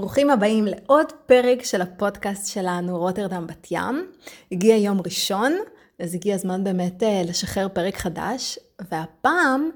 ברוכים 0.00 0.30
הבאים 0.30 0.64
לעוד 0.64 1.06
פרק 1.26 1.64
של 1.64 1.82
הפודקאסט 1.82 2.52
שלנו, 2.52 2.98
רוטרדם 2.98 3.46
בת 3.46 3.66
ים. 3.70 4.10
הגיע 4.52 4.76
יום 4.76 5.00
ראשון, 5.04 5.56
אז 5.98 6.14
הגיע 6.14 6.34
הזמן 6.34 6.64
באמת 6.64 7.02
אה, 7.02 7.22
לשחרר 7.24 7.68
פרק 7.68 7.96
חדש, 7.96 8.58
והפעם 8.90 9.70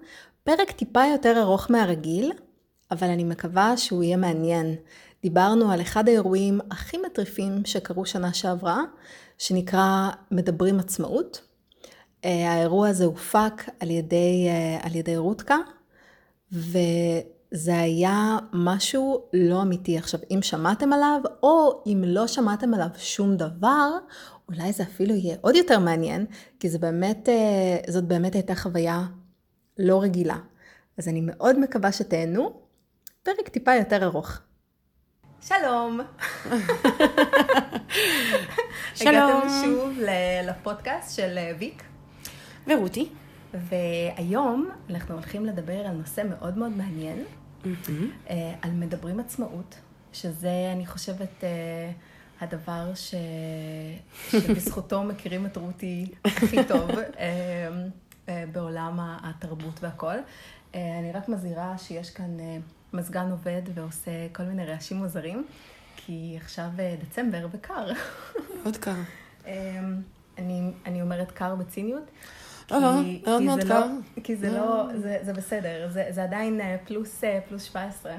פרק 0.44 0.70
טיפה 0.70 1.04
יותר 1.12 1.40
ארוך 1.40 1.70
מהרגיל, 1.70 2.32
אבל 2.90 3.08
אני 3.08 3.24
מקווה 3.24 3.76
שהוא 3.76 4.02
יהיה 4.02 4.16
מעניין. 4.16 4.74
דיברנו 5.22 5.72
על 5.72 5.80
אחד 5.80 6.08
האירועים 6.08 6.60
הכי 6.70 6.96
מטריפים 6.98 7.64
שקרו 7.64 8.06
שנה 8.06 8.32
שעברה, 8.32 8.80
שנקרא 9.38 10.10
מדברים 10.30 10.78
עצמאות. 10.78 11.42
אה, 12.24 12.52
האירוע 12.52 12.88
הזה 12.88 13.04
הופק 13.04 13.62
על 13.80 13.90
ידי, 13.90 14.46
אה, 14.48 14.86
על 14.86 14.96
ידי 14.96 15.16
רותקה, 15.16 15.58
וזה 17.52 17.78
היה 17.80 18.38
משהו 18.52 19.24
לא 19.32 19.62
אמיתי. 19.62 19.98
עכשיו, 19.98 20.20
אם 20.30 20.38
שמעתם 20.42 20.92
עליו, 20.92 21.20
או 21.42 21.82
אם 21.86 22.02
לא 22.06 22.26
שמעתם 22.26 22.74
עליו 22.74 22.86
שום 22.96 23.36
דבר, 23.36 23.90
אולי 24.48 24.72
זה 24.72 24.82
אפילו 24.82 25.14
יהיה 25.14 25.36
עוד 25.40 25.56
יותר 25.56 25.78
מעניין, 25.78 26.26
כי 26.60 26.68
זה 26.68 26.78
באמת, 26.78 27.28
אה, 27.28 27.92
זאת 27.92 28.04
באמת 28.04 28.34
הייתה 28.34 28.54
חוויה 28.54 29.02
לא 29.78 30.02
רגילה. 30.02 30.36
אז 30.98 31.08
אני 31.08 31.20
מאוד 31.20 31.58
מקווה 31.58 31.92
שתהנו. 31.92 32.60
פרק 33.22 33.48
טיפה 33.48 33.74
יותר 33.74 34.04
ארוך. 34.04 34.38
שלום. 35.40 36.00
שלום. 38.94 39.14
הגעתם 39.14 39.48
שוב 39.64 39.90
לפודקאסט 40.44 41.16
של 41.16 41.38
ויק. 41.58 41.82
ורותי. 42.66 43.08
והיום 43.54 44.70
אנחנו 44.90 45.14
הולכים 45.14 45.46
לדבר 45.46 45.86
על 45.86 45.96
נושא 45.96 46.22
מאוד 46.30 46.58
מאוד 46.58 46.72
מעניין, 46.76 47.24
אה, 48.30 48.54
על 48.62 48.70
מדברים 48.70 49.20
עצמאות, 49.20 49.78
שזה, 50.12 50.70
אני 50.72 50.86
חושבת, 50.86 51.44
אה, 51.44 51.90
הדבר 52.40 52.94
ש... 52.94 53.14
שבזכותו 54.30 55.02
מכירים 55.12 55.46
את 55.46 55.56
רותי 55.56 56.06
הכי 56.24 56.64
טוב 56.68 56.90
אה, 57.18 58.44
בעולם 58.52 58.98
התרבות 59.00 59.82
והכל. 59.82 60.14
אני 60.74 61.12
רק 61.14 61.28
מזהירה 61.28 61.78
שיש 61.78 62.10
כאן 62.10 62.36
מזגן 62.92 63.30
עובד 63.30 63.62
ועושה 63.74 64.10
כל 64.32 64.42
מיני 64.42 64.64
רעשים 64.64 64.96
מוזרים, 64.96 65.46
כי 65.96 66.38
עכשיו 66.40 66.68
דצמבר 67.02 67.46
וקר. 67.52 67.86
מאוד 68.62 68.76
קר. 68.76 68.94
אני, 70.38 70.70
אני 70.86 71.02
אומרת 71.02 71.30
קר 71.30 71.54
בציניות. 71.54 72.10
לא, 72.72 72.80
לא, 72.80 73.02
מאוד 73.26 73.42
מאוד 73.42 73.62
לא- 73.62 73.74
קר. 73.74 73.86
כי 74.24 74.36
זה 74.36 74.50
לא, 74.50 74.84
זה, 75.02 75.18
זה 75.22 75.32
בסדר, 75.32 75.88
זה, 75.92 76.04
זה 76.10 76.24
עדיין 76.24 76.60
פלוס, 76.86 77.24
פלוס 77.48 77.62
17. 77.62 78.12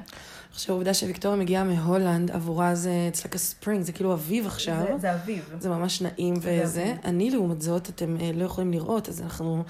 עכשיו, 0.51 0.75
העובדה 0.75 0.93
שוויקטוריה 0.93 1.39
מגיעה 1.39 1.63
מהולנד, 1.63 2.31
עבורה 2.31 2.75
זה, 2.75 3.09
it's 3.13 3.17
like 3.17 3.33
a 3.33 3.65
spring, 3.65 3.81
זה 3.81 3.91
כאילו 3.91 4.13
אביב 4.13 4.45
עכשיו. 4.45 4.83
זה, 4.87 4.97
זה 4.97 5.13
אביב. 5.13 5.49
זה 5.59 5.69
ממש 5.69 6.01
נעים 6.01 6.33
וזה. 6.41 6.93
אני, 7.05 7.31
לעומת 7.31 7.61
זאת, 7.61 7.89
אתם 7.89 8.17
לא 8.33 8.45
יכולים 8.45 8.71
לראות, 8.71 9.09
אז 9.09 9.21
אנחנו 9.21 9.63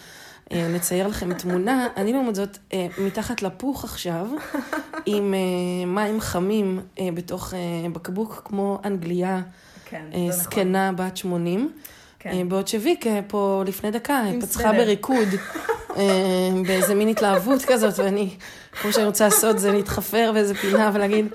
נצייר 0.52 1.08
לכם 1.08 1.34
תמונה. 1.34 1.88
אני, 1.98 2.14
לעומת 2.14 2.36
זאת, 2.36 2.58
מתחת 2.98 3.42
לפוך 3.42 3.84
עכשיו, 3.84 4.28
עם 5.06 5.34
מים 5.88 6.22
חמים 6.22 6.80
בתוך 7.14 7.54
בקבוק, 7.94 8.42
כמו 8.46 8.80
אנגליה, 8.86 9.42
כן, 9.86 10.06
זקנה 10.30 10.92
בת 10.92 11.18
80. 11.18 11.72
כן. 12.24 12.50
בעוד 12.50 12.68
שוויק 12.68 13.06
פה 13.28 13.64
לפני 13.68 13.92
דקה 13.92 14.24
פצחה 14.42 14.72
בריקוד, 14.72 15.28
באיזה 16.68 16.96
מין 16.96 17.08
התלהבות 17.08 17.66
כזאת, 17.72 18.00
ואני, 18.00 18.30
כמו 18.82 18.94
שאני 18.94 19.06
רוצה 19.06 19.26
לעשות 19.26 19.60
זה 19.60 19.72
להתחפר 19.72 20.32
באיזה 20.34 20.56
פינה 20.56 20.92
ולהגיד, 20.94 21.28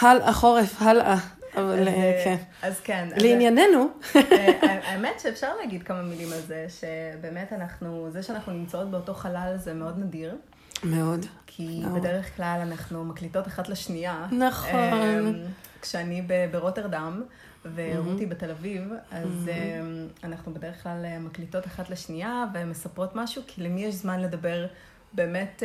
הלאה 0.00 0.32
חורף, 0.32 0.82
הלאה. 0.82 1.16
אבל 1.56 1.88
כן. 2.24 2.36
אז 2.62 2.80
כן. 2.80 3.08
לענייננו. 3.16 3.88
האמת 4.86 5.20
שאפשר 5.20 5.56
להגיד 5.60 5.82
כמה 5.82 6.02
מילים 6.02 6.32
על 6.32 6.40
זה, 6.46 6.66
שבאמת 6.68 7.52
אנחנו, 7.52 8.08
זה 8.10 8.22
שאנחנו 8.22 8.52
נמצאות 8.52 8.90
באותו 8.90 9.14
חלל 9.14 9.54
זה 9.56 9.74
מאוד 9.74 9.98
נדיר. 9.98 10.34
מאוד. 10.84 11.26
כי 11.46 11.82
בדרך 11.94 12.36
כלל 12.36 12.58
אנחנו 12.62 13.04
מקליטות 13.04 13.46
אחת 13.46 13.68
לשנייה. 13.68 14.26
נכון. 14.32 15.42
כשאני 15.82 16.22
ברוטרדם. 16.50 17.22
ורותי 17.74 18.26
בתל 18.26 18.50
אביב, 18.50 18.92
אז 19.10 19.50
אנחנו 20.24 20.54
בדרך 20.54 20.82
כלל 20.82 21.18
מקליטות 21.20 21.66
אחת 21.66 21.90
לשנייה 21.90 22.44
ומספרות 22.54 23.16
משהו, 23.16 23.42
כי 23.46 23.62
למי 23.62 23.84
יש 23.84 23.94
זמן 23.94 24.20
לדבר, 24.20 24.66
באמת 25.16 25.62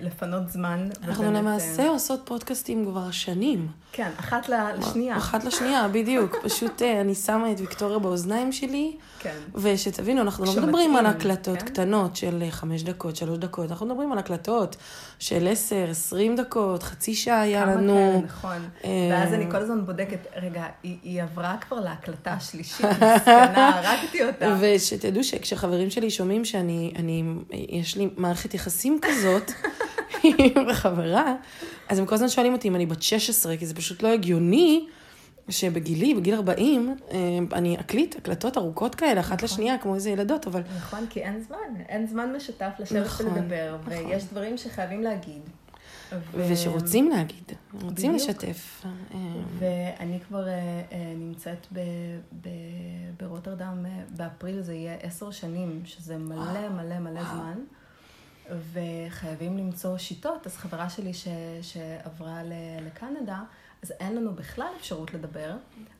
לפנות 0.00 0.50
זמן. 0.50 0.88
אנחנו 1.04 1.32
למעשה 1.32 1.88
עושות 1.88 2.20
פודקאסטים 2.24 2.84
כבר 2.84 3.10
שנים. 3.10 3.68
כן, 3.92 4.10
אחת 4.20 4.48
לשנייה. 4.78 5.16
אחת 5.16 5.44
לשנייה, 5.44 5.88
בדיוק. 5.88 6.36
פשוט 6.44 6.82
אני 6.82 7.14
שמה 7.14 7.52
את 7.52 7.60
ויקטוריה 7.60 7.98
באוזניים 7.98 8.52
שלי, 8.52 8.96
כן. 9.18 9.36
ושתבינו, 9.54 10.22
אנחנו 10.22 10.44
לא 10.44 10.52
מדברים 10.52 10.96
על 10.96 11.06
הקלטות 11.06 11.62
קטנות 11.62 12.16
של 12.16 12.44
חמש 12.50 12.82
דקות, 12.82 13.16
שלוש 13.16 13.38
דקות, 13.38 13.70
אנחנו 13.70 13.86
מדברים 13.86 14.12
על 14.12 14.18
הקלטות 14.18 14.76
של 15.18 15.48
עשר, 15.50 15.86
עשרים 15.90 16.36
דקות, 16.36 16.82
חצי 16.82 17.14
שעה 17.14 17.40
היה 17.40 17.66
לנו. 17.66 17.94
כמה 17.94 18.12
כאלה, 18.12 18.26
נכון. 18.26 18.68
ואז 19.10 19.32
אני 19.32 19.50
כל 19.50 19.56
הזמן 19.56 19.86
בודקת, 19.86 20.26
רגע, 20.36 20.64
היא 20.82 21.22
עברה 21.22 21.56
כבר 21.60 21.80
להקלטה 21.80 22.32
השלישית, 22.32 22.86
מסכנה, 22.86 23.70
הרגתי 23.78 24.24
אותה. 24.24 24.56
ושתדעו 24.60 25.24
שכשחברים 25.24 25.90
שלי 25.90 26.10
שומעים 26.10 26.44
שאני, 26.44 26.92
יש 27.52 27.96
לי 27.96 28.08
מערכת 28.16 28.54
יחסים 28.54 28.77
כזאת, 29.02 29.52
בחברה, 30.68 31.34
אז 31.88 31.98
הם 31.98 32.06
כל 32.06 32.14
הזמן 32.14 32.28
שואלים 32.28 32.52
אותי 32.52 32.68
אם 32.68 32.74
אני 32.74 32.86
בת 32.86 33.02
16, 33.02 33.56
כי 33.56 33.66
זה 33.66 33.74
פשוט 33.74 34.02
לא 34.02 34.08
הגיוני 34.08 34.86
שבגילי, 35.48 36.14
בגיל 36.14 36.34
40, 36.34 36.96
אני 37.52 37.80
אקליט 37.80 38.16
הקלטות 38.16 38.56
ארוכות 38.56 38.94
כאלה, 38.94 39.20
אחת 39.20 39.42
לשנייה, 39.42 39.78
כמו 39.78 39.94
איזה 39.94 40.10
ילדות, 40.10 40.46
אבל... 40.46 40.62
נכון, 40.76 41.06
כי 41.10 41.20
אין 41.20 41.42
זמן, 41.42 41.80
אין 41.88 42.06
זמן 42.06 42.32
משותף 42.36 42.70
לשבת 42.78 43.20
ולדבר, 43.20 43.76
ויש 43.84 44.24
דברים 44.24 44.56
שחייבים 44.56 45.02
להגיד. 45.02 45.42
ושרוצים 46.34 47.08
להגיד, 47.08 47.52
רוצים 47.82 48.14
לשתף. 48.14 48.84
ואני 49.58 50.20
כבר 50.28 50.44
נמצאת 51.16 51.66
ברוטרדם, 53.20 53.86
באפריל 54.16 54.62
זה 54.62 54.74
יהיה 54.74 54.94
עשר 55.02 55.30
שנים, 55.30 55.80
שזה 55.84 56.18
מלא 56.18 56.68
מלא 56.68 56.98
מלא 56.98 57.24
זמן. 57.24 57.54
וחייבים 58.72 59.58
למצוא 59.58 59.98
שיטות. 59.98 60.46
אז 60.46 60.56
חברה 60.56 60.90
שלי 60.90 61.14
ש, 61.14 61.28
שעברה 61.62 62.42
לקנדה, 62.86 63.42
אז 63.82 63.90
אין 63.90 64.16
לנו 64.16 64.34
בכלל 64.34 64.70
אפשרות 64.76 65.14
לדבר. 65.14 65.56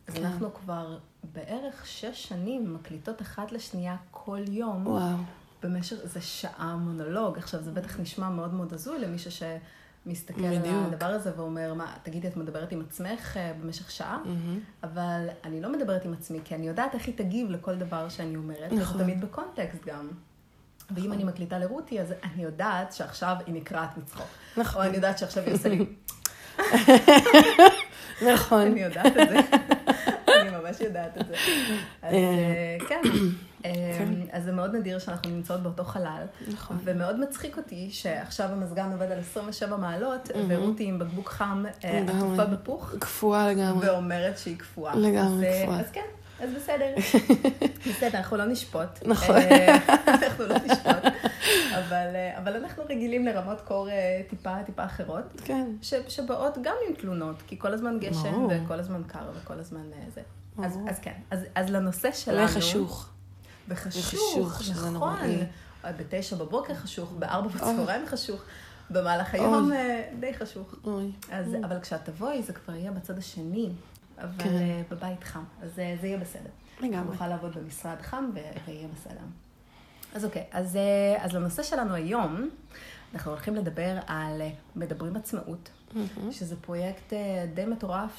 אז 0.09 0.15
כן. 0.15 0.25
אנחנו 0.25 0.55
כבר 0.55 0.99
בערך 1.33 1.87
שש 1.87 2.29
שנים 2.29 2.75
מקליטות 2.75 3.23
אחת 3.23 3.53
לשנייה 3.53 3.97
כל 4.11 4.41
יום. 4.49 4.87
וואו. 4.87 5.17
במשך, 5.63 5.97
זה 6.03 6.21
שעה 6.21 6.77
מונולוג. 6.77 7.39
עכשיו, 7.39 7.63
זה 7.63 7.71
בטח 7.71 8.01
נשמע 8.01 8.29
מאוד 8.29 8.55
מאוד 8.55 8.73
הזוי 8.73 8.99
למישהו 8.99 9.31
שמסתכל 9.31 10.59
בדיוק. 10.59 10.67
על 10.67 10.93
הדבר 10.93 11.07
הזה 11.07 11.33
ואומר, 11.37 11.75
מה, 11.75 11.97
תגידי, 12.03 12.29
את 12.29 12.37
מדברת 12.37 12.73
עם 12.73 12.81
עצמך 12.81 13.39
במשך 13.63 13.91
שעה? 13.91 14.19
Mm-hmm. 14.25 14.87
אבל 14.87 15.29
אני 15.45 15.61
לא 15.61 15.73
מדברת 15.73 16.05
עם 16.05 16.13
עצמי, 16.13 16.39
כי 16.45 16.55
אני 16.55 16.69
יודעת 16.69 16.95
איך 16.95 17.07
היא 17.07 17.17
תגיב 17.17 17.51
לכל 17.51 17.75
דבר 17.75 18.09
שאני 18.09 18.37
אומרת. 18.37 18.73
נכון. 18.73 18.97
וזה 18.97 19.05
תמיד 19.05 19.21
בקונטקסט 19.21 19.85
גם. 19.87 20.09
ואם 20.91 21.13
אני 21.13 21.25
מקליטה 21.25 21.59
לרותי, 21.59 22.01
אז 22.01 22.15
אני 22.25 22.43
יודעת 22.43 22.93
שעכשיו 22.93 23.37
היא 23.47 23.55
נקרעת 23.55 23.97
מצחוק. 23.97 24.27
נכון. 24.57 24.83
או 24.83 24.89
אני 24.89 24.97
יודעת 24.97 25.19
שעכשיו 25.19 25.45
היא 25.45 25.55
עושה 25.55 25.69
לי... 25.69 25.87
נכון. 28.33 28.61
אני 28.61 28.83
יודעת 28.83 29.07
את 29.07 29.29
זה. 29.29 29.41
אני 30.41 30.51
ממש 30.51 30.81
יודעת 30.81 31.19
את 31.21 31.27
זה. 31.27 31.35
אז 32.03 32.15
כן. 32.89 33.01
אז 34.33 34.45
זה 34.45 34.53
מאוד 34.53 34.75
נדיר 34.75 34.99
שאנחנו 34.99 35.31
נמצאות 35.31 35.63
באותו 35.63 35.85
חלל. 35.85 36.23
נכון. 36.49 36.79
ומאוד 36.85 37.21
מצחיק 37.21 37.57
אותי 37.57 37.91
שעכשיו 37.91 38.49
המזגן 38.53 38.93
עובד 38.93 39.13
על 39.13 39.19
27 39.19 39.77
מעלות, 39.77 40.29
ורותי 40.49 40.85
עם 40.85 40.99
בקבוק 40.99 41.29
חם 41.29 41.65
עטופה 41.83 42.45
בפוך. 42.45 42.95
קפואה 42.99 43.53
לגמרי. 43.53 43.89
ואומרת 43.89 44.39
שהיא 44.39 44.59
קפואה. 44.59 44.95
לגמרי 44.95 45.47
קפואה. 45.63 45.81
אז 45.81 45.91
כן. 45.93 46.01
אז 46.41 46.51
בסדר. 46.57 46.95
בסדר, 47.91 48.19
אנחנו 48.19 48.37
לא 48.37 48.45
נשפוט. 48.45 48.89
נכון. 49.07 49.37
אנחנו 50.09 50.45
לא 50.47 50.55
נשפוט. 50.55 51.13
אבל, 51.79 52.07
אבל 52.37 52.57
אנחנו 52.57 52.83
רגילים 52.89 53.27
לרמות 53.27 53.61
קור 53.61 53.89
טיפה, 54.31 54.63
טיפה 54.67 54.85
אחרות. 54.85 55.25
כן. 55.45 55.67
ש, 55.83 55.95
שבאות 56.09 56.59
גם 56.63 56.75
עם 56.89 56.95
תלונות, 56.95 57.43
כי 57.47 57.59
כל 57.59 57.75
הזמן 57.75 57.99
גשם, 58.01 58.47
וכל 58.51 58.81
הזמן 58.81 59.03
קר, 59.07 59.31
וכל 59.35 59.59
הזמן 59.59 59.91
זה. 60.15 60.21
אז, 60.65 60.79
אז 60.89 60.99
כן, 60.99 61.15
אז, 61.31 61.41
אז 61.55 61.71
לנושא 61.71 62.13
שלנו... 62.13 62.45
וחשוך. 62.45 63.09
וחשוך, 63.69 64.63
נכון. 64.93 65.19
בתשע 65.85 66.37
בבוקר 66.37 66.75
חשוך, 66.75 67.13
בארבע 67.19 67.49
בצהריים 67.49 68.07
חשוך. 68.07 68.43
במהלך 68.91 69.35
היום 69.35 69.71
די 70.21 70.35
חשוך. 70.35 70.75
אז, 71.31 71.55
אבל 71.65 71.81
כשאת 71.81 72.05
תבואי, 72.05 72.43
זה 72.43 72.53
כבר 72.53 72.75
יהיה 72.75 72.91
בצד 72.91 73.19
השני. 73.19 73.71
אבל 74.21 74.39
כן. 74.39 74.83
בבית 74.91 75.25
חם, 75.25 75.45
אז 75.63 75.75
זה 75.75 75.83
יהיה 76.03 76.19
בסדר. 76.19 76.51
לגמרי. 76.81 77.13
נוכל 77.13 77.27
לעבוד 77.27 77.55
במשרד 77.59 78.03
חם 78.03 78.31
ויהיה 78.67 78.89
בסדר. 78.95 79.25
אז 80.15 80.25
אוקיי, 80.25 80.45
אז, 80.53 80.79
אז 81.19 81.33
לנושא 81.35 81.63
שלנו 81.63 81.95
היום, 81.95 82.49
אנחנו 83.15 83.31
הולכים 83.31 83.55
לדבר 83.55 83.99
על 84.07 84.43
מדברים 84.77 85.17
עצמאות. 85.17 85.71
שזה 86.31 86.57
פרויקט 86.57 87.13
אה, 87.13 87.47
די 87.55 87.65
מטורף 87.65 88.19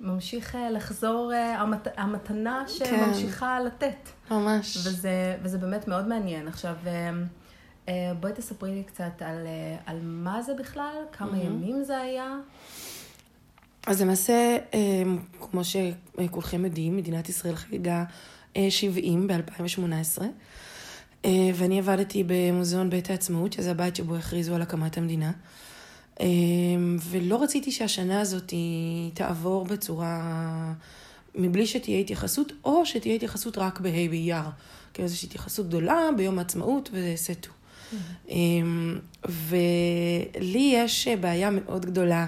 שממשיך 0.00 0.54
אה, 0.54 0.70
לחזור, 0.70 1.32
אה, 1.32 1.60
המת... 1.60 1.88
המתנה 1.96 2.64
שממשיכה 2.68 3.60
לתת. 3.60 4.08
ממש. 4.30 4.76
וזה, 4.76 5.36
וזה 5.42 5.58
באמת 5.58 5.88
מאוד 5.88 6.08
מעניין. 6.08 6.48
עכשיו, 6.48 6.74
אה, 6.86 7.10
אה, 7.88 8.12
בואי 8.20 8.32
תספרי 8.32 8.74
לי 8.74 8.84
קצת 8.84 9.22
על, 9.22 9.46
אה, 9.46 9.76
על 9.86 9.98
מה 10.02 10.42
זה 10.42 10.54
בכלל, 10.54 10.94
כמה 11.12 11.38
ימים 11.38 11.84
זה 11.84 11.98
היה. 11.98 12.36
אז 13.86 14.02
למעשה, 14.02 14.56
אה, 14.74 15.02
כמו 15.40 15.60
שכולכם 15.64 16.64
יודעים, 16.64 16.96
מדינת 16.96 17.28
ישראל 17.28 17.56
חגגה 17.56 18.04
אה, 18.56 18.66
70 18.70 19.26
ב-2018, 19.26 20.22
אה, 21.24 21.50
ואני 21.54 21.78
עבדתי 21.78 22.24
במוזיאון 22.26 22.90
בית 22.90 23.10
העצמאות, 23.10 23.52
שזה 23.52 23.70
הבית 23.70 23.96
שבו 23.96 24.16
הכריזו 24.16 24.54
על 24.54 24.62
הקמת 24.62 24.98
המדינה. 24.98 25.32
אה, 26.20 26.26
ולא 27.10 27.42
רציתי 27.42 27.72
שהשנה 27.72 28.20
הזאת 28.20 28.52
תעבור 29.14 29.64
בצורה... 29.64 30.72
מבלי 31.38 31.66
שתהיה 31.66 32.00
התייחסות, 32.00 32.52
או 32.64 32.86
שתהיה 32.86 33.14
התייחסות 33.14 33.58
רק 33.58 33.80
בה' 33.80 33.90
באייר. 33.90 34.44
כאילו 34.94 35.04
איזושהי 35.04 35.26
התייחסות 35.26 35.68
גדולה 35.68 36.08
ביום 36.16 36.38
העצמאות 36.38 36.90
וסטו. 36.92 37.50
אמ, 38.28 38.98
ולי 39.28 40.72
יש 40.74 41.08
בעיה 41.08 41.50
מאוד 41.50 41.86
גדולה 41.86 42.26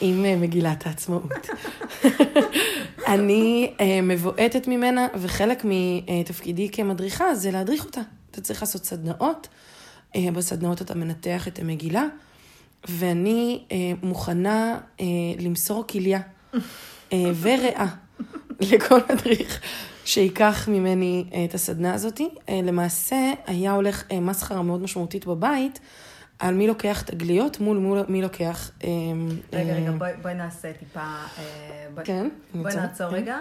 עם 0.00 0.24
אה, 0.24 0.36
מגילת 0.36 0.86
העצמאות. 0.86 1.46
אני 3.12 3.72
אה, 3.80 4.00
מבועטת 4.02 4.68
ממנה, 4.68 5.06
וחלק 5.14 5.64
מתפקידי 5.64 6.68
כמדריכה 6.72 7.34
זה 7.34 7.50
להדריך 7.50 7.84
אותה. 7.84 8.00
אתה 8.30 8.40
צריך 8.40 8.62
לעשות 8.62 8.84
סדנאות, 8.84 9.48
אה, 10.16 10.28
בסדנאות 10.32 10.82
אתה 10.82 10.94
מנתח 10.94 11.48
את 11.48 11.58
המגילה, 11.58 12.04
ואני 12.88 13.62
מוכנה 14.02 14.78
למסור 15.38 15.84
כליה 15.86 16.20
וריאה 17.12 17.86
לכל 18.60 19.00
מדריך 19.12 19.60
שייקח 20.04 20.68
ממני 20.68 21.24
את 21.44 21.54
הסדנה 21.54 21.94
הזאתי. 21.94 22.28
למעשה, 22.48 23.32
היה 23.46 23.72
הולך 23.72 24.04
מסחרה 24.22 24.62
מאוד 24.62 24.82
משמעותית 24.82 25.26
בבית. 25.26 25.80
על 26.38 26.54
מי 26.54 26.66
לוקח 26.66 27.02
תגליות 27.02 27.60
מול 27.60 27.78
מול 27.78 28.04
מי 28.08 28.22
לוקח... 28.22 28.70
רגע, 29.52 29.74
רגע, 29.74 29.90
בואי, 29.90 30.12
בואי 30.22 30.34
נעשה 30.34 30.72
טיפה... 30.72 31.00
אה, 31.00 31.86
בואי, 31.94 32.06
כן, 32.06 32.28
בואי 32.54 32.74
נעצור 32.76 33.10
כן. 33.10 33.16
רגע. 33.16 33.38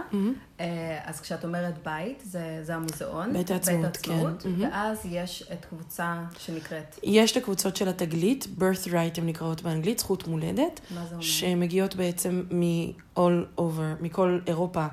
אה, 0.60 1.00
אז 1.06 1.22
כשאת 1.22 1.44
אומרת 1.44 1.74
בית, 1.84 2.24
זה, 2.26 2.60
זה 2.64 2.76
המוזיאון. 2.76 3.34
בית 3.34 3.52
העצמאות, 3.52 3.98
כן. 4.42 4.50
ואז 4.60 5.06
יש 5.06 5.44
את 5.54 5.66
קבוצה 5.66 6.24
שנקראת... 6.40 7.00
יש 7.04 7.32
את 7.32 7.38
הקבוצות 7.38 7.76
של 7.76 7.90
התגלית, 7.90 8.48
birthright 8.60 9.18
הן 9.18 9.26
נקראות 9.26 9.62
באנגלית, 9.62 10.00
זכות 10.00 10.28
מולדת. 10.28 10.80
מה 10.96 11.06
זה 11.06 11.12
אומר? 11.12 11.22
שמגיעות 11.22 11.96
בעצם 11.96 12.44
מ-all 12.52 13.60
over, 13.60 14.02
מכל 14.02 14.40
אירופה, 14.48 14.88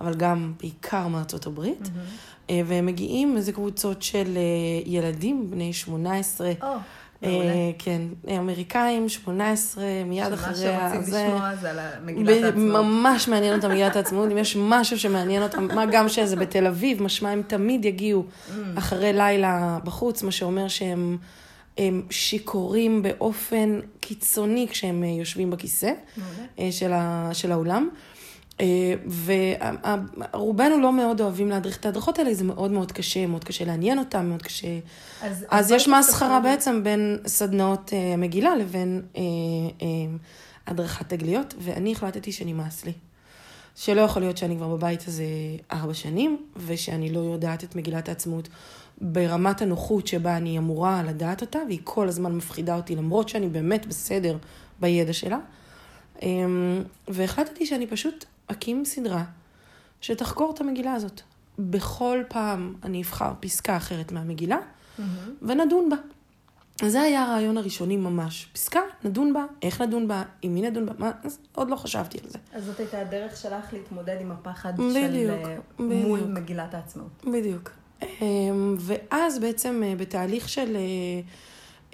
אבל 0.00 0.14
גם 0.14 0.52
בעיקר 0.60 1.06
מארצות 1.08 1.46
הברית. 1.46 1.88
אה, 2.50 2.60
והם 2.66 2.86
מגיעים, 2.86 3.36
איזה 3.36 3.52
קבוצות 3.52 4.02
של 4.02 4.36
אה, 4.36 4.42
ילדים 4.90 5.50
בני 5.50 5.72
18. 5.72 6.52
או, 6.62 6.66
אה, 6.66 6.76
מעולה. 7.30 7.50
כן, 7.78 8.02
אמריקאים, 8.38 9.08
18, 9.08 9.84
מיד 10.06 10.24
שמה 10.26 10.34
אחריה. 10.34 10.90
שרוצים 10.92 11.02
זה- 11.12 11.24
לשמוע 11.28 11.56
זה 11.60 11.70
על 11.70 11.78
מגילת 12.04 12.44
העצמאות. 12.44 12.84
ממש 12.84 13.28
מעניין 13.28 13.54
אותם 13.56 13.70
מגילת 13.70 13.96
העצמאות, 13.96 14.30
אם 14.32 14.38
יש 14.38 14.56
משהו 14.60 14.98
שמעניין 14.98 15.42
אותם, 15.42 15.68
מה 15.74 15.86
גם 15.86 16.08
שזה 16.08 16.36
בתל 16.36 16.66
אביב, 16.66 17.02
משמע 17.02 17.30
הם 17.30 17.42
תמיד 17.46 17.84
יגיעו 17.84 18.24
Mm. 18.24 18.52
אחרי 18.78 19.12
לילה 19.12 19.78
בחוץ, 19.84 20.22
מה 20.22 20.30
שאומר 20.30 20.68
שהם 20.68 21.16
הם 21.78 22.02
שיכורים 22.10 23.02
באופן 23.02 23.80
קיצוני 24.00 24.66
כשהם 24.70 25.04
יושבים 25.04 25.50
בכיסא 25.50 25.92
של, 26.70 26.92
ה, 26.92 27.30
של 27.32 27.52
האולם. 27.52 27.88
אה, 28.60 28.94
ורובנו 30.32 30.80
לא 30.80 30.92
מאוד 30.92 31.20
אוהבים 31.20 31.48
להדריך 31.48 31.76
את 31.76 31.86
ההדרכות 31.86 32.18
האלה, 32.18 32.34
זה 32.34 32.44
מאוד 32.44 32.70
מאוד 32.70 32.92
קשה, 32.92 33.26
מאוד 33.26 33.44
קשה 33.44 33.64
לעניין 33.64 33.98
אותם, 33.98 34.26
מאוד 34.26 34.42
קשה... 34.42 34.78
אז, 35.22 35.46
אז 35.50 35.70
יש 35.70 35.88
מסחרה. 35.88 36.40
בעצם 36.40 36.84
בין 36.84 37.18
סדנאות 37.26 37.92
אה, 37.92 38.16
מגילה 38.16 38.56
לבין 38.56 39.02
אה, 39.16 39.22
הדרכת 40.66 41.08
תגליות, 41.08 41.54
ואני 41.58 41.92
החלטתי 41.92 42.32
שנמאס 42.32 42.84
לי. 42.84 42.92
שלא 43.76 44.00
יכול 44.00 44.22
להיות 44.22 44.36
שאני 44.36 44.56
כבר 44.56 44.68
בבית 44.68 45.08
הזה 45.08 45.24
ארבע 45.72 45.94
שנים, 45.94 46.46
ושאני 46.66 47.12
לא 47.12 47.20
יודעת 47.20 47.64
את 47.64 47.76
מגילת 47.76 48.08
העצמאות 48.08 48.48
ברמת 49.00 49.62
הנוחות 49.62 50.06
שבה 50.06 50.36
אני 50.36 50.58
אמורה 50.58 51.02
לדעת 51.02 51.40
אותה, 51.40 51.58
והיא 51.66 51.80
כל 51.84 52.08
הזמן 52.08 52.32
מפחידה 52.36 52.76
אותי, 52.76 52.96
למרות 52.96 53.28
שאני 53.28 53.48
באמת 53.48 53.86
בסדר 53.86 54.36
בידע 54.80 55.12
שלה. 55.12 55.38
אמ, 56.22 56.82
והחלטתי 57.08 57.66
שאני 57.66 57.86
פשוט 57.86 58.24
אקים 58.46 58.84
סדרה 58.84 59.24
שתחקור 60.00 60.52
את 60.54 60.60
המגילה 60.60 60.94
הזאת. 60.94 61.20
בכל 61.58 62.22
פעם 62.28 62.74
אני 62.82 63.02
אבחר 63.02 63.32
פסקה 63.40 63.76
אחרת 63.76 64.12
מהמגילה, 64.12 64.58
ונדון 65.42 65.90
בה. 65.90 65.96
זה 66.88 67.00
היה 67.00 67.22
הרעיון 67.22 67.58
הראשוני 67.58 67.96
ממש. 67.96 68.48
פסקה, 68.52 68.80
נדון 69.04 69.32
בה, 69.32 69.44
איך 69.62 69.80
נדון 69.80 70.08
בה, 70.08 70.22
עם 70.42 70.54
מי 70.54 70.62
נדון 70.62 70.86
בה, 70.86 70.92
מה, 70.98 71.10
אז 71.24 71.38
עוד 71.54 71.70
לא 71.70 71.76
חשבתי 71.76 72.18
על 72.24 72.30
זה. 72.30 72.38
אז 72.52 72.64
זאת 72.64 72.80
הייתה 72.80 73.00
הדרך 73.00 73.36
שלך 73.36 73.72
להתמודד 73.72 74.16
עם 74.20 74.30
הפחד 74.30 74.76
בדיוק, 74.76 74.94
של 74.94 75.30
אה, 75.30 75.56
מול 75.78 76.20
בדיוק. 76.20 76.38
מגילת 76.38 76.74
העצמאות. 76.74 77.24
בדיוק. 77.24 77.70
אמ, 78.02 78.76
ואז 78.78 79.38
בעצם 79.38 79.82
אה, 79.84 79.94
בתהליך 79.96 80.48
של 80.48 80.76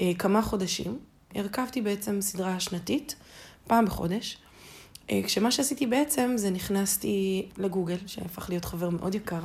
אה, 0.00 0.12
כמה 0.19 0.43
חודשים, 0.43 0.99
הרכבתי 1.34 1.81
בעצם 1.82 2.20
סדרה 2.20 2.61
שנתית, 2.61 3.17
פעם 3.66 3.84
בחודש. 3.86 4.38
אה, 5.10 5.20
כשמה 5.24 5.50
שעשיתי 5.50 5.86
בעצם 5.86 6.32
זה 6.36 6.50
נכנסתי 6.50 7.46
לגוגל, 7.58 7.96
שהפך 8.06 8.48
להיות 8.50 8.64
חבר 8.64 8.90
מאוד 8.90 9.14
יקר, 9.14 9.40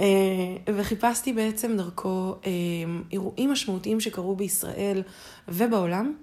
אה, 0.00 0.04
וחיפשתי 0.66 1.32
בעצם 1.32 1.76
דרכו 1.76 2.34
אה, 2.46 2.50
אירועים 3.12 3.52
משמעותיים 3.52 4.00
שקרו 4.00 4.36
בישראל 4.36 5.02
ובעולם, 5.48 6.14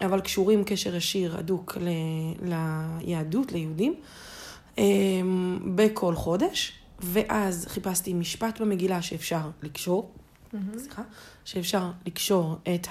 אבל 0.00 0.20
קשורים 0.20 0.64
קשר 0.64 0.94
ישיר 0.94 1.36
הדוק 1.38 1.76
ל- 1.80 2.48
ליהדות, 3.04 3.52
ליהודים, 3.52 3.94
בכל 5.74 6.14
חודש, 6.14 6.72
ואז 7.00 7.66
חיפשתי 7.68 8.14
משפט 8.14 8.60
במגילה 8.60 9.02
שאפשר 9.02 9.50
לקשור, 9.62 10.12
סליחה, 10.76 11.02
שאפשר 11.44 11.90
לקשור 12.06 12.56
את 12.74 12.86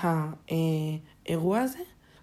האירוע 1.28 1.60
הזה, 1.60 1.80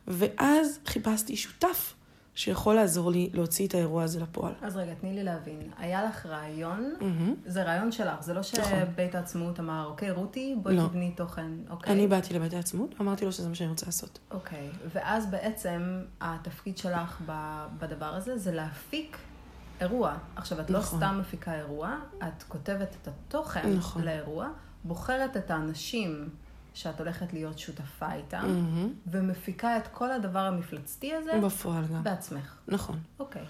ואז 0.09 0.79
חיפשתי 0.87 1.37
שותף 1.37 1.95
שיכול 2.35 2.75
לעזור 2.75 3.11
לי 3.11 3.31
להוציא 3.33 3.67
את 3.67 3.75
האירוע 3.75 4.03
הזה 4.03 4.21
לפועל. 4.21 4.53
אז 4.63 4.77
רגע, 4.77 4.95
תני 4.95 5.13
לי 5.13 5.25
להבין. 5.25 5.71
היה 5.79 6.05
לך 6.05 6.27
רעיון, 6.27 6.95
מהמם. 7.01 7.35
זה 7.47 7.63
רעיון 7.63 7.93
שלך, 7.93 8.23
זה 8.23 8.35
לא 8.35 8.41
נכון. 8.41 8.65
שבית 8.65 9.15
העצמאות 9.15 9.61
אמר, 9.61 9.87
אוקיי, 9.87 10.11
רותי, 10.11 10.57
בואי 10.63 10.77
לא. 10.77 10.87
תבני 10.89 11.11
תוכן, 11.17 11.51
אוקיי? 11.71 11.93
אני 11.93 12.07
באתי 12.07 12.35
לבית 12.35 12.53
העצמאות, 12.55 12.95
אמרתי 13.01 13.25
לו 13.25 13.33
שזה 13.33 13.49
מה 13.49 13.55
שאני 13.55 13.71
רוצה 13.71 13.87
לעשות. 13.87 14.19
אוקיי, 14.31 14.71
ואז 14.95 15.27
בעצם 15.27 16.03
התפקיד 16.21 16.79
שלך 16.79 17.21
בדבר 17.79 18.15
הזה 18.15 18.39
זה 18.39 18.53
להפיק 18.53 19.17
אירוע. 19.81 20.17
עכשיו, 20.37 20.61
את 20.61 20.71
לא 20.71 20.79
נכון. 20.79 20.99
סתם 20.99 21.19
מפיקה 21.21 21.55
אירוע, 21.55 21.97
את 22.19 22.43
כותבת 22.43 22.97
את 23.03 23.09
התוכן 23.09 23.73
נכון. 23.73 24.03
לאירוע, 24.03 24.49
בוחרת 24.85 25.37
את 25.37 25.51
האנשים 25.51 26.29
שאת 26.77 27.01
הולכת 27.01 27.33
להיות 27.33 27.59
שותפה 27.59 28.13
איתם, 28.13 28.43
מהמם. 28.43 28.93
ומפיקה 29.07 29.77
את 29.77 29.89
כל 29.93 30.13
הדבר 30.13 30.39
המפלצתי 30.39 31.15
הזה 31.15 31.41
בפועל 31.43 31.85
גם. 31.85 32.03
בעצמך. 32.03 32.55
נכון. 32.69 32.99
אוקיי. 33.19 33.43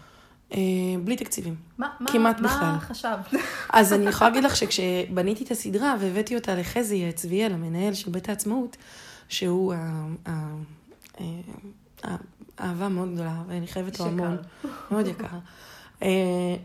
אה, 0.52 0.58
בלי 1.04 1.16
תקציבים. 1.16 1.54
מה, 1.78 1.88
מה, 2.00 2.10
כמעט 2.12 2.40
מה 2.40 2.48
בכלל. 2.48 2.78
חשבת? 2.78 3.34
אז 3.72 3.92
אני 3.92 4.06
יכולה 4.06 4.30
להגיד 4.30 4.44
לך 4.44 4.56
שכשבניתי 4.56 5.44
את 5.44 5.50
הסדרה 5.50 5.94
והבאתי 6.00 6.36
אותה 6.36 6.54
לחזי 6.54 7.12
צביאל, 7.12 7.52
המנהל 7.52 7.94
של 7.94 8.10
בית 8.10 8.28
העצמאות, 8.28 8.76
שהוא 9.28 9.74
אה, 10.26 10.32
אהבה 12.60 12.88
מאוד 12.88 13.14
גדולה, 13.14 13.42
ואני 13.46 13.66
חייבת 13.66 14.00
לו. 14.00 14.06
המון, 14.06 14.36
מאוד 14.90 15.06
יקר. 15.06 15.26
אה, 16.02 16.08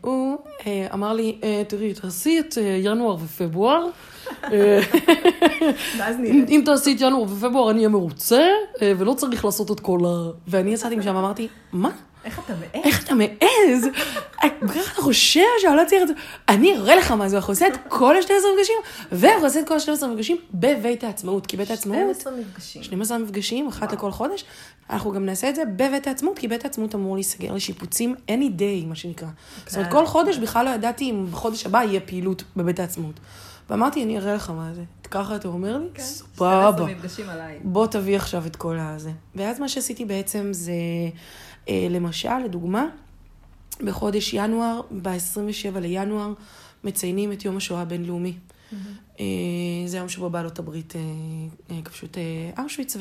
הוא 0.01 0.37
אה, 0.67 0.87
אמר 0.93 1.13
לי, 1.13 1.37
אה, 1.43 1.63
תראי, 1.67 1.93
תעשי 1.93 2.39
את 2.39 2.57
ינואר 2.83 3.15
ופברואר, 3.15 3.87
אם 6.49 6.61
תעשי 6.65 6.95
את 6.95 7.01
ינואר 7.01 7.21
ופברואר 7.23 7.71
אני 7.71 7.77
אהיה 7.77 7.89
מרוצה, 7.89 8.47
ולא 8.81 9.13
צריך 9.13 9.45
לעשות 9.45 9.71
את 9.71 9.79
כל 9.79 9.99
ה... 10.05 10.29
ואני 10.47 10.73
יצאתי 10.73 10.95
משם, 10.95 11.15
אמרתי, 11.15 11.47
מה? 11.73 11.89
איך 12.25 12.39
אתה 12.39 12.53
מעז? 12.53 12.83
איך 12.83 13.03
אתה 13.03 13.13
מעז? 13.15 13.87
ככה 14.67 14.91
אתה 14.93 15.01
חושב 15.01 15.41
שאני 15.61 15.75
לא 15.75 15.81
צריך 15.87 16.01
את 16.01 16.07
זה? 16.07 16.13
אני 16.49 16.77
אראה 16.77 16.95
לך 16.95 17.11
מה 17.11 17.29
זה, 17.29 17.37
אנחנו 17.37 17.51
עושים 17.51 17.67
את 17.73 17.77
כל 17.87 18.15
ה-12 18.15 18.31
מפגשים, 18.55 18.75
ואנחנו 19.11 19.45
עושים 19.45 19.63
את 19.63 19.67
כל 19.67 19.73
ה-12 19.73 20.05
מפגשים 20.07 20.37
בבית 20.53 21.03
העצמאות, 21.03 21.47
כי 21.47 21.57
בית 21.57 21.71
העצמאות... 21.71 22.15
12 22.19 22.33
מפגשים. 22.39 22.83
12 22.83 23.17
מפגשים, 23.17 23.67
אחת 23.67 23.93
לכל 23.93 24.11
חודש. 24.11 24.45
אנחנו 24.89 25.11
גם 25.11 25.25
נעשה 25.25 25.49
את 25.49 25.55
זה 25.55 25.63
בבית 25.65 26.07
העצמאות, 26.07 26.39
כי 26.39 26.47
בית 26.47 26.65
העצמאות 26.65 26.95
אמור 26.95 27.15
להיסגר 27.15 27.53
לשיפוצים 27.53 28.15
any 28.27 28.59
day, 28.59 28.87
מה 28.87 28.95
שנקרא. 28.95 29.27
זאת 29.65 29.77
אומרת, 29.77 29.91
כל 29.91 30.05
חודש 30.05 30.37
בכלל 30.37 30.65
לא 30.65 30.69
ידעתי 30.69 31.09
אם 31.09 31.25
בחודש 31.31 31.65
הבא 31.65 31.83
יהיה 31.83 31.99
פעילות 31.99 32.43
בבית 32.55 32.79
העצמאות. 32.79 33.19
ואמרתי, 33.69 34.03
אני 34.03 34.17
אראה 34.17 34.33
לך 34.33 34.49
מה 34.49 34.73
זה. 34.73 34.83
ככה 35.11 35.35
אתה 35.35 35.47
אומר 35.47 35.77
לי? 35.77 35.87
כן, 35.93 36.03
סבבה. 36.03 36.71
12 36.71 36.85
מפגשים 36.85 37.29
עליי. 37.29 37.59
בוא 37.63 37.87
תביא 37.87 38.15
עכשיו 38.15 38.45
את 38.45 38.55
כל 38.55 38.77
הזה. 38.79 39.11
ואז 39.35 39.59
מה 39.59 39.69
שעשיתי 39.69 40.05
בעצם 40.05 40.49
זה, 40.51 40.71
למשל, 41.69 42.37
לדוגמה, 42.45 42.85
בחודש 43.83 44.33
ינואר, 44.33 44.81
ב-27 45.01 45.79
לינואר, 45.79 46.33
מציינים 46.83 47.31
את 47.31 47.45
יום 47.45 47.57
השואה 47.57 47.81
הבינלאומי. 47.81 48.33
אה, 49.19 49.25
זה 49.85 49.97
היום 49.97 50.09
שבו 50.09 50.29
בעלות 50.29 50.59
הברית 50.59 50.95
אה, 50.95 51.01
אה, 51.71 51.81
כבשו 51.81 52.05
את 52.05 52.17
אה, 52.17 52.63
אושוויץ 52.63 52.97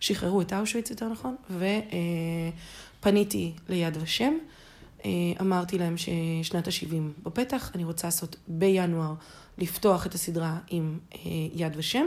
ושחררו 0.00 0.40
את 0.40 0.52
אושוויץ, 0.52 0.90
יותר 0.90 1.08
נכון, 1.08 1.36
ופניתי 3.00 3.52
ליד 3.68 3.98
ושם. 4.00 4.34
אה, 5.04 5.10
אמרתי 5.40 5.78
להם 5.78 5.94
ששנת 5.96 6.66
ה-70 6.66 7.24
בפתח, 7.24 7.70
אני 7.74 7.84
רוצה 7.84 8.06
לעשות 8.06 8.36
בינואר, 8.48 9.14
לפתוח 9.58 10.06
את 10.06 10.14
הסדרה 10.14 10.58
עם 10.68 10.98
אה, 11.14 11.18
יד 11.54 11.72
ושם, 11.76 12.06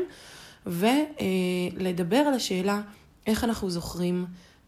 ולדבר 0.66 2.18
על 2.18 2.34
השאלה 2.34 2.82
איך 3.28 3.44
אנחנו 3.44 3.70
זוכרים 3.70 4.26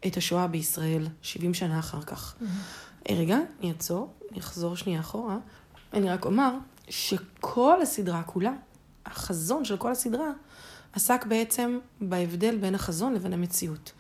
את 0.08 0.18
השואה 0.18 0.48
בישראל 0.48 1.08
70 1.22 1.54
שנה 1.54 1.80
אחר 1.80 2.02
כך. 2.02 2.36
אה, 3.10 3.16
רגע, 3.16 3.38
אני 3.60 3.70
אעצור, 3.70 4.14
אני 4.32 4.40
אחזור 4.40 4.76
שנייה 4.76 5.00
אחורה. 5.00 5.38
אני 5.94 6.10
רק 6.10 6.26
אומר 6.26 6.52
שכל 6.90 7.82
הסדרה 7.82 8.24
כולה, 8.24 8.54
החזון 9.06 9.66
של 9.66 9.78
כל 9.78 9.92
הסדרה, 9.92 10.32
עסק 10.94 11.26
בעצם 11.26 11.80
בהבדל 12.02 12.58
בין 12.58 12.76
החזון 12.76 13.14
לבין 13.14 13.34
המציאות. 13.34 13.92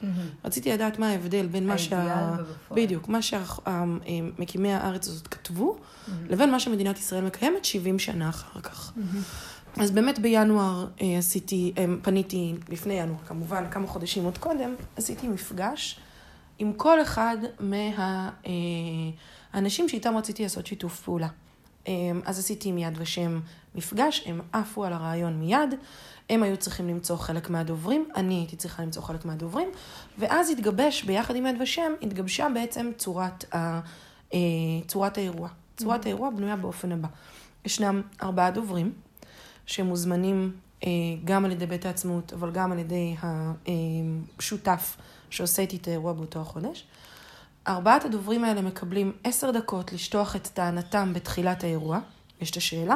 רציתי 0.46 0.72
לדעת 0.72 1.00
מה 1.00 1.10
ההבדל 1.10 1.48
בין 1.48 1.68
מה 1.68 1.78
שה... 1.78 2.36
ובפועל. 2.40 2.84
בדיוק, 2.84 3.08
מה 3.08 3.20
שמקימי 3.22 4.74
הארץ 4.74 5.08
הזאת 5.08 5.28
כתבו, 5.28 5.78
לבין 6.30 6.52
מה 6.52 6.60
שמדינת 6.60 7.00
ישראל 7.00 7.24
מקיימת 7.24 7.66
70 7.66 8.00
שנה 8.00 8.30
אחר 8.30 8.62
כך. 8.62 8.94
אז 9.78 9.92
באמת 9.92 10.20
בינואר 10.20 10.88
אה, 11.02 11.18
עשיתי, 11.18 11.74
אה, 11.78 11.86
פניתי, 12.02 12.54
לפני 12.70 12.94
ינואר 12.94 13.20
כמובן, 13.28 13.70
כמה 13.72 13.88
חודשים 13.88 14.24
עוד 14.24 14.38
קודם, 14.38 14.76
עשיתי 14.96 15.28
מפגש 15.28 16.00
עם 16.60 16.74
כל 16.74 17.02
אחד 17.02 17.38
מהאנשים 19.54 19.90
שאיתם 19.90 20.18
רציתי 20.18 20.44
לעשות 20.44 20.68
שיתוף 20.68 21.02
פעולה. 21.02 21.28
אה, 21.88 21.94
אז 22.26 22.40
עשיתי 22.40 22.70
עם 22.70 22.78
יד 22.78 22.94
ושם 22.98 23.40
מפגש, 23.76 24.24
הם 24.26 24.42
עפו 24.54 24.86
על 24.86 24.94
הרעיון 24.94 25.40
מיד, 25.40 25.76
הם 26.30 26.44
היו 26.44 26.58
צריכים 26.58 26.88
למצוא 26.88 27.18
חלק 27.18 27.50
מהדוברים, 27.50 28.10
אני 28.16 28.34
הייתי 28.34 28.56
צריכה 28.56 28.84
למצוא 28.84 29.02
חלק 29.02 29.26
מהדוברים, 29.26 29.70
ואז 30.18 30.50
התגבש, 30.50 31.04
ביחד 31.04 31.36
עם 31.36 31.46
יד 31.46 31.56
ושם, 31.62 31.92
התגבשה 32.02 32.48
בעצם 32.54 32.92
צורת, 32.98 33.56
ה, 33.56 33.80
אה, 34.34 34.40
צורת 34.88 35.18
האירוע. 35.18 35.50
צורת 35.78 36.06
האירוע 36.06 36.30
בנויה 36.30 36.56
באופן 36.56 36.92
הבא. 36.92 37.08
ישנם 37.66 38.02
ארבעה 38.22 38.52
דוברים, 38.52 38.94
שמוזמנים 39.66 40.52
אה, 40.84 40.90
גם 41.26 41.46
על 41.46 41.52
ידי 41.52 41.66
בית 41.66 41.86
העצמאות, 41.86 42.34
אבל 42.34 42.52
גם 42.52 42.72
על 42.72 42.80
ידי 42.80 43.16
השותף 44.40 44.98
שעושה 45.30 45.62
איתי 45.62 45.78
את 45.78 45.88
האירוע 45.88 46.14
באותו 46.14 46.40
החודש. 46.40 46.86
ארבעת 47.68 48.06
הדוברים 48.06 48.44
האלה 48.44 48.62
מקבלים 48.62 49.12
עשר 49.24 49.52
דקות 49.52 49.94
לשטוח 49.94 50.36
את 50.36 50.48
טענתם 50.48 51.14
בתחילת 51.14 51.64
האירוע. 51.64 52.00
יש 52.42 52.52
את 52.52 52.58
השאלה. 52.58 52.96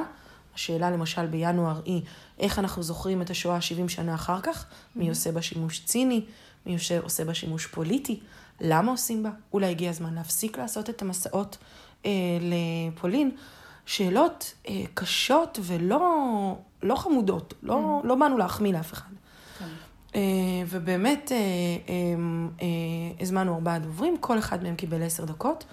השאלה 0.55 0.91
למשל 0.91 1.25
בינואר 1.25 1.81
היא 1.85 2.01
איך 2.39 2.59
אנחנו 2.59 2.83
זוכרים 2.83 3.21
את 3.21 3.29
השואה 3.29 3.61
70 3.61 3.89
שנה 3.89 4.15
אחר 4.15 4.41
כך, 4.41 4.65
מי 4.95 5.09
עושה 5.09 5.31
בה 5.31 5.41
שימוש 5.41 5.85
ציני, 5.85 6.25
מי 6.65 6.77
עושה 7.03 7.25
בה 7.25 7.33
שימוש 7.33 7.65
פוליטי, 7.65 8.19
למה 8.61 8.91
עושים 8.91 9.23
בה, 9.23 9.29
אולי 9.53 9.67
הגיע 9.67 9.89
הזמן 9.89 10.13
להפסיק 10.13 10.57
לעשות 10.57 10.89
את 10.89 11.01
המסעות 11.01 11.57
אה, 12.05 12.11
לפולין. 12.41 13.31
שאלות 13.85 14.53
אה, 14.67 14.83
קשות 14.93 15.59
ולא 15.63 16.55
לא 16.83 16.95
חמודות, 16.95 17.53
לא, 17.63 18.01
לא 18.03 18.15
באנו 18.15 18.37
להחמיא 18.37 18.73
לאף 18.73 18.93
אחד. 18.93 19.09
כן. 19.59 19.65
אה, 20.15 20.21
ובאמת 20.67 21.31
אה, 21.31 21.37
אה, 21.37 21.93
אה, 22.61 22.67
הזמנו 23.19 23.55
ארבעה 23.55 23.79
דוברים, 23.79 24.17
כל 24.17 24.39
אחד 24.39 24.63
מהם 24.63 24.75
קיבל 24.75 25.03
עשר 25.03 25.25
דקות 25.25 25.65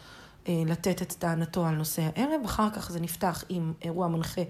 אה, 0.48 0.62
לתת 0.66 1.02
את 1.02 1.12
טענתו 1.12 1.66
על 1.66 1.74
נושא 1.74 2.02
הערב, 2.02 2.40
אחר 2.44 2.70
כך 2.70 2.90
זה 2.90 3.00
נפתח 3.00 3.44
עם 3.48 3.72
אירוע 3.82 4.08
מנחה, 4.08 4.42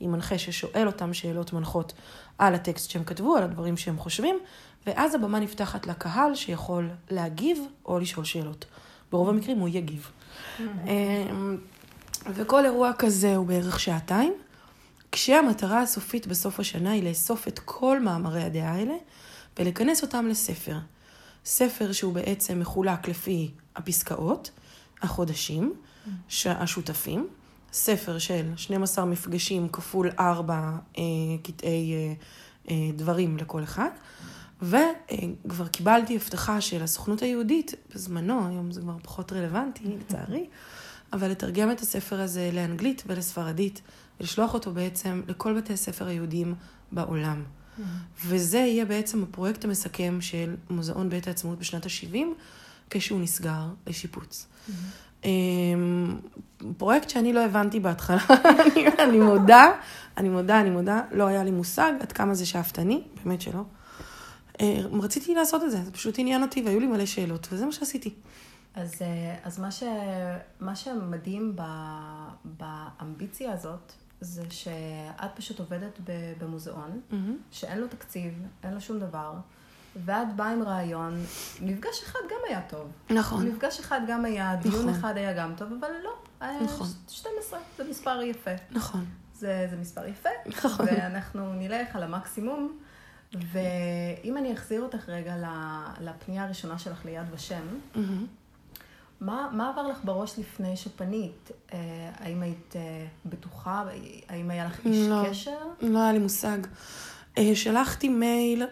עם 0.00 0.12
מנחה 0.12 0.38
ששואל 0.38 0.86
אותם 0.86 1.14
שאלות 1.14 1.52
מנחות 1.52 1.92
על 2.38 2.54
הטקסט 2.54 2.90
שהם 2.90 3.04
כתבו, 3.04 3.36
על 3.36 3.42
הדברים 3.42 3.76
שהם 3.76 3.98
חושבים, 3.98 4.38
ואז 4.86 5.14
הבמה 5.14 5.40
נפתחת 5.40 5.86
לקהל 5.86 6.34
שיכול 6.34 6.90
להגיב 7.10 7.58
או 7.84 7.98
לשאול 7.98 8.24
שאלות. 8.24 8.64
ברוב 9.12 9.28
המקרים 9.28 9.58
הוא 9.58 9.68
יגיב. 9.68 10.10
אה, 10.60 11.26
וכל 12.26 12.64
אירוע 12.64 12.92
כזה 12.98 13.36
הוא 13.36 13.46
בערך 13.46 13.80
שעתיים, 13.80 14.32
כשהמטרה 15.12 15.82
הסופית 15.82 16.26
בסוף 16.26 16.60
השנה 16.60 16.90
היא 16.90 17.08
לאסוף 17.08 17.48
את 17.48 17.58
כל 17.58 18.00
מאמרי 18.00 18.42
הדעה 18.42 18.72
האלה 18.72 18.94
ולכנס 19.58 20.02
אותם 20.02 20.26
לספר. 20.26 20.78
ספר 21.44 21.92
שהוא 21.92 22.12
בעצם 22.14 22.60
מחולק 22.60 23.08
לפי 23.08 23.50
הפסקאות, 23.76 24.50
החודשים, 25.02 25.74
השותפים, 26.46 27.28
ספר 27.72 28.18
של 28.18 28.52
12 28.56 29.04
מפגשים 29.04 29.68
כפול 29.68 30.10
4 30.18 30.54
אה, 30.98 31.02
קטעי 31.42 31.94
אה, 31.94 32.12
אה, 32.70 32.90
דברים 32.96 33.36
לכל 33.36 33.62
אחד, 33.62 33.88
וכבר 34.62 35.68
קיבלתי 35.72 36.16
הבטחה 36.16 36.60
של 36.60 36.82
הסוכנות 36.82 37.22
היהודית 37.22 37.74
בזמנו, 37.94 38.48
היום 38.48 38.72
זה 38.72 38.80
כבר 38.80 38.96
פחות 39.02 39.32
רלוונטי 39.32 39.84
לצערי, 39.84 40.46
אבל 41.12 41.30
לתרגם 41.30 41.70
את 41.70 41.80
הספר 41.80 42.20
הזה 42.20 42.50
לאנגלית 42.52 43.02
ולספרדית, 43.06 43.80
ולשלוח 44.20 44.54
אותו 44.54 44.72
בעצם 44.72 45.22
לכל 45.28 45.58
בתי 45.58 45.72
הספר 45.72 46.06
היהודיים 46.06 46.54
בעולם. 46.92 47.42
וזה 48.26 48.58
יהיה 48.58 48.84
בעצם 48.84 49.22
הפרויקט 49.22 49.64
המסכם 49.64 50.18
של 50.20 50.54
מוזיאון 50.70 51.08
בית 51.10 51.26
העצמאות 51.28 51.58
בשנת 51.58 51.86
ה-70, 51.86 52.16
כשהוא 52.90 53.20
נסגר 53.20 53.62
לשיפוץ. 53.86 54.46
אמ, 55.24 56.16
פרויקט 56.78 57.10
שאני 57.10 57.32
לא 57.32 57.44
הבנתי 57.44 57.80
בהתחלה, 57.80 58.24
אני- 58.60 58.88
אני 58.98 59.18
מודה, 59.20 59.66
אני 60.16 60.28
מודה, 60.28 60.60
אני 60.60 60.70
מודה, 60.70 61.02
לא 61.12 61.26
היה 61.26 61.44
לי 61.44 61.50
מושג 61.50 61.92
עד 62.00 62.12
כמה 62.12 62.34
זה 62.34 62.46
שאפתני, 62.46 63.02
באמת 63.24 63.40
שלא. 63.40 63.62
אה, 64.60 64.80
רציתי 64.92 65.34
לעשות 65.34 65.62
את 65.64 65.70
זה, 65.70 65.84
זה 65.84 65.90
פשוט 65.90 66.18
עניין 66.18 66.42
אותי 66.42 66.62
והיו 66.62 66.80
לי 66.80 66.86
מלא 66.86 67.06
שאלות, 67.06 67.48
וזה 67.52 67.66
מה 67.66 67.72
שעשיתי. 67.72 68.10
אז, 68.74 69.02
אה, 69.02 69.36
אז 69.44 69.58
מה, 69.58 69.70
ש, 69.70 69.82
מה 70.60 70.76
שמדהים 70.76 71.56
ב, 71.56 71.62
באמביציה 72.44 73.52
הזאת, 73.52 73.92
זה 74.20 74.42
שאת 74.50 75.30
פשוט 75.34 75.58
עובדת 75.58 75.98
במוזיאון, 76.38 77.00
שאין 77.50 77.78
לו 77.78 77.88
תקציב, 77.88 78.42
אין 78.62 78.74
לו 78.74 78.80
שום 78.80 78.98
דבר, 78.98 79.32
ואת 80.04 80.36
באה 80.36 80.52
עם 80.52 80.62
רעיון, 80.62 81.24
מפגש 81.60 82.02
אחד 82.02 82.18
גם 82.30 82.38
היה 82.48 82.62
טוב. 82.68 82.90
נכון. 83.10 83.46
מפגש 83.48 83.80
אחד 83.80 84.00
גם 84.08 84.24
היה, 84.24 84.56
דיון 84.56 84.74
נכון. 84.74 84.88
אחד 84.88 85.16
היה 85.16 85.32
גם 85.32 85.54
טוב, 85.56 85.68
אבל 85.80 85.88
לא. 86.04 86.10
נכון. 86.62 86.86
12, 87.08 87.60
זה 87.76 87.84
מספר 87.90 88.22
יפה. 88.22 88.50
נכון. 88.70 89.04
זה, 89.34 89.66
זה 89.70 89.76
מספר 89.76 90.06
יפה, 90.06 90.28
נכון. 90.46 90.86
ואנחנו 90.86 91.52
נלך 91.54 91.96
על 91.96 92.02
המקסימום. 92.02 92.78
ואם 93.32 94.36
אני 94.36 94.52
אחזיר 94.52 94.82
אותך 94.82 95.08
רגע 95.08 95.34
לפנייה 96.00 96.44
הראשונה 96.44 96.78
שלך 96.78 97.04
ליד 97.04 97.26
ושם, 97.30 97.62
מהמם. 97.94 98.26
מה, 99.20 99.48
מה 99.52 99.70
עבר 99.70 99.88
לך 99.88 99.98
בראש 100.04 100.38
לפני 100.38 100.76
שפנית? 100.76 101.50
אה, 101.72 101.78
האם 102.18 102.42
היית 102.42 102.76
אה, 102.76 103.06
בטוחה? 103.26 103.84
האם 104.28 104.50
היה 104.50 104.64
לך 104.64 104.86
איש 104.86 105.08
לא. 105.08 105.22
קשר? 105.30 105.58
לא 105.80 105.98
היה 105.98 106.12
לי 106.12 106.18
מושג. 106.18 106.58
אה, 107.38 107.50
שלחתי 107.54 108.08
מייל, 108.08 108.64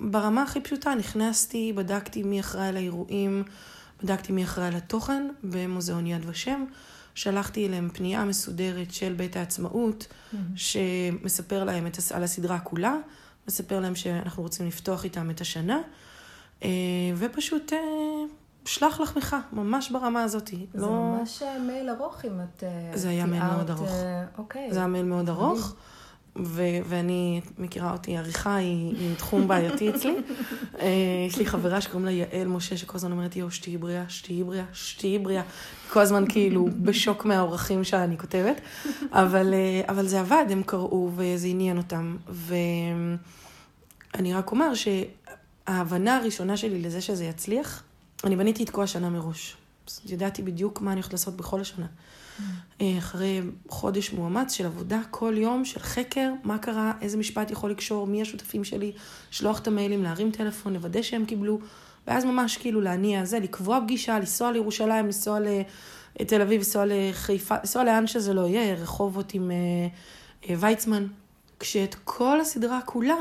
ברמה 0.00 0.42
הכי 0.42 0.60
פשוטה, 0.60 0.94
נכנסתי, 0.94 1.72
בדקתי 1.72 2.22
מי 2.22 2.40
אחראי 2.40 2.68
על 2.68 2.76
האירועים, 2.76 3.42
בדקתי 4.02 4.32
מי 4.32 4.44
אחראי 4.44 4.66
על 4.66 4.76
התוכן 4.76 5.28
במוזיאון 5.44 6.06
יד 6.06 6.22
ושם, 6.26 6.64
שלחתי 7.14 7.66
אליהם 7.66 7.88
פנייה 7.92 8.24
מסודרת 8.24 8.92
של 8.92 9.12
בית 9.12 9.36
העצמאות, 9.36 10.06
שמספר 10.56 11.64
להם 11.64 11.86
את, 11.86 11.96
על 12.14 12.22
הסדרה 12.22 12.58
כולה, 12.58 12.94
מספר 13.48 13.80
להם 13.80 13.94
שאנחנו 13.94 14.42
רוצים 14.42 14.66
לפתוח 14.66 15.04
איתם 15.04 15.30
את 15.30 15.40
השנה, 15.40 15.80
אה, 16.62 16.68
ופשוט 17.16 17.72
אה, 17.72 17.78
שלח 18.66 19.00
לחמך, 19.00 19.36
ממש 19.52 19.90
ברמה 19.90 20.22
הזאת. 20.22 20.50
זה 20.74 20.80
לא... 20.80 20.88
ממש 20.88 21.42
אה, 21.42 21.58
מייל 21.58 21.90
ארוך 21.90 22.24
אם 22.24 22.40
את... 22.40 22.64
אה, 22.64 22.90
זה 22.94 23.08
היה 23.08 23.26
מייל 23.26 23.44
מאוד 23.44 23.70
ארוך. 23.70 23.90
אה, 23.90 24.24
אוקיי. 24.38 24.72
זה 24.72 24.78
היה 24.78 24.88
מייל 24.88 25.06
מאוד. 25.06 25.28
ארוך. 25.28 25.74
ו- 26.42 26.78
ואני 26.84 27.40
מכירה 27.58 27.92
אותי, 27.92 28.16
עריכה 28.16 28.54
היא, 28.54 28.96
היא 28.96 29.16
תחום 29.16 29.48
בעייתי 29.48 29.90
אצלי. 29.90 30.16
יש 31.28 31.38
לי 31.38 31.46
חברה 31.46 31.80
שקוראים 31.80 32.04
לה 32.04 32.10
יעל 32.10 32.48
משה, 32.48 32.76
שכל 32.76 32.96
הזמן 32.96 33.12
אומרת, 33.12 33.36
יואו, 33.36 33.50
שתהיי 33.50 33.76
בריאה, 33.76 34.04
שתהיי 34.08 34.44
בריאה, 34.44 34.64
שתהיי 34.72 35.18
בריאה. 35.18 35.42
כל 35.90 36.00
הזמן 36.00 36.24
כאילו 36.28 36.68
בשוק 36.82 37.24
מהאורחים 37.24 37.84
שאני 37.84 38.18
כותבת. 38.18 38.60
אבל, 39.12 39.54
אבל 39.88 40.06
זה 40.06 40.20
עבד, 40.20 40.44
הם 40.50 40.62
קראו 40.62 41.10
וזה 41.16 41.46
עניין 41.46 41.76
אותם. 41.76 42.16
ואני 42.28 44.34
רק 44.34 44.50
אומר 44.50 44.72
שההבנה 44.74 46.16
הראשונה 46.16 46.56
שלי 46.56 46.82
לזה 46.82 47.00
שזה 47.00 47.24
יצליח, 47.24 47.82
אני 48.24 48.36
בניתי 48.36 48.64
את 48.64 48.70
כל 48.70 48.82
השנה 48.82 49.10
מראש. 49.10 49.56
ידעתי 50.06 50.42
בדיוק 50.42 50.80
מה 50.80 50.92
אני 50.92 51.00
הולכת 51.00 51.12
לעשות 51.12 51.36
בכל 51.36 51.60
השנה. 51.60 51.86
אה, 52.80 52.98
אחרי 52.98 53.40
חודש 53.68 54.12
מאומץ 54.12 54.52
של 54.52 54.66
עבודה 54.66 55.00
כל 55.10 55.34
יום, 55.36 55.64
של 55.64 55.80
חקר, 55.80 56.32
מה 56.44 56.58
קרה, 56.58 56.92
איזה 57.00 57.16
משפט 57.16 57.50
יכול 57.50 57.70
לקשור, 57.70 58.06
מי 58.06 58.22
השותפים 58.22 58.64
שלי, 58.64 58.92
לשלוח 59.32 59.58
את 59.58 59.66
המיילים, 59.66 60.02
להרים 60.02 60.30
טלפון, 60.30 60.72
לוודא 60.72 61.02
שהם 61.02 61.24
קיבלו, 61.24 61.58
ואז 62.06 62.24
ממש 62.24 62.56
כאילו 62.56 62.80
להניע 62.80 63.24
זה, 63.24 63.38
לקבוע 63.38 63.80
פגישה, 63.80 64.18
לנסוע 64.18 64.52
לירושלים, 64.52 65.04
לנסוע 65.06 65.38
לתל 66.20 66.42
אביב, 66.42 66.58
לנסוע 66.58 66.84
לחיפה, 66.86 67.54
לנסוע 67.58 67.84
לאן 67.84 68.06
שזה 68.06 68.34
לא 68.34 68.46
יהיה, 68.46 68.74
רחובות 68.74 69.34
עם 69.34 69.50
אה, 69.50 69.56
אה, 70.50 70.54
ויצמן, 70.60 71.06
כשאת 71.60 71.96
כל 72.04 72.40
הסדרה 72.40 72.80
כולה 72.84 73.16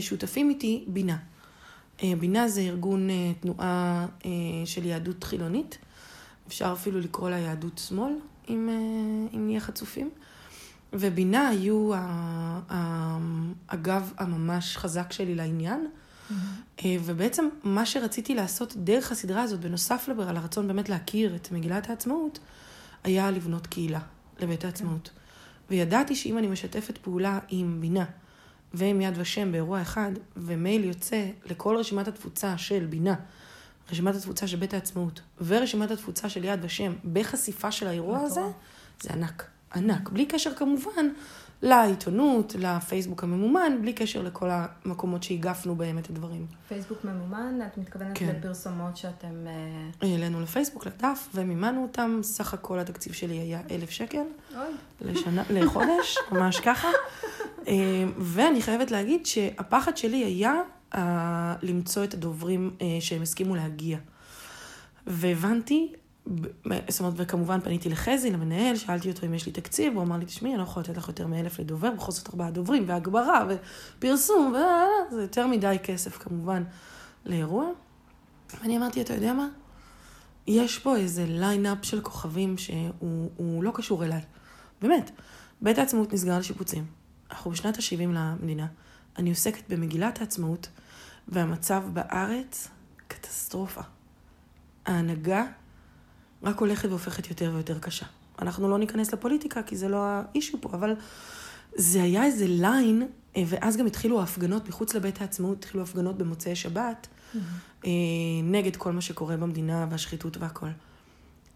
שותפים 0.00 0.50
איתי 0.50 0.84
בינה. 0.86 1.16
בינה 2.02 2.48
זה 2.48 2.60
ארגון 2.60 3.08
תנועה 3.40 4.06
של 4.64 4.84
יהדות 4.84 5.24
חילונית. 5.24 5.78
אפשר 6.48 6.72
אפילו 6.72 7.00
לקרוא 7.00 7.30
לה 7.30 7.38
יהדות 7.38 7.78
שמאל, 7.88 8.12
אם, 8.48 8.68
אה, 8.68 9.36
אם 9.36 9.46
נהיה 9.46 9.60
חצופים. 9.60 10.10
ובינה 10.92 11.48
היו 11.48 11.90
הגב 13.68 14.12
הממש 14.18 14.76
חזק 14.76 15.12
שלי 15.12 15.34
לעניין. 15.34 15.86
Mm-hmm. 16.30 16.84
ובעצם 17.04 17.48
מה 17.62 17.86
שרציתי 17.86 18.34
לעשות 18.34 18.76
דרך 18.76 19.12
הסדרה 19.12 19.42
הזאת, 19.42 19.60
בנוסף 19.60 20.08
על 20.28 20.36
הרצון 20.36 20.68
באמת 20.68 20.88
להכיר 20.88 21.36
את 21.36 21.52
מגילת 21.52 21.90
העצמאות, 21.90 22.38
היה 23.04 23.30
לבנות 23.30 23.66
קהילה 23.66 24.00
לבית 24.40 24.64
העצמאות. 24.64 25.10
וידעתי 25.70 26.16
שאם 26.16 26.38
אני 26.38 26.46
משתפת 26.46 26.98
פעולה 26.98 27.38
עם 27.48 27.78
בינה 27.80 28.04
ועם 28.74 29.00
יד 29.00 29.14
ושם 29.16 29.52
באירוע 29.52 29.82
אחד, 29.82 30.12
ומייל 30.36 30.84
יוצא 30.84 31.26
לכל 31.46 31.76
רשימת 31.76 32.08
התפוצה 32.08 32.58
של 32.58 32.86
בינה, 32.90 33.14
רשימת 33.90 34.14
התפוצה 34.14 34.46
של 34.46 34.56
בית 34.56 34.74
העצמאות 34.74 35.20
ורשימת 35.46 35.90
התפוצה 35.90 36.28
של 36.28 36.44
יד 36.44 36.60
ושם 36.62 36.92
בחשיפה 37.12 37.70
של 37.70 37.86
האירוע 37.86 38.18
הזה, 38.20 38.42
זה 39.00 39.10
ענק. 39.12 39.44
ענק. 39.74 40.08
בלי 40.08 40.26
קשר 40.26 40.54
כמובן 40.54 41.06
לעיתונות, 41.62 42.54
לפייסבוק 42.58 43.24
הממומן, 43.24 43.78
בלי 43.80 43.92
קשר 43.92 44.22
לכל 44.22 44.48
המקומות 44.50 45.22
שהגפנו 45.22 45.76
בהם 45.76 45.98
את 45.98 46.10
הדברים. 46.10 46.46
פייסבוק 46.68 47.04
ממומן, 47.04 47.58
את 47.66 47.78
מתכוונת 47.78 48.18
כן. 48.18 48.34
לפרסומות 48.38 48.96
שאתם... 48.96 49.46
אה, 49.46 50.08
העלינו 50.08 50.40
לפייסבוק, 50.40 50.86
לדף, 50.86 51.28
ומימנו 51.34 51.82
אותם. 51.82 52.20
סך 52.22 52.54
הכל 52.54 52.78
התקציב 52.78 53.12
שלי 53.12 53.38
היה 53.38 53.60
אלף 53.70 53.90
שקל. 53.90 54.22
אוי. 54.56 54.64
לשנה, 55.00 55.42
לחודש, 55.50 56.18
ממש 56.32 56.60
ככה. 56.60 56.88
אה, 57.68 57.74
ואני 58.18 58.62
חייבת 58.62 58.90
להגיד 58.90 59.26
שהפחד 59.26 59.96
שלי 59.96 60.24
היה 60.24 60.60
uh, 60.94 60.98
למצוא 61.62 62.04
את 62.04 62.14
הדוברים 62.14 62.70
שהם 63.00 63.22
הסכימו 63.22 63.56
להגיע. 63.56 63.98
והבנתי, 65.06 65.92
זאת 66.88 67.00
אומרת, 67.00 67.14
וכמובן 67.16 67.60
פניתי 67.60 67.88
לחזי, 67.88 68.30
למנהל, 68.30 68.76
שאלתי 68.76 69.10
אותו 69.10 69.26
אם 69.26 69.34
יש 69.34 69.46
לי 69.46 69.52
תקציב, 69.52 69.94
הוא 69.94 70.02
אמר 70.02 70.16
לי, 70.16 70.24
תשמעי, 70.26 70.52
אני 70.52 70.58
לא 70.58 70.62
יכולה 70.62 70.84
לתת 70.84 70.96
לך 70.96 71.08
יותר 71.08 71.26
מאלף 71.26 71.58
לדובר, 71.58 71.90
בכל 71.90 72.12
זאת 72.12 72.28
ארבעה 72.28 72.50
דוברים, 72.50 72.84
והגברה, 72.86 73.46
ופרסום, 73.48 74.54
וזה 75.10 75.22
יותר 75.22 75.46
מדי 75.46 75.76
כסף 75.82 76.18
כמובן 76.18 76.64
לאירוע. 77.26 77.66
ואני 78.60 78.76
אמרתי, 78.76 79.00
אתה 79.00 79.14
יודע 79.14 79.32
מה? 79.32 79.48
יש 80.46 80.78
פה 80.78 80.96
איזה 80.96 81.24
line-up 81.28 81.78
של 81.82 82.00
כוכבים 82.00 82.58
שהוא 82.58 83.64
לא 83.64 83.70
קשור 83.74 84.04
אליי. 84.04 84.20
באמת. 84.82 85.10
בית 85.62 85.78
העצמאות 85.78 86.12
נסגר 86.12 86.38
לשיפוצים. 86.38 86.86
אנחנו 87.30 87.50
בשנת 87.50 87.76
ה-70 87.76 88.08
למדינה. 88.12 88.66
אני 89.18 89.30
עוסקת 89.30 89.62
במגילת 89.68 90.20
העצמאות, 90.20 90.68
והמצב 91.28 91.82
בארץ, 91.92 92.68
קטסטרופה. 93.08 93.80
ההנהגה 94.86 95.44
רק 96.42 96.58
הולכת 96.58 96.88
והופכת 96.88 97.30
יותר 97.30 97.50
ויותר 97.54 97.78
קשה. 97.78 98.06
אנחנו 98.42 98.68
לא 98.68 98.78
ניכנס 98.78 99.12
לפוליטיקה, 99.12 99.62
כי 99.62 99.76
זה 99.76 99.88
לא 99.88 100.04
ה 100.06 100.15
issue 100.15 100.58
פה, 100.60 100.68
אבל 100.72 100.94
זה 101.74 102.02
היה 102.02 102.24
איזה 102.24 102.44
line, 102.48 103.08
אה, 103.36 103.42
ואז 103.46 103.76
גם 103.76 103.86
התחילו 103.86 104.20
ההפגנות 104.20 104.68
מחוץ 104.68 104.94
לבית 104.94 105.20
העצמאות, 105.20 105.58
התחילו 105.58 105.82
הפגנות 105.82 106.18
במוצאי 106.18 106.56
שבת, 106.56 107.06
mm-hmm. 107.06 107.86
נגד 108.44 108.76
כל 108.76 108.92
מה 108.92 109.00
שקורה 109.00 109.36
במדינה 109.36 109.86
והשחיתות 109.90 110.36
והכל. 110.36 110.68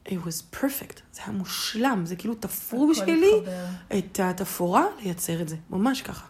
It 0.07 0.11
was 0.11 0.57
perfect, 0.57 1.01
זה 1.13 1.23
היה 1.27 1.33
מושלם, 1.33 2.03
זה 2.07 2.17
כאילו 2.17 2.35
תפרו 2.35 2.89
בשבילי 2.89 3.33
את 3.99 4.21
התפאורה 4.21 4.85
לייצר 5.03 5.43
את 5.43 5.49
זה, 5.49 5.57
ממש 5.71 6.03
ככה. 6.03 6.27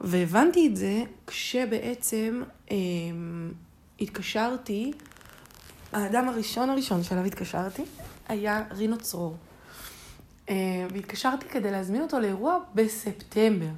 והבנתי 0.00 0.66
את 0.66 0.76
זה 0.76 1.02
כשבעצם 1.26 2.42
אה, 2.70 2.76
התקשרתי, 4.00 4.92
האדם 5.92 6.28
הראשון 6.28 6.70
הראשון 6.70 7.02
שאליו 7.02 7.24
התקשרתי 7.24 7.82
היה 8.28 8.64
רינו 8.70 8.98
צרור. 8.98 9.36
אה, 10.48 10.54
והתקשרתי 10.92 11.48
כדי 11.48 11.70
להזמין 11.70 12.02
אותו 12.02 12.20
לאירוע 12.20 12.58
בספטמבר. 12.74 13.70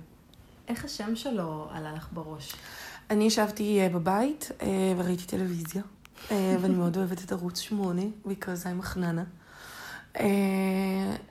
איך 0.68 0.84
השם 0.84 1.16
שלו 1.16 1.68
עלה 1.72 1.92
לך 1.92 2.08
בראש? 2.12 2.54
אני 3.10 3.24
ישבתי 3.24 3.80
אה, 3.80 3.88
בבית 3.88 4.50
אה, 4.62 4.68
וראיתי 4.96 5.26
טלוויזיה, 5.26 5.82
ואני 6.30 6.74
מאוד 6.74 6.96
אוהבת 6.96 7.24
את 7.24 7.32
ערוץ 7.32 7.58
8, 7.58 8.02
because 8.24 8.64
I'm 8.64 8.82
חננה. 8.82 9.24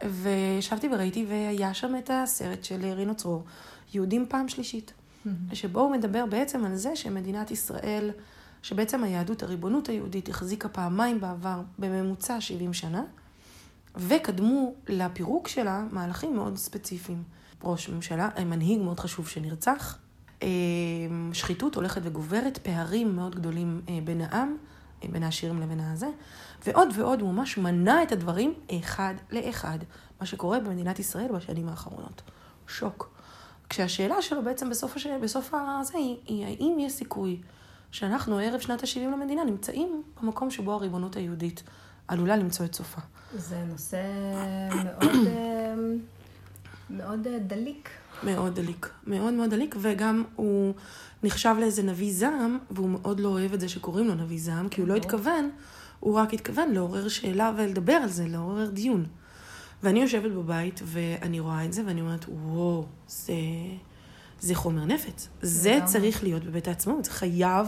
וישבתי 0.09 0.87
וראיתי, 0.91 1.25
והיה 1.29 1.73
שם 1.73 1.95
את 1.95 2.09
הסרט 2.13 2.63
של 2.63 2.93
רינו 2.93 3.15
צרור. 3.15 3.43
יהודים 3.93 4.25
פעם 4.29 4.49
שלישית. 4.49 4.93
שבו 5.53 5.79
הוא 5.79 5.91
מדבר 5.91 6.25
בעצם 6.25 6.65
על 6.65 6.75
זה 6.75 6.95
שמדינת 6.95 7.51
ישראל, 7.51 8.11
שבעצם 8.63 9.03
היהדות, 9.03 9.43
הריבונות 9.43 9.89
היהודית, 9.89 10.29
החזיקה 10.29 10.69
פעמיים 10.69 11.21
בעבר 11.21 11.61
בממוצע 11.79 12.41
70 12.41 12.73
שנה, 12.73 13.03
וקדמו 13.95 14.73
לפירוק 14.87 15.47
שלה 15.47 15.83
מהלכים 15.91 16.35
מאוד 16.35 16.57
ספציפיים. 16.57 17.23
ראש 17.63 17.89
ממשלה, 17.89 18.29
מנהיג 18.45 18.81
מאוד 18.81 18.99
חשוב 18.99 19.27
שנרצח, 19.27 19.97
אה, 20.43 20.47
שחיתות 21.33 21.75
הולכת 21.75 22.01
וגוברת, 22.03 22.57
פערים 22.57 23.15
מאוד 23.15 23.35
גדולים 23.35 23.81
אה, 23.89 23.99
בין 24.03 24.21
העם, 24.21 24.57
אה, 25.03 25.07
בין 25.11 25.23
העשירים 25.23 25.61
לבין 25.61 25.79
הזה, 25.79 26.07
ועוד 26.67 26.87
ועוד, 26.93 27.21
הוא 27.21 27.33
ממש 27.33 27.57
מנע 27.57 28.03
את 28.03 28.11
הדברים 28.11 28.53
אחד 28.79 29.13
לאחד, 29.31 29.79
מה 30.19 30.25
שקורה 30.25 30.59
במדינת 30.59 30.99
ישראל 30.99 31.31
בשנים 31.31 31.69
האחרונות. 31.69 32.21
שוק. 32.67 33.13
כשהשאלה 33.69 34.21
שלו 34.21 34.43
בעצם 34.43 34.69
בסוף, 34.69 34.95
הש... 34.95 35.07
בסוף 35.07 35.53
הזה 35.53 35.97
היא, 35.97 36.17
היא 36.25 36.45
האם 36.45 36.77
יש 36.79 36.93
סיכוי 36.93 37.41
שאנחנו 37.93 38.37
ערב 38.37 38.59
שנת 38.59 38.83
ה-70 38.83 38.99
למדינה 38.99 39.43
נמצאים 39.43 40.03
במקום 40.21 40.51
שבו 40.51 40.73
הריבונות 40.73 41.15
היהודית 41.15 41.63
עלולה 42.07 42.37
למצוא 42.37 42.65
את 42.65 42.75
סופה. 42.75 43.01
זה 43.35 43.63
נושא 43.69 44.01
מאוד, 44.83 45.27
אה, 45.27 45.73
מאוד 46.89 47.27
אה, 47.27 47.39
דליק. 47.39 47.89
מאוד 48.23 48.55
דליק, 48.55 48.89
מאוד 49.07 49.33
מאוד 49.33 49.49
דליק, 49.49 49.75
וגם 49.79 50.23
הוא 50.35 50.73
נחשב 51.23 51.55
לאיזה 51.59 51.83
נביא 51.83 52.13
זעם, 52.13 52.59
והוא 52.71 52.89
מאוד 52.89 53.19
לא 53.19 53.29
אוהב 53.29 53.53
את 53.53 53.59
זה 53.59 53.69
שקוראים 53.69 54.07
לו 54.07 54.15
נביא 54.15 54.39
זעם, 54.39 54.69
כי 54.69 54.81
הוא 54.81 54.87
לא 54.87 54.95
התכוון, 54.95 55.49
הוא 55.99 56.15
רק 56.15 56.33
התכוון 56.33 56.71
לעורר 56.71 57.07
שאלה 57.07 57.51
ולדבר 57.57 57.93
על 57.93 58.09
זה, 58.09 58.27
לעורר 58.27 58.69
דיון. 58.69 59.05
ואני 59.83 60.01
יושבת 60.01 60.31
בבית 60.31 60.79
ואני 60.83 61.39
רואה 61.39 61.65
את 61.65 61.73
זה 61.73 61.81
ואני 61.85 62.01
אומרת, 62.01 62.25
וואו, 62.29 62.85
זה, 63.07 63.33
זה 64.43 64.55
חומר 64.55 64.85
נפש. 64.85 65.27
זה 65.41 65.79
צריך 65.85 66.23
להיות 66.23 66.43
בבית 66.43 66.67
העצמאות, 66.67 67.05
זה 67.05 67.11
חייב, 67.11 67.67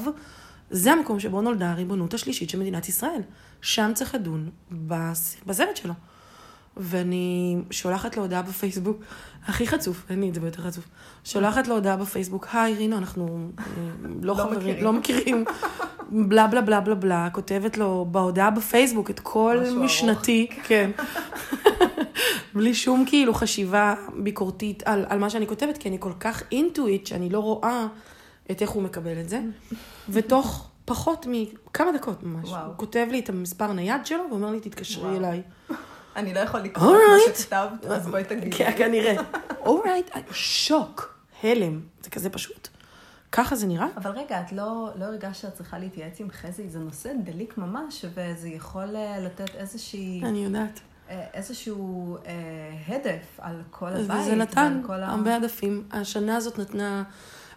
זה 0.70 0.92
המקום 0.92 1.20
שבו 1.20 1.42
נולדה 1.42 1.72
הריבונות 1.72 2.14
השלישית 2.14 2.50
של 2.50 2.60
מדינת 2.60 2.90
ישראל. 2.90 3.22
שם 3.62 3.92
צריך 3.94 4.16
לדון 4.16 4.50
בסרט 5.46 5.76
שלו. 5.76 5.94
ואני 6.78 7.58
שולחת 7.72 8.18
לו 8.18 8.24
הודעה 8.24 8.42
בפייסבוק, 8.42 8.98
הכי 9.46 9.68
חצוף, 9.68 10.06
אין 10.10 10.22
לי 10.22 10.30
את 10.30 10.34
זה 10.34 10.40
ביותר 10.40 10.62
חצוף, 10.62 10.88
שולחת 11.24 11.68
לו 11.68 11.76
הודעה 11.76 11.98
בפייסבוק, 11.98 12.48
היי 12.54 12.74
רינו, 12.74 12.98
אנחנו 12.98 13.50
אה, 13.60 13.64
לא, 14.22 14.36
לא 14.38 14.44
חברים, 14.44 14.84
לא 14.84 14.94
מכירים, 14.94 15.46
בלה 16.12 16.48
בלה 16.48 16.62
בלה 16.62 16.82
בלה 16.82 16.96
בלה, 16.96 17.30
כותבת 17.32 17.78
לו 17.78 18.08
בהודעה 18.12 18.52
בפייסבוק 18.52 19.10
את 19.10 19.20
כל 19.20 19.64
משנתי, 19.76 20.48
כן. 20.64 20.92
בלי 22.54 22.74
שום 22.74 23.06
כאילו 23.08 23.34
חשיבה 23.34 23.96
ביקורתית 24.24 24.84
על, 24.86 25.06
על 25.10 25.20
מה 25.20 25.30
שאני 25.30 25.48
כותבת, 25.48 25.78
כי 25.78 25.90
אני 25.90 25.98
כל 26.00 26.14
כך 26.20 26.44
אינטואיט 26.52 27.08
שאני 27.08 27.30
לא 27.30 27.40
רואה 27.40 27.88
את 28.52 28.62
איך 28.62 28.70
הוא 28.70 28.84
מקבל 28.84 29.20
את 29.20 29.30
זה. 29.30 29.42
ותוך 30.10 30.70
פחות 30.86 31.26
מכמה 31.30 31.92
דקות 31.92 32.24
ממש, 32.24 32.50
וואו. 32.50 32.66
הוא 32.66 32.74
כותב 32.78 33.08
לי 33.12 33.20
את 33.20 33.30
המספר 33.30 33.74
נייד 33.74 34.06
שלו 34.06 34.24
ואומר 34.30 34.52
לי, 34.52 34.60
תתקשרי 34.60 35.04
וואו. 35.04 35.18
אליי. 35.18 35.42
אני 36.16 36.34
לא 36.34 36.40
יכול 36.40 36.60
לקרוא 36.60 36.96
את 36.96 37.02
מה 37.28 37.36
שכתבת, 37.36 37.86
אז 37.86 38.08
בואי 38.08 38.24
תגידי. 38.30 38.58
כן, 38.58 38.72
כנראה. 38.78 39.16
אורייט, 39.60 40.12
שוק, 40.32 41.20
הלם, 41.44 41.82
זה 42.04 42.10
כזה 42.10 42.30
פשוט. 42.30 42.68
ככה 43.32 43.56
זה 43.56 43.68
נראה. 43.68 43.88
אבל 43.98 44.12
רגע, 44.12 44.42
את 44.42 44.52
לא, 44.52 44.90
לא 44.96 45.06
הרגשת 45.06 45.42
שאת 45.42 45.54
צריכה 45.54 45.80
להתייעץ 45.80 46.20
עם 46.20 46.32
חזי, 46.32 46.70
זה 46.70 46.80
נושא 46.80 47.12
דליק 47.24 47.58
ממש, 47.58 48.06
וזה 48.14 48.50
יכול 48.50 48.96
אה, 48.96 49.20
לתת 49.20 49.56
איזושהי... 49.56 50.22
אני 50.24 50.44
יודעת. 50.44 50.80
אה, 51.10 51.24
איזשהו 51.34 52.18
אה, 52.26 52.96
הדף 52.96 53.40
על 53.40 53.62
כל 53.72 53.88
הבית. 53.88 54.22
וזה 54.22 54.36
נתן 54.36 54.82
כל 54.86 55.04
ה... 55.04 55.10
הרבה 55.10 55.36
עדפים. 55.36 55.84
השנה 55.92 56.36
הזאת 56.36 56.60
נתנה, 56.60 57.04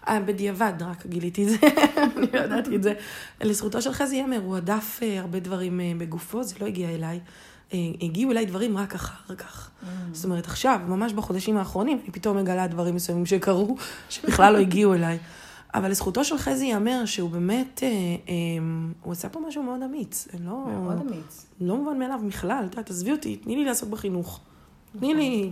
אה, 0.08 0.20
בדיעבד 0.20 0.72
רק 0.80 1.06
גיליתי 1.06 1.44
את 1.44 1.48
זה, 1.48 1.56
אני 2.16 2.26
לא 2.32 2.38
ידעתי 2.38 2.76
את 2.76 2.82
זה. 2.82 2.92
לזכותו 3.40 3.82
של 3.82 3.92
חזי 3.92 4.16
ימר, 4.16 4.40
הוא 4.44 4.56
הדף 4.56 5.00
אה, 5.02 5.20
הרבה 5.20 5.40
דברים 5.40 5.80
אה, 5.80 5.92
בגופו, 5.98 6.42
זה 6.42 6.54
לא 6.60 6.66
הגיע 6.66 6.88
אליי. 6.88 7.20
אה, 7.72 7.78
הגיעו 8.02 8.30
אליי 8.32 8.46
דברים 8.46 8.78
רק 8.78 8.94
אחר 8.94 9.34
כך. 9.34 9.70
Mm. 9.82 9.86
זאת 10.12 10.24
אומרת, 10.24 10.46
עכשיו, 10.46 10.80
ממש 10.88 11.12
בחודשים 11.12 11.56
האחרונים, 11.56 12.00
אני 12.04 12.12
פתאום 12.12 12.36
מגלה 12.36 12.66
דברים 12.66 12.94
מסוימים 12.94 13.26
שקרו, 13.26 13.76
שבכלל 14.08 14.52
לא 14.52 14.58
הגיעו 14.58 14.94
אליי. 14.94 15.18
אבל 15.78 15.90
לזכותו 15.90 16.24
של 16.24 16.38
חזי 16.38 16.64
ייאמר 16.64 17.04
שהוא 17.04 17.30
באמת, 17.30 17.80
אה, 17.82 17.88
אה, 17.88 18.34
הוא 19.02 19.12
עשה 19.12 19.28
פה 19.28 19.40
משהו 19.48 19.62
מאוד 19.62 19.82
אמיץ. 19.82 20.28
לא, 20.40 20.64
מאוד 20.66 21.00
אמיץ. 21.00 21.46
לא 21.60 21.76
מובן 21.76 21.98
מאליו 21.98 22.20
בכלל, 22.26 22.64
את 22.66 22.70
יודעת, 22.74 22.90
עזבי 22.90 23.12
אותי, 23.12 23.36
תני 23.36 23.56
לי 23.56 23.64
לעסוק 23.64 23.88
בחינוך. 23.88 24.40
תני 24.98 25.14
לי 25.14 25.50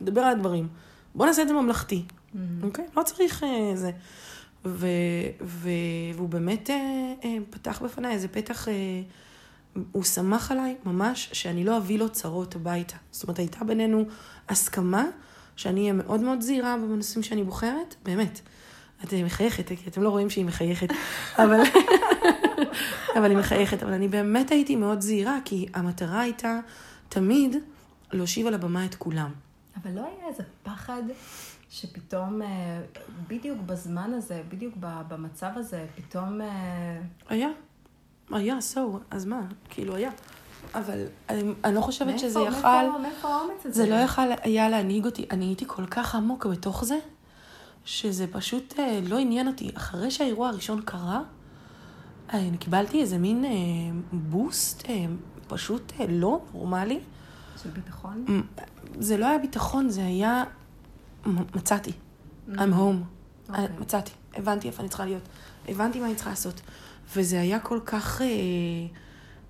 לדבר 0.00 0.20
על 0.20 0.32
הדברים. 0.32 0.68
בוא 1.14 1.26
נעשה 1.26 1.42
את 1.42 1.48
זה 1.48 1.54
ממלכתי, 1.54 2.02
אוקיי? 2.62 2.84
לא 2.96 3.02
צריך 3.02 3.44
אה, 3.44 3.72
זה. 3.74 3.90
ו, 4.64 4.86
ו, 5.40 5.68
והוא 6.14 6.28
באמת 6.28 6.70
אה, 6.70 7.12
אה, 7.24 7.36
פתח 7.50 7.82
בפניי 7.84 8.12
איזה 8.12 8.28
פתח, 8.28 8.68
אה, 8.68 9.02
הוא 9.92 10.02
שמח 10.02 10.52
עליי 10.52 10.76
ממש 10.84 11.30
שאני 11.32 11.64
לא 11.64 11.76
אביא 11.76 11.98
לו 11.98 12.08
צרות 12.08 12.56
הביתה. 12.56 12.96
זאת 13.10 13.22
אומרת, 13.22 13.38
הייתה 13.38 13.64
בינינו 13.64 14.04
הסכמה 14.48 15.04
שאני 15.56 15.80
אהיה 15.80 15.92
מאוד 15.92 16.20
מאוד 16.20 16.40
זהירה 16.40 16.76
בנושאים 16.76 17.22
שאני 17.22 17.44
בוחרת, 17.44 17.94
באמת. 18.02 18.40
את 19.04 19.14
מחייכת, 19.24 19.68
כי 19.68 19.90
אתם 19.90 20.02
לא 20.02 20.08
רואים 20.08 20.30
שהיא 20.30 20.44
מחייכת, 20.44 20.88
אבל... 21.38 21.60
אבל 23.18 23.30
היא 23.30 23.38
מחייכת, 23.38 23.82
אבל 23.82 23.92
אני 23.92 24.08
באמת 24.08 24.50
הייתי 24.50 24.76
מאוד 24.76 25.00
זהירה, 25.00 25.38
כי 25.44 25.66
המטרה 25.74 26.20
הייתה 26.20 26.60
תמיד 27.08 27.56
להושיב 28.12 28.46
על 28.46 28.54
הבמה 28.54 28.84
את 28.84 28.94
כולם. 28.94 29.30
אבל 29.82 29.90
לא 29.92 30.00
היה 30.00 30.28
איזה 30.28 30.42
פחד 30.62 31.02
שפתאום, 31.70 32.42
אה, 32.42 32.48
בדיוק 33.28 33.58
בזמן 33.66 34.14
הזה, 34.14 34.42
בדיוק 34.48 34.74
במצב 35.08 35.50
הזה, 35.56 35.86
פתאום... 35.96 36.40
אה, 36.40 36.98
היה, 37.28 37.48
היה, 38.30 38.56
so, 38.74 38.78
אז 39.10 39.24
מה? 39.24 39.40
כאילו 39.68 39.96
היה. 39.96 40.10
אבל 40.74 41.04
אני, 41.28 41.52
אני 41.64 41.74
לא 41.74 41.80
חושבת 41.80 42.18
שזה 42.18 42.38
מאיפה- 42.40 42.58
יכל, 42.58 42.68
מאיפה- 42.68 42.98
מאיפה 42.98 43.28
האומץ 43.28 43.66
הזה? 43.66 43.74
זה 43.84 43.90
לא 43.90 43.94
יכל 43.94 44.22
היה 44.42 44.68
להנהיג 44.68 45.04
אותי. 45.04 45.26
אני 45.30 45.44
הייתי 45.44 45.64
כל 45.68 45.86
כך 45.86 46.14
עמוק 46.14 46.46
בתוך 46.46 46.84
זה, 46.84 46.98
שזה 47.84 48.26
פשוט 48.26 48.74
אה, 48.78 49.00
לא 49.08 49.18
עניין 49.18 49.48
אותי. 49.48 49.70
אחרי 49.76 50.10
שהאירוע 50.10 50.48
הראשון 50.48 50.80
קרה, 50.84 51.22
אה, 52.34 52.38
אני 52.38 52.56
קיבלתי 52.56 53.00
איזה 53.00 53.18
מין 53.18 53.44
אה, 53.44 53.50
בוסט 54.12 54.84
אה, 54.88 55.04
פשוט 55.48 55.92
אה, 56.00 56.06
לא 56.08 56.40
נורמלי. 56.52 57.00
של 57.62 57.70
ביטחון? 57.70 58.24
זה 58.98 59.16
לא 59.16 59.26
היה 59.26 59.38
ביטחון, 59.38 59.88
זה 59.88 60.04
היה... 60.04 60.44
מצאתי. 61.26 61.92
I'm 62.48 62.56
home. 62.56 63.48
אוקיי. 63.48 63.66
מצאתי. 63.80 64.10
הבנתי 64.34 64.68
איפה 64.68 64.80
אני 64.80 64.88
צריכה 64.88 65.04
להיות. 65.04 65.28
הבנתי 65.68 66.00
מה 66.00 66.06
אני 66.06 66.14
צריכה 66.14 66.30
לעשות. 66.30 66.60
וזה 67.16 67.40
היה 67.40 67.58
כל 67.58 67.80
כך... 67.84 68.22
אה, 68.22 68.26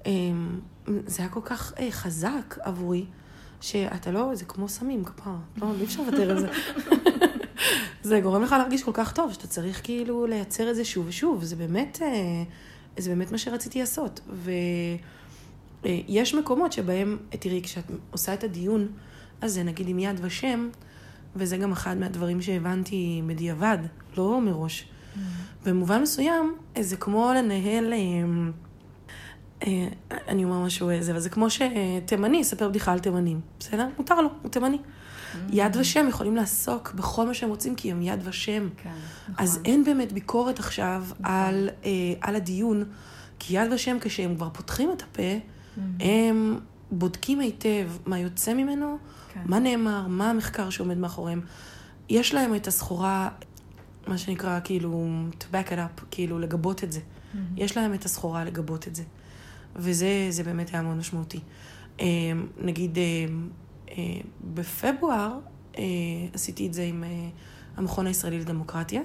אה, 0.07 0.13
זה 1.07 1.23
היה 1.23 1.29
כל 1.29 1.41
כך 1.45 1.73
אה, 1.79 1.89
חזק 1.91 2.59
עבורי, 2.61 3.05
שאתה 3.61 4.11
לא... 4.11 4.31
זה 4.35 4.45
כמו 4.45 4.69
סמים, 4.69 5.05
כפר. 5.05 5.31
לא, 5.57 5.73
אי 5.81 5.85
אפשר 5.85 6.03
לוותר 6.03 6.31
על 6.31 6.41
זה. 6.41 6.49
זה 8.03 8.21
גורם 8.21 8.43
לך 8.43 8.53
להרגיש 8.53 8.83
כל 8.83 8.91
כך 8.95 9.13
טוב, 9.13 9.33
שאתה 9.33 9.47
צריך 9.47 9.81
כאילו 9.85 10.27
לייצר 10.27 10.71
את 10.71 10.77
זה 10.77 10.85
שוב 10.85 11.07
ושוב. 11.09 11.45
זה 11.45 11.57
באמת, 11.57 11.99
אה, 12.03 12.43
זה 12.99 13.11
באמת 13.11 13.33
מה 13.33 13.39
שרציתי 13.39 13.81
לעשות. 13.81 14.21
ויש 15.85 16.35
מקומות 16.35 16.73
שבהם, 16.73 17.19
תראי, 17.31 17.63
כשאת 17.63 17.85
עושה 18.11 18.35
את 18.35 18.45
הדיון 18.45 18.89
הזה, 19.43 19.63
נגיד 19.63 19.89
עם 19.89 19.99
יד 19.99 20.21
ושם, 20.23 20.69
וזה 21.37 21.57
גם 21.57 21.73
אחד 21.73 21.97
מהדברים 21.97 22.43
שהבנתי 22.43 23.23
בדיעבד, 23.27 23.79
לא 24.17 24.41
מראש. 24.41 24.89
במובן 25.67 26.03
מסוים, 26.03 26.55
זה 26.81 26.97
כמו 26.97 27.33
לנהל... 27.37 27.93
אה, 27.93 27.99
אה, 29.67 29.89
אני 30.29 30.45
אומר 30.45 30.59
משהו 30.65 30.91
איזה, 30.91 31.13
אבל 31.13 31.21
זה 31.21 31.31
כמו 31.31 31.47
שתימני 31.51 32.37
יספר 32.37 32.69
בדיחה 32.69 32.93
על 32.93 32.99
תימנים, 32.99 33.41
בסדר? 33.59 33.89
מותר 33.99 34.21
לו, 34.21 34.29
הוא 34.43 34.51
תימני. 34.51 34.79
יד 35.51 35.77
ושם 35.77 36.07
יכולים 36.09 36.37
לעסוק 36.37 36.93
בכל 36.93 37.27
מה 37.27 37.35
שהם 37.35 37.49
רוצים, 37.49 37.75
כי 37.75 37.93
הם 37.93 38.03
יד 38.03 38.21
ושם. 38.25 38.69
כן, 38.77 38.91
אז 39.39 39.51
נכון. 39.53 39.65
אין 39.65 39.85
באמת 39.85 40.13
ביקורת 40.13 40.59
עכשיו 40.59 41.05
על, 41.23 41.69
אה, 41.85 41.91
על 42.21 42.37
הדיון, 42.37 42.85
כי 43.39 43.59
יד 43.59 43.73
ושם, 43.73 43.97
כשהם 44.01 44.35
כבר 44.37 44.49
פותחים 44.53 44.91
את 44.97 45.03
הפה, 45.03 45.33
הם 46.01 46.59
בודקים 46.91 47.41
היטב 47.41 47.91
מה 48.07 48.19
יוצא 48.19 48.55
ממנו, 48.55 48.99
כן. 49.35 49.41
מה 49.47 49.59
נאמר, 49.59 50.07
מה 50.07 50.31
המחקר 50.31 50.71
שעומד 50.71 50.99
מאחוריהם. 50.99 51.41
יש 52.09 52.35
להם 52.35 52.55
את 52.55 52.67
הסחורה, 52.67 53.29
מה 54.07 54.19
שנקרא, 54.19 54.61
כאילו, 54.65 55.09
to 55.41 55.55
back 55.55 55.69
it 55.69 55.77
up, 55.77 56.03
כאילו, 56.11 56.39
לגבות 56.39 56.85
את 56.85 56.93
זה. 56.93 57.01
יש 57.57 57.77
להם 57.77 57.95
את 57.95 58.05
הסחורה 58.05 58.45
לגבות 58.45 58.89
את 58.89 58.95
זה. 58.95 59.03
וזה 59.77 60.27
זה 60.31 60.43
באמת 60.43 60.71
היה 60.75 60.83
מאוד 60.83 60.97
משמעותי. 60.97 61.41
אה, 62.01 62.07
נגיד, 62.61 62.99
אה, 62.99 63.03
בפברואר 64.55 65.39
אה, 65.79 65.83
עשיתי 66.35 66.67
את 66.67 66.75
זה 66.75 66.83
עם 66.83 67.05
אה, 67.05 67.29
המכון 67.77 68.07
הישראלי 68.07 68.41
לדמוקרטיה. 68.41 69.01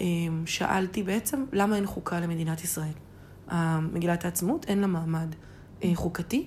אה, 0.00 0.06
שאלתי 0.46 1.02
בעצם, 1.02 1.44
למה 1.52 1.76
אין 1.76 1.86
חוקה 1.86 2.20
למדינת 2.20 2.64
ישראל? 2.64 2.92
אה, 3.52 3.80
מגילת 3.80 4.24
העצמאות, 4.24 4.64
אין 4.64 4.78
לה 4.78 4.86
מעמד 4.86 5.34
אה, 5.84 5.90
חוקתי. 5.94 6.46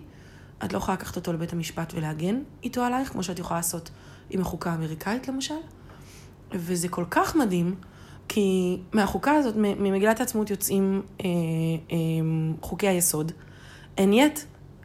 את 0.66 0.74
לא 0.74 0.78
יכולה 0.78 0.98
לקחת 0.98 1.16
אותו 1.16 1.34
לבית 1.34 1.54
המשפט 1.54 1.94
ולהגן 1.94 2.42
איתו 2.64 2.84
עלייך, 2.84 3.10
כמו 3.10 3.24
שאת 3.24 3.40
יכולה 3.40 3.60
לעשות 3.60 3.90
עם 4.30 4.42
החוקה 4.42 4.72
האמריקאית 4.72 5.28
למשל. 5.28 5.54
וזה 6.52 6.88
כל 6.88 7.06
כך 7.10 7.36
מדהים, 7.36 7.76
כי 8.28 8.78
מהחוקה 8.94 9.32
הזאת, 9.32 9.54
ממגילת 9.58 10.20
העצמאות 10.20 10.50
יוצאים 10.50 11.02
אה, 11.22 11.26
אה, 11.92 11.98
חוקי 12.62 12.88
היסוד, 12.88 13.32
and 13.98 14.14
yet 14.14 14.40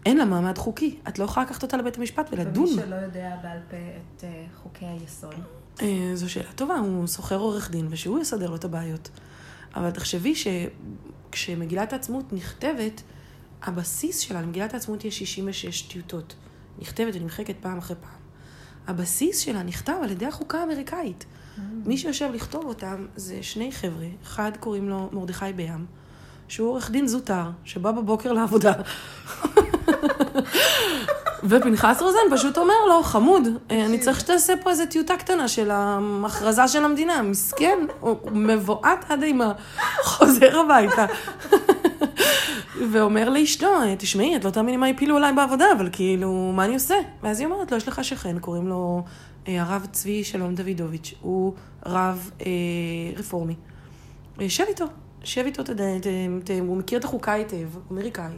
אין 0.07 0.17
לה 0.17 0.25
מעמד 0.25 0.59
חוקי. 0.59 0.99
את 1.09 1.19
לא 1.19 1.25
יכולה 1.25 1.47
לקחת 1.47 1.63
אותה 1.63 1.77
לבית 1.77 1.99
המשפט 1.99 2.29
ולדון. 2.33 2.65
ומי 2.65 2.75
שלא 2.75 2.95
יודע 2.95 3.37
בעל 3.43 3.59
פה 3.71 3.77
את 3.77 4.25
אה, 4.25 4.45
חוקי 4.63 4.87
היסוד. 4.87 5.35
אה, 5.83 6.11
זו 6.15 6.31
שאלה 6.31 6.53
טובה, 6.53 6.75
הוא 6.75 7.07
שוכר 7.07 7.37
עורך 7.39 7.71
דין 7.71 7.87
ושהוא 7.91 8.21
יסדר 8.21 8.51
לו 8.51 8.57
את 8.57 8.65
הבעיות. 8.65 9.11
אבל 9.77 9.91
תחשבי 9.91 10.35
שכשמגילת 10.35 11.93
העצמאות 11.93 12.33
נכתבת, 12.33 13.03
הבסיס 13.63 14.19
שלה, 14.19 14.43
למגילת 14.43 14.75
העצמאות 14.75 15.05
יש 15.05 15.19
66 15.19 15.83
טיוטות. 15.83 16.35
נכתבת 16.79 17.15
ונמחקת 17.15 17.55
פעם 17.61 17.79
אחרי 17.79 17.97
פעם. 18.01 18.25
הבסיס 18.87 19.39
שלה 19.39 19.63
נכתב 19.63 19.95
על 20.03 20.11
ידי 20.11 20.27
החוקה 20.27 20.59
האמריקאית. 20.59 21.25
מי 21.87 21.99
שיושב 21.99 22.31
לכתוב 22.35 22.65
אותם 22.65 23.07
זה 23.17 23.43
שני 23.43 23.73
חבר'ה, 23.73 24.07
אחד 24.23 24.53
קוראים 24.61 24.89
לו 24.89 25.09
מרדכי 25.13 25.53
בים, 25.57 25.87
שהוא 26.49 26.69
עורך 26.69 26.91
דין 26.91 27.07
זוטר, 27.07 27.51
שבא 27.65 27.93
בבוקר 27.93 28.33
לעבודה. 28.33 28.73
ופנחס 31.49 32.03
רוזן 32.03 32.37
פשוט 32.37 32.59
אומר 32.59 32.75
לו, 32.89 33.03
חמוד, 33.03 33.49
אה, 33.71 33.87
אני 33.87 33.99
צריך 33.99 34.21
שתעשה 34.21 34.53
פה 34.63 34.71
איזה 34.71 34.87
טיוטה 34.87 35.17
קטנה 35.17 35.49
של 35.49 35.71
ההכרזה 35.71 36.69
של 36.69 36.85
המדינה. 36.85 37.23
מסכן, 37.23 37.79
הוא 38.01 38.17
מבועת 38.33 39.05
עד 39.11 39.23
אימה, 39.23 39.53
חוזר 40.05 40.61
הביתה. 40.61 41.07
ואומר 42.91 43.29
לאשתו, 43.29 43.69
תשמעי, 43.99 44.37
את 44.37 44.45
לא 44.45 44.51
תאמיני 44.51 44.77
מה 44.77 44.87
הפילו 44.87 45.17
עליי 45.17 45.33
בעבודה, 45.33 45.65
אבל 45.77 45.89
כאילו, 45.93 46.53
מה 46.55 46.65
אני 46.65 46.75
עושה? 46.75 46.95
ואז 47.23 47.41
היא 47.41 47.49
אומרת 47.49 47.71
לו, 47.71 47.77
יש 47.77 47.89
לך 47.89 48.05
שכן, 48.05 48.39
קוראים 48.39 48.69
לו 48.69 49.03
אה, 49.49 49.63
הרב 49.63 49.87
צבי 49.93 50.25
שלום 50.25 50.55
דוידוביץ', 50.55 51.15
הוא 51.21 51.55
רב 51.87 52.31
אה, 52.41 52.47
רפורמי. 53.17 53.55
שב 54.49 54.65
איתו, 54.69 54.85
שב 55.25 55.45
איתו, 55.45 55.63
ת, 55.63 55.71
ת, 55.71 55.81
ת, 56.45 56.51
הוא 56.61 56.77
מכיר 56.77 56.99
את 56.99 57.05
החוקה 57.05 57.33
היטב, 57.33 57.69
אמריקאי. 57.93 58.33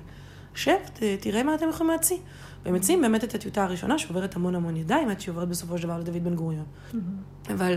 שב, 0.56 0.76
ת, 0.92 1.02
תראה 1.20 1.42
מה 1.42 1.54
אתם 1.54 1.68
יכולים 1.68 1.92
להציע. 1.92 2.16
והם 2.64 2.74
מציעים 2.74 3.00
באמת 3.00 3.24
את 3.24 3.34
הטיוטה 3.34 3.64
הראשונה, 3.64 3.98
שעוברת 3.98 4.36
המון 4.36 4.54
המון 4.54 4.76
ידיים, 4.76 5.08
עד 5.08 5.20
שהיא 5.20 5.32
עוברת 5.32 5.48
בסופו 5.48 5.78
של 5.78 5.84
דבר 5.84 5.98
לדוד 5.98 6.24
בן 6.24 6.34
גוריון. 6.34 6.64
אבל 7.54 7.76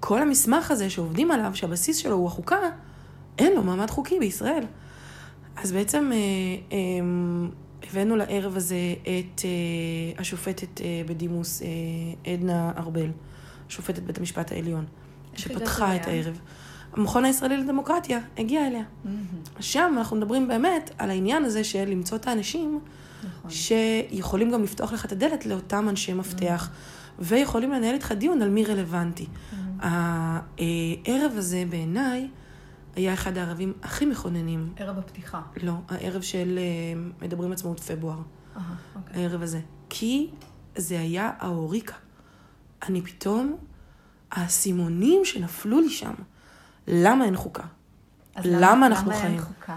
כל 0.00 0.22
המסמך 0.22 0.70
הזה 0.70 0.90
שעובדים 0.90 1.30
עליו, 1.30 1.50
שהבסיס 1.54 1.96
שלו 1.96 2.14
הוא 2.14 2.26
החוקה, 2.26 2.58
אין 3.38 3.52
לו 3.54 3.62
מעמד 3.62 3.90
חוקי 3.90 4.18
בישראל. 4.18 4.64
אז 5.56 5.72
בעצם 5.72 6.10
אה, 6.12 6.16
אה, 6.72 6.78
הבאנו 7.90 8.16
לערב 8.16 8.56
הזה 8.56 8.94
את 9.02 9.40
אה, 9.44 10.20
השופטת 10.20 10.80
אה, 10.80 11.02
בדימוס 11.06 11.62
עדנה 12.26 12.72
ארבל, 12.76 13.10
שופטת 13.68 14.02
בית 14.02 14.18
המשפט 14.18 14.52
העליון, 14.52 14.84
שפתחה 15.36 15.96
את? 15.96 16.06
הערב. 16.06 16.40
המכון 16.92 17.24
הישראלי 17.24 17.56
לדמוקרטיה 17.56 18.18
הגיע 18.38 18.66
אליה. 18.66 18.84
שם 19.60 19.94
אנחנו 19.98 20.16
מדברים 20.16 20.48
באמת 20.48 20.90
על 20.98 21.10
העניין 21.10 21.44
הזה 21.44 21.64
של 21.64 21.84
למצוא 21.84 22.18
את 22.18 22.26
האנשים 22.26 22.80
נכון. 23.24 23.50
שיכולים 23.50 24.50
גם 24.50 24.62
לפתוח 24.62 24.92
לך 24.92 25.04
את 25.04 25.12
הדלת 25.12 25.46
לאותם 25.46 25.88
אנשי 25.88 26.12
מפתח. 26.12 26.70
ויכולים 27.18 27.72
לנהל 27.72 27.94
איתך 27.94 28.12
דיון 28.12 28.42
על 28.42 28.50
מי 28.50 28.64
רלוונטי. 28.64 29.26
הערב 29.80 31.32
הזה 31.36 31.64
בעיניי 31.70 32.28
היה 32.96 33.14
אחד 33.14 33.38
הערבים 33.38 33.72
הכי 33.82 34.06
מכוננים. 34.06 34.72
ערב 34.76 34.98
הפתיחה. 34.98 35.40
לא, 35.62 35.72
הערב 35.88 36.22
של 36.22 36.58
אה, 36.58 37.00
מדברים 37.22 37.52
עצמאות 37.52 37.80
פברואר. 37.80 38.18
אהה, 38.56 38.74
אוקיי. 38.96 39.22
הערב 39.22 39.42
הזה. 39.42 39.60
כי 39.88 40.30
זה 40.76 41.00
היה 41.00 41.32
האוריקה. 41.38 41.94
אני 42.88 43.02
פתאום, 43.02 43.56
האסימונים 44.30 45.24
שנפלו 45.24 45.80
לי 45.80 45.90
שם, 45.90 46.14
למה 46.90 47.24
אין 47.24 47.36
חוקה? 47.36 47.62
למה 48.44 48.86
אנחנו 48.86 49.10
למה 49.10 49.20
חיים? 49.20 49.32
אין 49.32 49.42
חוקה? 49.42 49.76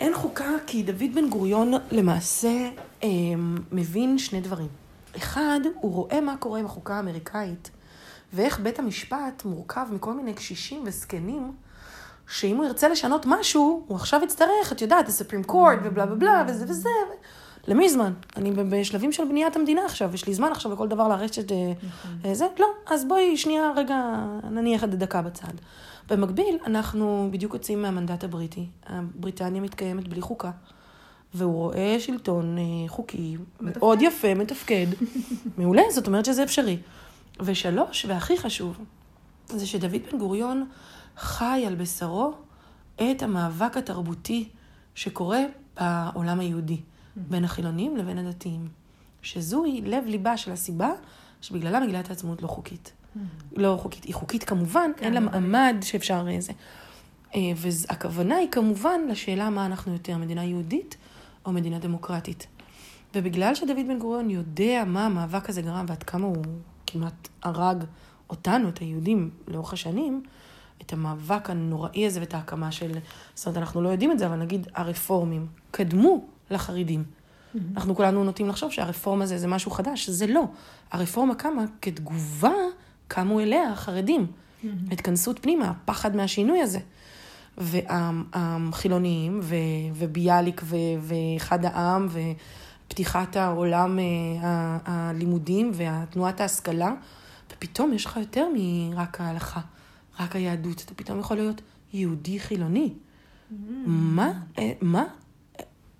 אין 0.00 0.14
חוקה 0.14 0.50
כי 0.66 0.82
דוד 0.82 1.14
בן 1.14 1.28
גוריון 1.28 1.72
למעשה 1.90 2.70
אה, 3.02 3.08
מבין 3.72 4.18
שני 4.18 4.40
דברים. 4.40 4.68
אחד, 5.16 5.60
הוא 5.80 5.92
רואה 5.92 6.20
מה 6.20 6.36
קורה 6.36 6.58
עם 6.60 6.66
החוקה 6.66 6.94
האמריקאית, 6.94 7.70
ואיך 8.32 8.60
בית 8.60 8.78
המשפט 8.78 9.44
מורכב 9.44 9.86
מכל 9.92 10.14
מיני 10.14 10.34
קשישים 10.34 10.82
וזקנים, 10.86 11.52
שאם 12.28 12.56
הוא 12.56 12.64
ירצה 12.64 12.88
לשנות 12.88 13.26
משהו, 13.28 13.84
הוא 13.86 13.96
עכשיו 13.96 14.20
יצטרך, 14.24 14.72
את 14.72 14.82
יודעת, 14.82 15.08
הספרים 15.08 15.44
קורט 15.44 15.78
ובלה 15.84 16.06
בלה 16.06 16.16
בלה 16.16 16.44
וזה 16.48 16.64
וזה. 16.68 16.88
למי 17.68 17.84
יש 17.84 17.92
זמן? 17.92 18.12
אני 18.36 18.50
בשלבים 18.50 19.12
של 19.12 19.24
בניית 19.24 19.56
המדינה 19.56 19.84
עכשיו, 19.84 20.14
יש 20.14 20.26
לי 20.26 20.34
זמן 20.34 20.52
עכשיו 20.52 20.72
לכל 20.72 20.88
דבר 20.88 21.08
לרשת 21.08 21.52
אה, 21.52 21.72
אה, 22.24 22.34
זה? 22.34 22.46
לא, 22.58 22.66
אז 22.86 23.04
בואי 23.04 23.36
שנייה 23.36 23.70
רגע 23.76 23.96
נניח 24.50 24.84
את 24.84 24.90
זה 24.92 24.96
דקה 24.96 25.22
בצד. 25.22 25.52
במקביל, 26.08 26.58
אנחנו 26.66 27.28
בדיוק 27.32 27.54
יוצאים 27.54 27.82
מהמנדט 27.82 28.24
הבריטי. 28.24 28.66
בריטניה 29.14 29.60
מתקיימת 29.60 30.08
בלי 30.08 30.20
חוקה, 30.20 30.50
והוא 31.34 31.54
רואה 31.54 31.96
שלטון 31.98 32.58
אה, 32.58 32.88
חוקי 32.88 33.36
מאוד 33.60 34.02
יפה, 34.02 34.34
מתפקד. 34.34 34.86
מעולה, 35.58 35.82
זאת 35.90 36.06
אומרת 36.06 36.24
שזה 36.24 36.42
אפשרי. 36.42 36.78
ושלוש, 37.40 38.04
והכי 38.08 38.36
חשוב, 38.36 38.78
זה 39.48 39.66
שדוד 39.66 40.02
בן 40.12 40.18
גוריון 40.18 40.68
חי 41.16 41.64
על 41.66 41.74
בשרו 41.74 42.32
את 42.96 43.22
המאבק 43.22 43.76
התרבותי 43.76 44.48
שקורה 44.94 45.40
בעולם 45.80 46.40
היהודי, 46.40 46.80
בין 47.16 47.44
החילונים 47.44 47.96
לבין 47.96 48.18
הדתיים. 48.18 48.68
שזוהי 49.22 49.80
לב-ליבה 49.80 50.36
של 50.36 50.52
הסיבה 50.52 50.90
שבגללה 51.40 51.80
מגילת 51.80 52.08
העצמאות 52.10 52.42
לא 52.42 52.48
חוקית. 52.48 52.92
לא 53.56 53.78
חוקית, 53.82 54.04
היא 54.04 54.14
חוקית 54.14 54.44
כמובן, 54.44 54.90
אין 55.00 55.14
לה 55.14 55.20
מעמד 55.20 55.76
שאפשר 55.82 56.26
אה, 56.30 56.40
זה. 56.40 56.52
אה, 57.34 57.40
והכוונה 57.56 58.36
היא 58.36 58.48
כמובן 58.50 59.00
לשאלה 59.08 59.50
מה 59.50 59.66
אנחנו 59.66 59.92
יותר, 59.92 60.16
מדינה 60.16 60.44
יהודית 60.44 60.96
או 61.46 61.52
מדינה 61.52 61.78
דמוקרטית. 61.78 62.46
ובגלל 63.14 63.54
שדוד 63.54 63.76
בן 63.88 63.98
גוריון 63.98 64.30
יודע 64.30 64.84
מה 64.86 65.06
המאבק 65.06 65.48
הזה 65.48 65.62
גרם 65.62 65.84
ועד 65.88 66.02
כמה 66.02 66.26
הוא 66.26 66.44
כמעט 66.86 67.28
הרג 67.42 67.84
אותנו, 68.30 68.68
את 68.68 68.78
היהודים, 68.78 69.30
לאורך 69.48 69.72
השנים, 69.72 70.22
את 70.82 70.92
המאבק 70.92 71.50
הנוראי 71.50 72.06
הזה 72.06 72.20
ואת 72.20 72.34
ההקמה 72.34 72.72
של... 72.72 72.92
זאת 73.34 73.46
אומרת, 73.46 73.58
אנחנו 73.58 73.82
לא 73.82 73.88
יודעים 73.88 74.12
את 74.12 74.18
זה, 74.18 74.26
אבל 74.26 74.36
נגיד 74.36 74.66
הרפורמים 74.74 75.46
קדמו 75.70 76.24
לחרדים. 76.50 77.04
אנחנו 77.76 77.96
כולנו 77.96 78.24
נוטים 78.24 78.48
לחשוב 78.48 78.72
שהרפורמה 78.72 79.26
זה, 79.26 79.38
זה 79.38 79.46
משהו 79.46 79.70
חדש, 79.70 80.10
זה 80.10 80.26
לא. 80.26 80.44
הרפורמה 80.92 81.34
קמה 81.34 81.64
כתגובה, 81.82 82.54
קמו 83.08 83.40
אליה 83.40 83.72
החרדים. 83.72 84.26
התכנסות 84.90 85.38
פנימה, 85.42 85.70
הפחד 85.70 86.16
מהשינוי 86.16 86.60
הזה. 86.60 86.78
והחילוניים, 87.58 89.40
ו- 89.42 89.54
וביאליק, 89.94 90.60
ו- 90.64 90.76
ואחד 91.00 91.64
העם, 91.64 92.08
ופתיחת 92.86 93.36
העולם, 93.36 93.98
אה, 93.98 94.04
ה- 94.42 94.78
הלימודים, 94.84 95.72
ותנועת 95.74 96.40
ההשכלה, 96.40 96.92
ופתאום 97.52 97.92
יש 97.92 98.04
לך 98.06 98.16
יותר 98.16 98.46
מרק 98.54 99.20
ההלכה, 99.20 99.60
רק 100.20 100.36
היהדות. 100.36 100.82
אתה 100.86 100.94
פתאום 100.94 101.20
יכול 101.20 101.36
להיות 101.36 101.60
יהודי 101.92 102.40
חילוני. 102.40 102.92
מה? 103.86 104.32
אה, 104.58 104.72
מה? 104.80 105.04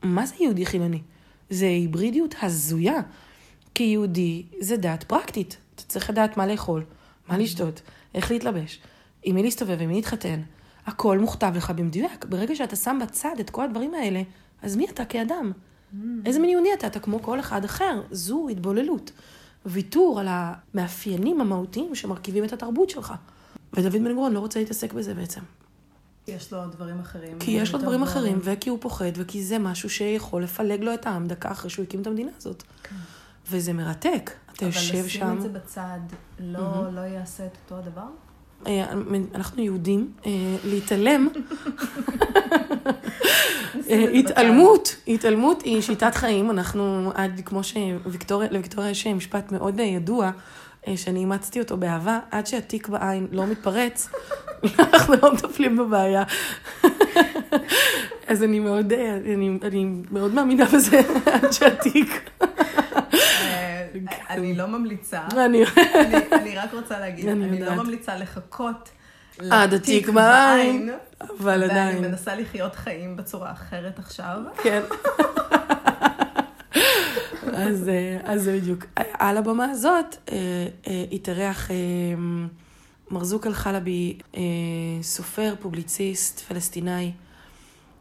מה 0.02 0.26
זה 0.26 0.34
יהודי 0.40 0.66
חילוני? 0.66 1.00
זה 1.50 1.66
היברידיות 1.66 2.34
הזויה. 2.42 3.00
כי 3.74 3.84
יהודי 3.84 4.42
זה 4.60 4.76
דת 4.76 5.04
פרקטית. 5.04 5.56
אתה 5.74 5.82
צריך 5.82 6.10
לדעת 6.10 6.36
מה 6.36 6.46
לאכול, 6.46 6.84
מה 7.28 7.38
לשתות, 7.38 7.82
איך 8.14 8.30
להתלבש, 8.30 8.80
עם 9.22 9.34
מי 9.34 9.42
להסתובב, 9.42 9.76
עם 9.80 9.88
מי 9.88 9.94
להתחתן. 9.94 10.40
הכל 10.86 11.18
מוכתב 11.18 11.52
לך 11.56 11.70
במדויק. 11.70 12.24
ברגע 12.24 12.54
שאתה 12.54 12.76
שם 12.76 12.98
בצד 13.02 13.34
את 13.40 13.50
כל 13.50 13.64
הדברים 13.64 13.94
האלה, 13.94 14.22
אז 14.62 14.76
מי 14.76 14.86
אתה 14.90 15.04
כאדם? 15.04 15.52
איזה 16.24 16.38
מין 16.38 16.50
יהודי 16.50 16.74
אתה? 16.74 16.86
אתה 16.86 17.00
כמו 17.00 17.22
כל 17.22 17.40
אחד 17.40 17.64
אחר. 17.64 18.02
זו 18.10 18.48
התבוללות. 18.50 19.12
ויתור 19.66 20.20
על 20.20 20.26
המאפיינים 20.30 21.40
המהותיים 21.40 21.94
שמרכיבים 21.94 22.44
את 22.44 22.52
התרבות 22.52 22.90
שלך. 22.90 23.14
ודוד 23.72 23.92
בן 23.92 24.14
גוריון 24.14 24.32
לא 24.32 24.38
רוצה 24.38 24.58
להתעסק 24.58 24.92
בזה 24.92 25.14
בעצם. 25.14 25.40
יש 26.28 26.52
לו 26.52 26.66
דברים 26.66 27.00
אחרים. 27.00 27.38
כי 27.38 27.50
יש 27.50 27.72
לו 27.72 27.78
דברים 27.78 28.00
בוערים. 28.00 28.18
אחרים, 28.18 28.38
וכי 28.42 28.70
הוא 28.70 28.78
פוחד, 28.80 29.12
וכי 29.14 29.42
זה 29.42 29.58
משהו 29.58 29.90
שיכול 29.90 30.42
לפלג 30.42 30.82
לו 30.82 30.94
את 30.94 31.06
העם 31.06 31.26
דקה 31.26 31.50
אחרי 31.50 31.70
שהוא 31.70 31.82
הקים 31.82 32.02
את 32.02 32.06
המדינה 32.06 32.30
הזאת. 32.36 32.62
וזה 33.50 33.72
מרתק. 33.72 34.30
אתה 34.56 34.66
יושב 34.66 34.94
אבל 34.94 35.08
שם. 35.08 35.26
לשים 35.26 35.36
את 35.36 35.42
זה 35.42 35.48
בצד, 35.48 35.98
לא 36.40 36.92
לא 36.92 37.00
יעשה 37.00 37.46
את 37.46 37.56
אותו 37.64 37.82
הדבר? 37.82 38.06
אה, 38.66 38.84
אנחנו 39.34 39.62
יהודים, 39.62 40.10
אה, 40.26 40.30
להתעלם, 40.64 41.28
אה, 43.90 44.10
התעלמות, 44.14 44.96
התעלמות 45.08 45.62
היא 45.62 45.82
שיטת 45.82 46.14
חיים, 46.14 46.50
אנחנו 46.50 47.12
עד, 47.14 47.40
כמו 47.44 47.60
שוויקטוריה, 47.64 48.48
לוויקטוריה 48.50 48.90
יש 48.90 49.06
משפט 49.06 49.52
מאוד 49.52 49.80
ידוע, 49.80 50.30
שאני 50.96 51.20
אימצתי 51.20 51.60
אותו 51.60 51.76
באהבה, 51.76 52.18
עד 52.30 52.46
שהתיק 52.46 52.88
בעין 52.88 53.26
לא 53.32 53.46
מתפרץ, 53.46 54.08
אנחנו 54.78 55.14
לא 55.22 55.34
מטפלים 55.34 55.76
בבעיה. 55.76 56.22
אז 58.28 58.42
אני 58.42 58.60
מאוד, 58.60 58.92
אני, 58.92 59.58
אני 59.62 59.86
מאוד 60.10 60.34
מאמינה 60.34 60.64
בזה, 60.64 61.00
עד 61.26 61.52
שהתיק. 61.52 62.30
אני 64.30 64.54
לא 64.54 64.66
ממליצה. 64.66 65.20
אני... 65.44 65.64
רק 66.56 66.74
רוצה 66.74 67.00
להגיד, 67.00 67.28
אני 67.28 67.60
לא. 67.60 67.74
ממליצה 67.74 68.16
לחכות 68.16 68.90
עד 69.50 69.74
התיק 69.74 70.08
בעין, 70.08 70.90
אבל 71.20 71.30
ואני 71.40 71.64
עדיין. 71.64 72.02
מנסה 72.02 72.34
לחיות 72.34 72.74
חיים 72.74 73.16
בצורה 73.16 73.52
אחרת 73.52 73.98
עכשיו. 73.98 74.38
כן. 74.62 74.82
אז, 77.56 77.88
אה, 77.88 78.18
אז 78.24 78.42
זה 78.42 78.56
בדיוק. 78.56 78.84
על 78.96 79.36
הבמה 79.36 79.64
הזאת 79.64 80.16
אה, 80.32 80.36
אה, 80.86 81.04
התארח 81.12 81.70
מרזוק 83.10 83.46
אל-חלבי, 83.46 84.18
סופר, 85.02 85.54
פובליציסט, 85.60 86.40
פלסטינאי, 86.40 87.12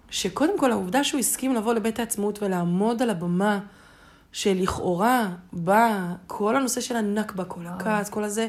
שקודם 0.10 0.60
כל 0.60 0.72
העובדה 0.72 1.04
שהוא 1.04 1.20
הסכים 1.20 1.56
לבוא 1.56 1.74
לבית 1.74 2.00
העצמאות 2.00 2.44
ולעמוד 2.44 3.02
על 3.02 3.10
הבמה 3.10 3.60
שלכאורה 4.36 5.30
בא 5.54 6.14
כל 6.28 6.56
הנושא 6.56 6.82
של 6.82 6.96
הנכבה, 6.96 7.46
כל 7.46 7.68
הכעס, 7.68 8.10
כל 8.10 8.24
הזה, 8.24 8.48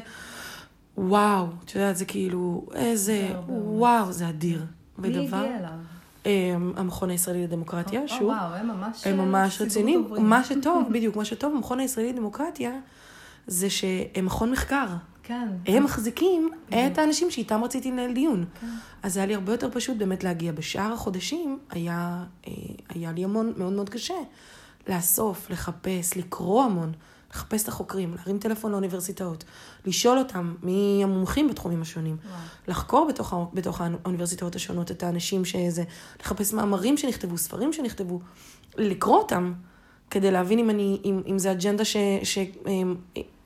וואו, 0.97 1.47
את 1.65 1.75
יודעת, 1.75 1.97
זה 1.97 2.05
כאילו, 2.05 2.65
איזה, 2.73 3.29
וואו, 3.47 4.11
זה 4.11 4.29
אדיר. 4.29 4.65
מי 4.97 5.07
הגיע 5.07 5.27
אליו? 5.29 5.69
אה, 6.25 6.55
המכון 6.75 7.09
הישראלי 7.09 7.43
לדמוקרטיה, 7.43 8.07
שהוא, 8.07 8.31
וואו, 8.31 8.53
הם 8.53 8.67
ממש... 8.67 9.07
אה, 9.07 9.65
רציניים. 9.65 10.07
מה 10.19 10.43
שטוב, 10.43 10.87
בדיוק, 10.93 11.15
מה 11.15 11.25
שטוב 11.25 11.53
במכון 11.53 11.79
הישראלי 11.79 12.13
לדמוקרטיה, 12.13 12.71
זה 13.47 13.69
שהם 13.69 14.25
מכון 14.25 14.51
מחקר. 14.51 14.87
כן. 15.23 15.47
הם 15.65 15.83
מחזיקים 15.83 16.49
את 16.69 16.97
האנשים 16.97 17.31
שאיתם 17.31 17.63
רציתי 17.63 17.91
לנהל 17.91 18.13
דיון. 18.13 18.45
אז 19.03 19.17
היה 19.17 19.25
לי 19.25 19.35
הרבה 19.35 19.51
יותר 19.51 19.69
פשוט 19.71 19.97
באמת 19.97 20.23
להגיע. 20.23 20.51
בשאר 20.51 20.93
החודשים 20.93 21.59
היה, 21.69 22.23
אה, 22.47 22.53
היה 22.89 23.11
לי 23.11 23.23
המון, 23.23 23.53
מאוד 23.57 23.73
מאוד 23.73 23.89
קשה 23.89 24.13
לאסוף, 24.87 25.49
לחפש, 25.49 26.17
לקרוא 26.17 26.63
המון, 26.63 26.91
לחפש 27.31 27.63
את 27.63 27.67
החוקרים, 27.67 28.15
להרים 28.15 28.39
טלפון 28.39 28.71
לאוניברסיטאות, 28.71 29.43
לשאול 29.85 30.17
אותם 30.17 30.55
מי 30.63 31.01
המומחים 31.03 31.47
בתחומים 31.47 31.81
השונים, 31.81 32.17
וואו. 32.25 32.37
לחקור 32.67 33.07
בתוך, 33.09 33.33
בתוך 33.53 33.81
האוניברסיטאות 33.81 34.55
השונות 34.55 34.91
את 34.91 35.03
האנשים 35.03 35.45
שזה, 35.45 35.83
לחפש 36.21 36.53
מאמרים 36.53 36.97
שנכתבו, 36.97 37.37
ספרים 37.37 37.73
שנכתבו, 37.73 38.19
לקרוא 38.77 39.17
אותם, 39.17 39.53
כדי 40.09 40.31
להבין 40.31 40.59
אם, 40.59 40.69
אני, 40.69 41.01
אם, 41.05 41.21
אם 41.27 41.39
זה 41.39 41.51
אג'נדה 41.51 41.85
ש, 41.85 41.97
ש, 42.23 42.37
אמ, 42.67 42.95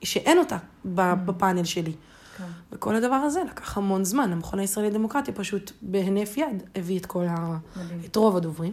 שאין 0.02 0.38
אותה 0.38 0.56
ב- 0.84 1.26
בפאנל 1.26 1.64
שלי. 1.64 1.92
כן. 2.38 2.44
וכל 2.72 2.94
הדבר 2.96 3.14
הזה 3.14 3.42
לקח 3.50 3.78
המון 3.78 4.04
זמן. 4.04 4.32
המכון 4.32 4.58
הישראלי 4.58 4.90
לדמוקרטיה 4.90 5.34
פשוט 5.34 5.72
בהינף 5.82 6.36
יד 6.36 6.62
הביא 6.74 6.98
את 6.98 7.06
כל 7.06 7.24
ה... 7.28 7.58
מדהים. 7.76 8.00
את 8.04 8.16
רוב 8.16 8.36
הדוברים. 8.36 8.72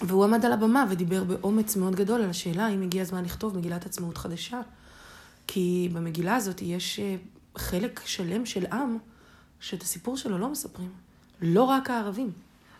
והוא 0.00 0.24
עמד 0.24 0.44
על 0.44 0.52
הבמה 0.52 0.84
ודיבר 0.90 1.24
באומץ 1.24 1.76
מאוד 1.76 1.94
גדול 1.94 2.22
על 2.22 2.30
השאלה 2.30 2.66
האם 2.66 2.82
הגיע 2.82 3.02
הזמן 3.02 3.24
לכתוב 3.24 3.58
מגילת 3.58 3.86
עצמאות 3.86 4.18
חדשה. 4.18 4.60
כי 5.46 5.88
במגילה 5.92 6.36
הזאת 6.36 6.62
יש 6.62 7.00
אה, 7.00 7.16
חלק 7.56 8.00
שלם 8.04 8.46
של 8.46 8.66
עם 8.66 8.98
שאת 9.60 9.82
הסיפור 9.82 10.16
שלו 10.16 10.38
לא 10.38 10.48
מספרים. 10.48 10.90
לא 11.40 11.62
רק 11.62 11.90
הערבים. 11.90 12.32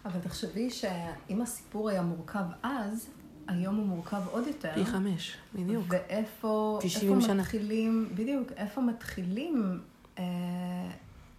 אבל 0.05 0.21
תחשבי 0.21 0.71
שאם 0.71 1.43
הסיפור 1.43 1.89
היה 1.89 2.03
מורכב 2.03 2.45
אז, 2.63 3.07
היום 3.49 3.77
הוא 3.77 3.87
מורכב 3.87 4.23
עוד 4.31 4.47
יותר. 4.47 4.75
פי 4.75 4.85
חמש, 4.85 5.37
בדיוק. 5.55 5.85
ואיפה 5.89 6.79
פי 6.81 6.87
איפה 6.89 7.01
70 7.01 7.21
שנה. 7.21 7.43
מתחילים, 7.43 8.09
בדיוק, 8.15 8.53
איפה 8.57 8.81
מתחילים 8.81 9.81
אה, 10.19 10.25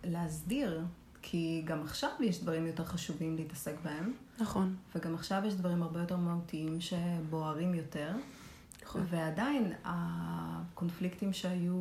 להסדיר? 0.03 0.81
כי 1.21 1.61
גם 1.65 1.81
עכשיו 1.81 2.09
יש 2.19 2.41
דברים 2.41 2.67
יותר 2.67 2.85
חשובים 2.85 3.35
להתעסק 3.35 3.73
בהם, 3.83 4.13
נכון. 4.39 4.75
וגם 4.95 5.15
עכשיו 5.15 5.41
יש 5.45 5.53
דברים 5.53 5.83
הרבה 5.83 5.99
יותר 5.99 6.17
מהותיים 6.17 6.77
שבוערים 6.81 7.73
יותר. 7.73 8.11
נכון. 8.83 9.05
ועדיין 9.09 9.73
הקונפליקטים 9.85 11.33
שהיו 11.33 11.75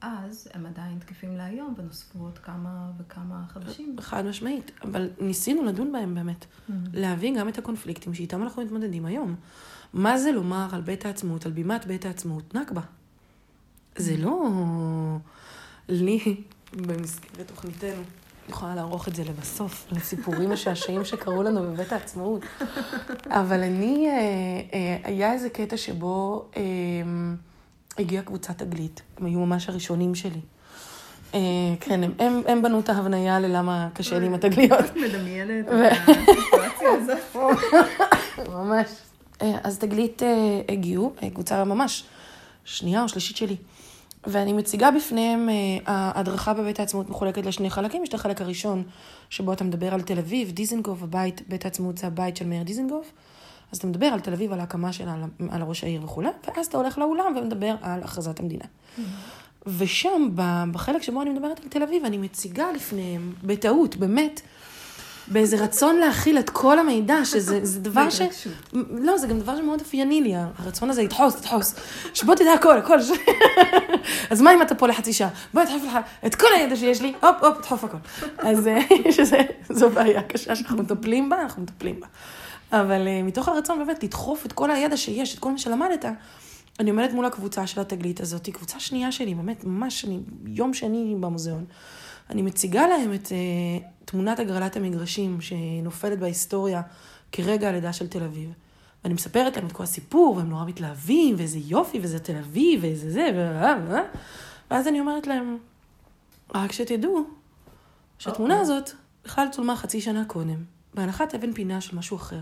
אז, 0.00 0.48
הם 0.54 0.66
עדיין 0.66 0.98
תקפים 0.98 1.36
להיום, 1.36 1.74
ונוספו 1.78 2.18
עוד 2.18 2.38
כמה 2.38 2.90
וכמה 2.98 3.44
חדשים. 3.48 3.96
חד 4.00 4.24
משמעית, 4.24 4.70
אבל 4.82 5.10
ניסינו 5.20 5.64
לדון 5.64 5.92
בהם 5.92 6.14
באמת. 6.14 6.44
Mm-hmm. 6.44 6.72
להבין 6.92 7.38
גם 7.38 7.48
את 7.48 7.58
הקונפליקטים 7.58 8.14
שאיתם 8.14 8.42
אנחנו 8.42 8.62
מתמודדים 8.62 9.06
היום. 9.06 9.34
מה 9.92 10.18
זה 10.18 10.32
לומר 10.32 10.68
על 10.72 10.80
בית 10.80 11.06
העצמאות, 11.06 11.46
על 11.46 11.52
בימת 11.52 11.86
בית 11.86 12.04
העצמאות, 12.04 12.54
נכבה. 12.54 12.80
זה 13.96 14.16
לא... 14.16 14.50
לי, 15.88 16.42
במסגרת 16.72 17.48
תוכניתנו, 17.48 18.02
יכולה 18.48 18.74
לערוך 18.74 19.08
את 19.08 19.14
זה 19.14 19.24
לבסוף, 19.24 19.86
לסיפורים 19.92 20.50
משעשעים 20.50 21.04
שקרו 21.04 21.42
לנו 21.42 21.62
בבית 21.62 21.92
העצמאות. 21.92 22.42
אבל 23.26 23.62
אני, 23.62 24.08
אה, 24.08 24.14
אה, 24.72 24.96
היה 25.04 25.32
איזה 25.32 25.50
קטע 25.50 25.76
שבו 25.76 26.44
אה, 26.56 26.62
הגיעה 27.98 28.22
קבוצת 28.22 28.58
תגלית. 28.58 29.02
הם 29.18 29.26
היו 29.26 29.38
ממש 29.38 29.68
הראשונים 29.68 30.14
שלי. 30.14 30.40
כן, 31.80 32.02
הם, 32.02 32.12
הם, 32.18 32.42
הם 32.46 32.62
בנו 32.62 32.80
את 32.80 32.88
ההבניה 32.88 33.40
ללמה 33.40 33.88
קשה 33.94 34.18
לי 34.18 34.26
עם 34.26 34.34
התגליות. 34.34 34.96
מדמיינת 34.96 35.68
את 35.68 35.72
הסיטואציה 36.08 36.90
הזאת? 36.92 37.36
ממש. 38.54 38.88
אז 39.40 39.78
תגלית 39.78 40.22
הגיעו, 40.68 41.12
קבוצה 41.34 41.64
ממש 41.64 42.04
שנייה 42.64 43.02
או 43.02 43.08
שלישית 43.08 43.36
שלי. 43.36 43.56
ואני 44.26 44.52
מציגה 44.52 44.90
בפניהם, 44.90 45.48
אה, 45.48 45.54
ההדרכה 45.86 46.54
בבית 46.54 46.80
העצמאות 46.80 47.10
מחולקת 47.10 47.46
לשני 47.46 47.70
חלקים. 47.70 48.02
יש 48.02 48.08
את 48.08 48.14
החלק 48.14 48.40
הראשון, 48.40 48.82
שבו 49.30 49.52
אתה 49.52 49.64
מדבר 49.64 49.94
על 49.94 50.02
תל 50.02 50.18
אביב, 50.18 50.50
דיזנגוף, 50.50 51.02
הבית, 51.02 51.42
בית 51.48 51.64
העצמאות 51.64 51.98
זה 51.98 52.06
הבית 52.06 52.36
של 52.36 52.46
מאיר 52.46 52.62
דיזנגוף. 52.62 53.12
אז 53.72 53.78
אתה 53.78 53.86
מדבר 53.86 54.06
על 54.06 54.20
תל 54.20 54.32
אביב, 54.32 54.52
על 54.52 54.60
ההקמה 54.60 54.92
שלה, 54.92 55.14
על, 55.50 55.62
ראש 55.62 55.84
העיר 55.84 56.04
וכולי, 56.04 56.28
ואז 56.46 56.66
אתה 56.66 56.76
הולך 56.76 56.98
לאולם 56.98 57.36
ומדבר 57.36 57.74
על 57.82 58.02
הכרזת 58.02 58.40
המדינה. 58.40 58.64
ושם, 59.66 60.28
ב- 60.34 60.64
בחלק 60.72 61.02
שבו 61.02 61.22
אני 61.22 61.30
מדברת 61.30 61.60
על 61.60 61.68
תל 61.68 61.82
אביב, 61.82 62.04
אני 62.04 62.18
מציגה 62.18 62.72
לפניהם, 62.72 63.32
בטעות, 63.44 63.96
באמת, 63.96 64.40
באיזה 65.28 65.64
רצון 65.64 65.96
להכיל 65.96 66.38
את 66.38 66.50
כל 66.50 66.78
המידע, 66.78 67.24
שזה 67.24 67.60
זה 67.62 67.80
דבר 67.80 68.10
ש... 68.10 68.20
לא, 68.90 69.18
זה 69.18 69.26
גם 69.26 69.38
דבר 69.38 69.56
שמאוד 69.56 69.80
אופייני 69.80 70.20
לי, 70.20 70.34
הרצון 70.58 70.90
הזה, 70.90 71.02
לדחוס, 71.02 71.36
לדחוס. 71.40 71.74
שבוא 72.14 72.34
תדע 72.34 72.52
הכל, 72.52 72.78
הכל. 72.78 72.98
אז 74.30 74.40
מה 74.40 74.54
אם 74.54 74.62
אתה 74.62 74.74
פה 74.74 74.86
לחצי 74.88 75.12
שעה? 75.12 75.28
בוא 75.54 75.62
אדחוף 75.62 75.82
לך 75.86 75.98
את 76.26 76.34
כל 76.34 76.46
הידע 76.56 76.76
שיש 76.76 77.02
לי, 77.02 77.14
הופ, 77.22 77.36
הופ, 77.40 77.58
תדחוף 77.58 77.84
הכל. 77.84 77.98
אז 78.38 78.66
אה, 78.66 78.78
זו 79.78 79.90
בעיה 79.90 80.22
קשה 80.22 80.56
שאנחנו 80.56 80.82
מטפלים 80.82 81.28
בה, 81.28 81.42
אנחנו 81.42 81.62
מטפלים 81.62 82.00
בה. 82.00 82.06
אבל 82.72 83.08
אה, 83.08 83.22
מתוך 83.22 83.48
הרצון 83.48 83.78
באמת 83.78 84.04
לדחוף 84.04 84.46
את 84.46 84.52
כל 84.52 84.70
הידע 84.70 84.96
שיש, 84.96 85.34
את 85.34 85.38
כל 85.38 85.50
מה 85.50 85.58
שלמדת, 85.58 86.04
אני 86.80 86.90
עומדת 86.90 87.12
מול 87.12 87.24
הקבוצה 87.24 87.66
של 87.66 87.80
התגלית 87.80 88.20
הזאת, 88.20 88.50
קבוצה 88.50 88.80
שנייה 88.80 89.12
שלי, 89.12 89.34
באמת, 89.34 89.64
ממש, 89.64 90.04
אני, 90.04 90.20
יום 90.46 90.74
שני 90.74 91.14
במוזיאון. 91.20 91.64
אני 92.30 92.42
מציגה 92.42 92.86
להם 92.86 93.14
את 93.14 93.26
uh, 93.26 93.84
תמונת 94.04 94.38
הגרלת 94.38 94.76
המגרשים 94.76 95.40
שנופלת 95.40 96.18
בהיסטוריה 96.18 96.82
כרגע 97.32 97.68
הלידה 97.68 97.92
של 97.92 98.08
תל 98.08 98.22
אביב. 98.22 98.52
ואני 99.04 99.14
מספרת 99.14 99.56
להם 99.56 99.66
את 99.66 99.72
כל 99.72 99.82
הסיפור, 99.82 100.36
והם 100.36 100.48
נורא 100.48 100.64
מתלהבים, 100.64 101.34
ואיזה 101.38 101.58
יופי, 101.58 101.98
וזה 102.02 102.18
תל 102.18 102.36
אביב, 102.36 102.80
ואיזה 102.82 103.10
זה, 103.10 103.28
ו... 103.34 103.90
ו- 103.90 104.18
ואז 104.70 104.88
אני 104.88 105.00
אומרת 105.00 105.26
להם, 105.26 105.58
רק 106.54 106.72
שתדעו 106.72 107.24
שהתמונה 108.18 108.60
הזאת 108.60 108.90
בכלל 109.24 109.46
צולמה 109.52 109.76
חצי 109.76 110.00
שנה 110.00 110.24
קודם, 110.24 110.64
בהנחת 110.94 111.34
אבן 111.34 111.52
פינה 111.52 111.80
של 111.80 111.96
משהו 111.96 112.16
אחר. 112.16 112.40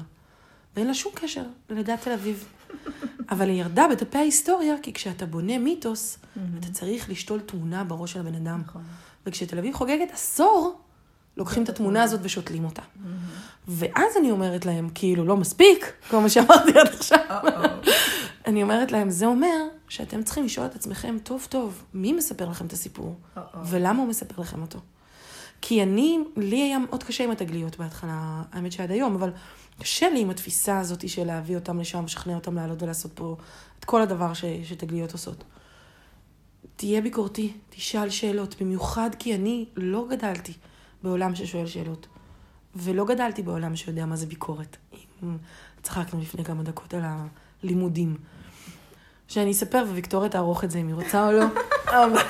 ואין 0.77 0.87
לה 0.87 0.95
שום 0.95 1.12
קשר 1.14 1.45
ללידת 1.71 2.01
תל 2.01 2.12
אביב. 2.12 2.49
אבל 3.31 3.49
היא 3.49 3.61
ירדה 3.61 3.87
בדפי 3.90 4.18
ההיסטוריה, 4.18 4.75
כי 4.83 4.92
כשאתה 4.92 5.27
בונה 5.27 5.59
מיתוס, 5.59 6.18
אתה 6.59 6.73
צריך 6.73 7.11
לשתול 7.11 7.40
תמונה 7.40 7.85
בראש 7.85 8.12
של 8.12 8.21
הבן 8.21 8.35
אדם. 8.35 8.62
וכשתל 9.27 9.59
אביב 9.59 9.75
חוגגת 9.75 10.11
עשור, 10.13 10.79
לוקחים 11.37 11.63
את 11.63 11.69
התמונה 11.69 12.03
הזאת 12.03 12.21
ושותלים 12.23 12.65
אותה. 12.65 12.83
ואז 13.69 14.17
אני 14.21 14.31
אומרת 14.31 14.67
להם, 14.67 14.89
כאילו, 14.95 15.25
לא 15.25 15.37
מספיק, 15.37 15.93
כל 16.11 16.19
מה 16.19 16.29
שאמרתי 16.29 16.79
עד 16.79 16.87
עכשיו. 16.87 17.19
אני 18.47 18.63
אומרת 18.63 18.93
להם, 18.93 19.11
זה 19.11 19.27
אומר 19.27 19.69
שאתם 19.89 20.23
צריכים 20.23 20.45
לשאול 20.45 20.67
את 20.67 20.75
עצמכם 20.75 21.17
טוב 21.23 21.47
טוב, 21.51 21.85
מי 21.95 22.13
מספר 22.13 22.49
לכם 22.49 22.67
את 22.67 22.73
הסיפור, 22.73 23.17
ולמה 23.65 23.99
הוא 23.99 24.09
מספר 24.09 24.43
לכם 24.43 24.63
אותו. 24.63 24.79
כי 25.61 25.83
אני, 25.83 26.19
לי 26.37 26.63
היה 26.63 26.79
מאוד 26.79 27.03
קשה 27.03 27.25
עם 27.25 27.31
התגליות 27.31 27.79
בהתחלה, 27.79 28.43
האמת 28.53 28.73
שעד 28.73 28.91
היום, 28.91 29.15
אבל 29.15 29.31
קשה 29.81 30.11
לי 30.11 30.21
עם 30.21 30.31
התפיסה 30.31 30.79
הזאת 30.79 31.09
של 31.09 31.25
להביא 31.25 31.57
אותם 31.57 31.81
לשם, 31.81 32.05
לשכנע 32.05 32.35
אותם 32.35 32.57
לעלות 32.57 32.83
ולעשות 32.83 33.13
פה 33.15 33.37
את 33.79 33.85
כל 33.85 34.03
הדבר 34.03 34.35
ש, 34.35 34.45
שתגליות 34.65 35.13
עושות. 35.13 35.45
תהיה 36.83 37.01
ביקורתי, 37.01 37.53
תשאל 37.71 38.11
שאלות, 38.11 38.62
במיוחד 38.62 39.11
כי 39.18 39.35
אני 39.35 39.64
לא 39.77 40.07
גדלתי 40.11 40.53
בעולם 41.03 41.35
ששואל 41.35 41.66
שאלות, 41.66 42.07
ולא 42.77 43.05
גדלתי 43.05 43.42
בעולם 43.42 43.77
שיודע 43.77 44.07
מה 44.07 44.16
זה 44.16 44.27
ביקורת. 44.27 44.77
צחקנו 45.83 46.21
לפני 46.21 46.45
כמה 46.45 46.62
דקות 46.62 46.95
על 46.95 47.01
הלימודים. 47.62 48.16
שאני 49.29 49.51
אספר 49.51 49.85
וויקטוריה 49.88 50.29
תערוך 50.29 50.64
את 50.64 50.71
זה 50.71 50.79
אם 50.79 50.87
היא 50.87 50.95
רוצה 50.95 51.27
או 51.27 51.33
לא. 51.33 51.45
אבל... 52.05 52.23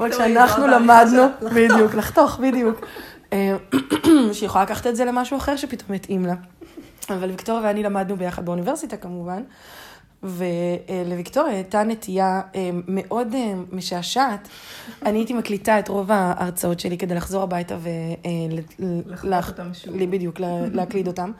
עוד 0.00 0.12
שאנחנו 0.12 0.66
למדנו, 0.66 1.22
בדיוק, 1.56 1.94
לחתוך, 1.94 2.38
בדיוק. 2.38 2.80
אה, 3.32 3.56
שהיא 4.32 4.46
יכולה 4.46 4.64
לקחת 4.64 4.86
את 4.86 4.96
זה 4.96 5.04
למשהו 5.04 5.36
אחר 5.36 5.56
שפתאום 5.56 5.94
יתאים 5.94 6.26
לה. 6.26 6.34
אבל 7.10 7.30
ויקטוריה 7.30 7.62
ואני 7.62 7.82
למדנו 7.82 8.16
ביחד 8.16 8.44
באוניברסיטה 8.44 8.96
כמובן, 8.96 9.42
ולוויקטוריה 10.22 11.54
הייתה 11.54 11.82
נטייה 11.82 12.40
אה, 12.54 12.70
מאוד 12.88 13.34
אה, 13.34 13.52
משעשעת. 13.72 14.48
אני 15.06 15.18
הייתי 15.18 15.32
מקליטה 15.32 15.78
את 15.78 15.88
רוב 15.88 16.12
ההרצאות 16.12 16.80
שלי 16.80 16.98
כדי 16.98 17.14
לחזור 17.14 17.42
הביתה 17.42 17.76
ו... 17.80 17.88
לחלוק 19.06 19.48
אותם 19.48 19.74
שוב. 19.74 20.04
בדיוק, 20.04 20.40
לה- 20.40 20.66
להקליד 20.72 21.06
אותם. 21.06 21.32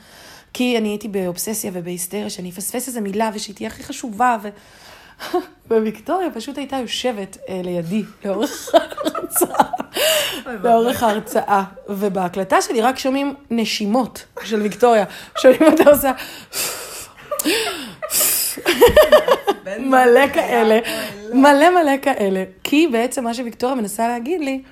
כי 0.53 0.79
אני 0.79 0.89
הייתי 0.89 1.09
באובססיה 1.09 1.71
ובהיסטריה, 1.75 2.31
שאני 2.31 2.51
אפספס 2.51 2.89
איזה 2.89 3.01
מילה 3.01 3.31
ושהיא 3.35 3.57
תהיה 3.57 3.69
הכי 3.69 3.83
חשובה, 3.83 4.37
ו... 4.43 4.49
וויקטוריה 5.71 6.31
פשוט 6.31 6.59
הייתה 6.59 6.77
יושבת 6.77 7.39
אה, 7.49 7.61
לידי 7.65 8.03
לאורך 8.25 8.69
ההרצאה. 8.75 9.65
לאורך 10.63 11.03
ההרצאה. 11.03 11.65
ובהקלטה 11.89 12.63
שלי 12.63 12.81
רק 12.81 12.99
שומעים 12.99 13.35
נשימות 13.51 14.25
של 14.45 14.63
ויקטוריה. 14.63 15.05
שומעים 15.39 15.63
אותה 15.63 15.91
עושה... 15.91 16.13
מלא 19.91 20.29
כאלה, 20.33 20.79
מלא 21.35 21.71
מלא 21.71 21.93
כאלה. 22.03 22.45
כי 22.65 22.89
בעצם 22.93 23.25
מה 23.25 23.35
שוויקטוריה 23.35 23.77
מנסה 23.77 24.09
להגיד 24.09 24.41
לי, 24.41 24.63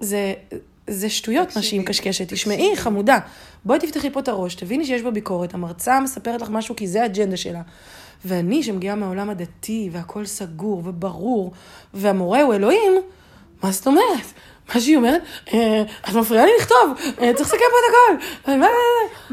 זה, 0.00 0.34
זה 0.86 1.10
שטויות 1.10 1.56
מה 1.56 1.62
שהיא 1.62 1.80
מקשקשת. 1.80 2.32
תשמעי, 2.32 2.76
חמודה, 2.76 3.18
בואי 3.64 3.78
תפתחי 3.78 4.10
פה 4.10 4.20
את 4.20 4.28
הראש, 4.28 4.54
תביני 4.54 4.84
שיש 4.84 5.02
בה 5.02 5.10
ביקורת, 5.10 5.54
המרצה 5.54 6.00
מספרת 6.00 6.42
לך 6.42 6.50
משהו 6.50 6.76
כי 6.76 6.86
זה 6.86 7.02
האג'נדה 7.02 7.36
שלה. 7.36 7.62
ואני, 8.24 8.62
שמגיעה 8.62 8.94
מהעולם 8.94 9.30
הדתי, 9.30 9.88
והכל 9.92 10.26
סגור 10.26 10.82
וברור, 10.84 11.52
והמורה 11.94 12.42
הוא 12.42 12.54
אלוהים, 12.54 12.92
מה 13.62 13.70
זאת 13.70 13.86
אומרת? 13.86 14.26
מה 14.74 14.80
שהיא 14.80 14.96
אומרת, 14.96 15.22
"אה, 15.54 15.82
את 16.08 16.14
מפריעה 16.14 16.44
לי 16.46 16.50
לכתוב, 16.60 16.78
אה, 17.20 17.34
צריך 17.34 17.48
לסכם 17.48 17.58
פה 17.70 17.76
את 17.86 18.18
הכל. 18.44 18.56
מה- 18.56 18.66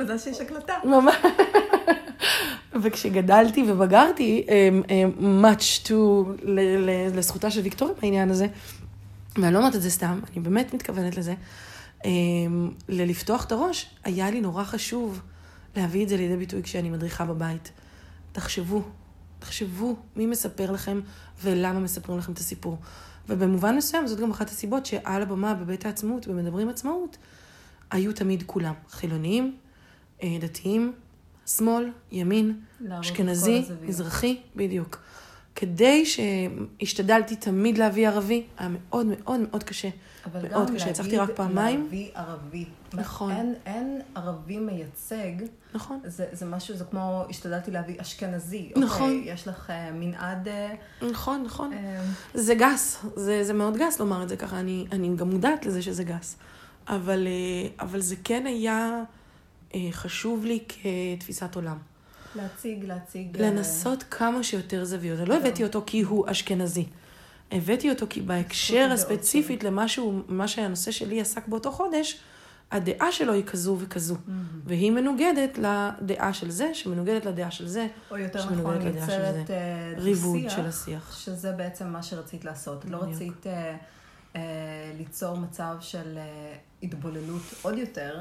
מזל 0.04 0.18
שיש 0.18 0.42
הקלטה. 0.42 0.74
ממש. 0.84 1.16
וכשגדלתי 2.82 3.64
ובגרתי, 3.68 4.46
much 5.20 5.88
to, 5.88 5.94
לזכותה 7.16 7.52
של 7.52 7.62
ויקטוריה 7.62 7.96
בעניין 8.02 8.30
הזה, 8.30 8.48
ואני 9.36 9.54
לא 9.54 9.58
אומרת 9.60 9.76
את 9.76 9.82
זה 9.82 9.90
סתם, 9.92 10.20
אני 10.34 10.42
באמת 10.44 10.74
מתכוונת 10.74 11.18
לזה, 11.18 11.34
ללפתוח 12.90 13.46
את 13.46 13.52
הראש, 13.52 13.90
היה 14.04 14.32
לי 14.32 14.42
נורא 14.42 14.64
חשוב 14.64 15.22
להביא 15.76 16.04
את 16.04 16.10
זה 16.10 16.18
לידי 16.18 16.38
ביטוי 16.38 16.64
כשאני 16.64 16.90
מדריכה 16.90 17.26
בבית. 17.26 17.72
תחשבו, 18.32 18.82
תחשבו 19.40 19.96
מי 20.16 20.26
מספר 20.26 20.72
לכם 20.72 21.02
ולמה 21.44 21.80
מספרים 21.80 22.18
לכם 22.18 22.32
את 22.32 22.38
הסיפור. 22.38 22.78
ובמובן 23.30 23.76
מסוים, 23.76 24.08
זאת 24.08 24.20
גם 24.20 24.32
אחת 24.32 24.50
הסיבות 24.50 24.86
שעל 24.86 25.22
הבמה 25.22 25.54
בבית 25.54 25.86
העצמאות, 25.86 26.28
במדברים 26.28 26.70
עצמאות, 26.70 27.18
היו 27.92 28.14
תמיד 28.14 28.44
כולם, 28.46 28.74
חילוניים, 28.90 29.58
אה, 30.24 30.38
דתיים, 30.42 30.94
שמאל, 31.46 31.92
ימין, 32.12 32.60
אשכנזי. 32.90 33.64
מזרחי, 33.82 34.42
בדיוק. 34.56 34.98
כדי 35.60 36.06
שהשתדלתי 36.06 37.36
תמיד 37.36 37.78
להביא 37.78 38.08
ערבי, 38.08 38.44
היה 38.58 38.70
מאוד 38.70 39.06
מאוד 39.06 39.40
מאוד 39.40 39.64
קשה. 39.64 39.90
אבל 40.26 40.50
מאוד 40.50 40.68
גם 40.68 40.76
קשה, 40.76 40.90
הצלחתי 40.90 41.18
רק 41.18 41.30
פעמיים. 41.36 41.84
להביא 41.84 42.10
ערבי. 42.16 42.66
נכון. 42.94 43.32
אין, 43.32 43.54
אין 43.66 44.02
ערבי 44.16 44.58
מייצג. 44.58 45.46
נכון. 45.74 46.00
זה, 46.06 46.26
זה 46.32 46.46
משהו, 46.46 46.76
זה 46.78 46.84
כמו, 46.84 47.24
השתדלתי 47.30 47.72
להביא 47.72 48.02
אשכנזי. 48.02 48.72
נכון. 48.76 49.10
אוקיי, 49.10 49.34
יש 49.34 49.48
לך 49.48 49.70
אה, 49.70 49.92
מנעד... 49.92 50.48
אה, 50.48 50.74
נכון, 51.12 51.44
נכון. 51.44 51.74
אה, 51.74 52.04
זה 52.34 52.56
גס, 52.56 53.06
זה, 53.16 53.44
זה 53.44 53.54
מאוד 53.54 53.78
גס 53.78 54.00
לומר 54.00 54.24
את 54.24 54.30
זה 54.30 54.38
ככה, 54.38 54.60
אני, 54.60 54.86
אני 54.92 55.16
גם 55.16 55.30
מודעת 55.30 55.66
לזה 55.66 55.82
שזה 55.82 56.04
גס. 56.04 56.38
אבל, 56.88 57.28
אה, 57.28 57.86
אבל 57.86 58.02
זה 58.02 58.16
כן 58.24 58.46
היה 58.46 59.04
אה, 59.76 59.88
חשוב 59.92 60.46
לי 60.46 60.60
כתפיסת 60.68 61.56
עולם. 61.56 61.78
להציג, 62.36 62.86
להציג... 62.86 63.42
אה, 63.42 63.50
לנסות 63.50 64.04
כמה 64.12 64.44
שיותר 64.44 64.86
זוויות. 64.86 65.20
אני 65.20 65.30
לא 65.30 65.38
הבאתי 65.38 65.64
אותו 65.64 65.84
כי 65.86 66.02
הוא 66.02 66.26
אשכנזי. 66.32 66.86
הבאתי 67.52 67.90
אותו 67.90 68.06
כי 68.10 68.22
בהקשר 68.22 68.90
הספציפית 68.94 69.64
למה 69.64 69.88
שהוא- 69.88 70.22
מה 70.28 70.48
שהנושא 70.48 70.92
שלי 70.92 71.22
עסק 71.22 71.48
באותו 71.48 71.72
חודש, 71.72 72.20
הדעה 72.72 73.12
שלו 73.12 73.34
היא 73.34 73.44
כזו 73.44 73.78
וכזו. 73.80 74.16
והיא 74.66 74.92
מנוגדת 74.92 75.58
לדעה 75.58 76.34
של 76.34 76.50
זה, 76.52 76.74
שמנוגדת 76.74 77.26
לדעה 77.26 77.52
של 77.52 77.68
זה. 77.68 77.88
או 78.12 78.18
יותר 78.18 78.42
שמנוגדת 78.42 78.78
נכון, 78.96 78.98
יוצרת 78.98 79.48
זה. 79.48 79.54
אה, 79.54 79.94
ריבוד 79.98 80.50
של 80.50 80.66
השיח. 80.66 81.18
שזה 81.20 81.52
בעצם 81.52 81.88
מה 81.88 82.04
שרצית 82.04 82.46
לעשות. 82.46 82.86
לא. 82.86 82.98
רצית 82.98 83.48
אה, 83.48 83.76
אה, 84.36 84.42
ליצור 84.98 85.38
מצב 85.38 85.76
של 85.80 86.18
אה, 86.18 86.56
התבוללות 86.84 87.42
עוד 87.62 87.78
יותר, 87.78 88.20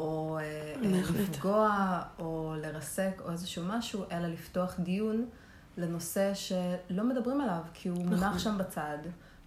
או 0.00 0.38
אה, 0.38 0.42
אה. 0.84 1.00
לפגוע, 1.22 1.70
או 2.18 2.54
לרסק, 2.62 3.22
או 3.24 3.32
איזשהו 3.32 3.64
משהו, 3.68 4.04
אלא 4.12 4.28
לפתוח 4.28 4.80
דיון 4.80 5.26
לנושא 5.76 6.32
שלא 6.34 7.04
מדברים 7.04 7.40
עליו, 7.40 7.60
כי 7.74 7.88
הוא 7.88 7.98
נכון. 7.98 8.08
מונח 8.08 8.38
שם 8.38 8.58
בצד, 8.58 8.98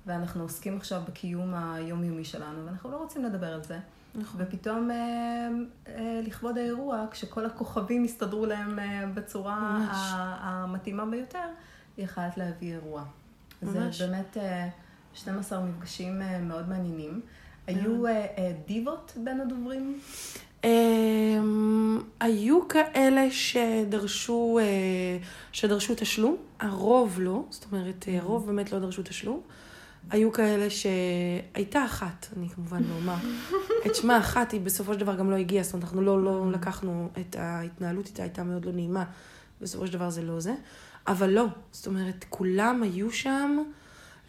ואנחנו 0.06 0.44
עוסקים 0.44 0.78
עכשיו 0.78 1.02
בקיום 1.08 1.54
היומיומי 1.56 2.26
שלנו, 2.26 2.66
ואנחנו 2.66 2.92
לא 2.92 2.98
רוצים 2.98 3.26
לדבר 3.26 3.54
על 3.54 3.64
זה. 3.64 3.80
נכון. 4.16 4.42
ופתאום 4.44 4.92
אה, 4.92 4.96
אה, 5.88 6.22
לכבוד 6.24 6.58
האירוע, 6.58 7.06
כשכל 7.12 7.46
הכוכבים 7.46 8.04
הסתדרו 8.04 8.46
להם 8.46 8.80
אה, 8.80 9.06
בצורה. 9.14 9.56
ה- 9.92 10.38
המתאימה 10.42 11.06
ביותר, 11.06 11.48
היא 11.98 12.06
יכולת 12.06 12.38
להביא 12.38 12.74
אירוע. 12.74 13.04
ממש. 13.62 14.02
זה 14.02 14.08
באמת 14.08 14.38
אה, 14.38 14.70
12 15.14 15.60
מפגשים 15.66 16.22
אה, 16.22 16.40
מאוד 16.42 16.70
מעניינים. 16.70 17.22
היו 17.68 18.08
אה, 18.08 18.12
אה, 18.12 18.52
דיבות 18.68 19.14
בין 19.18 19.42
הדוברים? 19.42 20.00
אמ, 20.64 22.02
היו 22.20 22.68
כאלה 22.68 23.32
שדרשו, 23.32 24.60
אה, 24.62 25.18
שדרשו 25.52 25.94
תשלום, 25.98 26.38
הרוב 26.60 27.20
לא, 27.22 27.44
זאת 27.50 27.66
אומרת, 27.72 28.06
אה, 28.08 28.18
הרוב 28.18 28.46
באמת 28.46 28.72
לא 28.72 28.80
דרשו 28.80 29.04
תשלום. 29.04 29.42
היו 30.10 30.32
כאלה 30.32 30.68
שהייתה 30.70 31.86
אחת, 31.86 32.28
אני 32.38 32.50
כמובן 32.50 32.84
לא 32.84 32.96
אומר, 32.96 33.16
את 33.86 33.96
שמה 33.96 34.18
אחת, 34.18 34.52
היא 34.52 34.62
בסופו 34.62 34.94
של 34.94 35.00
דבר 35.00 35.16
גם 35.16 35.32
לא 35.32 35.36
הגיעה, 35.36 35.64
זאת 35.64 35.74
אומרת, 35.74 35.84
אנחנו 35.84 36.02
לא, 36.02 36.24
לא 36.24 36.52
לקחנו 36.52 37.10
את 37.20 37.36
ההתנהלות 37.36 38.08
איתה, 38.08 38.24
הייתה 38.24 38.44
מאוד 38.44 38.66
לא 38.66 38.72
נעימה, 38.72 39.04
בסופו 39.62 39.88
של 39.88 39.94
דבר 39.94 40.10
זה 40.10 40.22
לא 40.22 40.40
זה. 40.40 40.54
אבל 41.08 41.30
לא, 41.30 41.46
זאת 41.72 41.88
אומרת, 41.88 42.26
כולם 42.30 42.84
היו 42.84 43.12
שם 43.12 43.58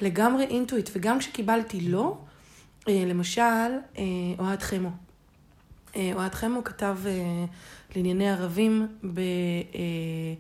לגמרי 0.01 0.45
אינטואיט, 0.45 0.91
וגם 0.93 1.19
כשקיבלתי 1.19 1.81
לא, 1.81 2.17
אה, 2.19 2.34
למשל, 2.89 3.43
אה, 3.99 4.05
אוהד 4.39 4.63
חמו. 4.63 4.91
אה, 5.97 6.11
אוהד 6.15 6.35
חמו 6.35 6.65
כתב 6.65 6.99
אה, 7.07 7.45
לענייני 7.97 8.31
ערבים 8.31 8.87
ב... 9.15 9.19
אה, 9.75 10.35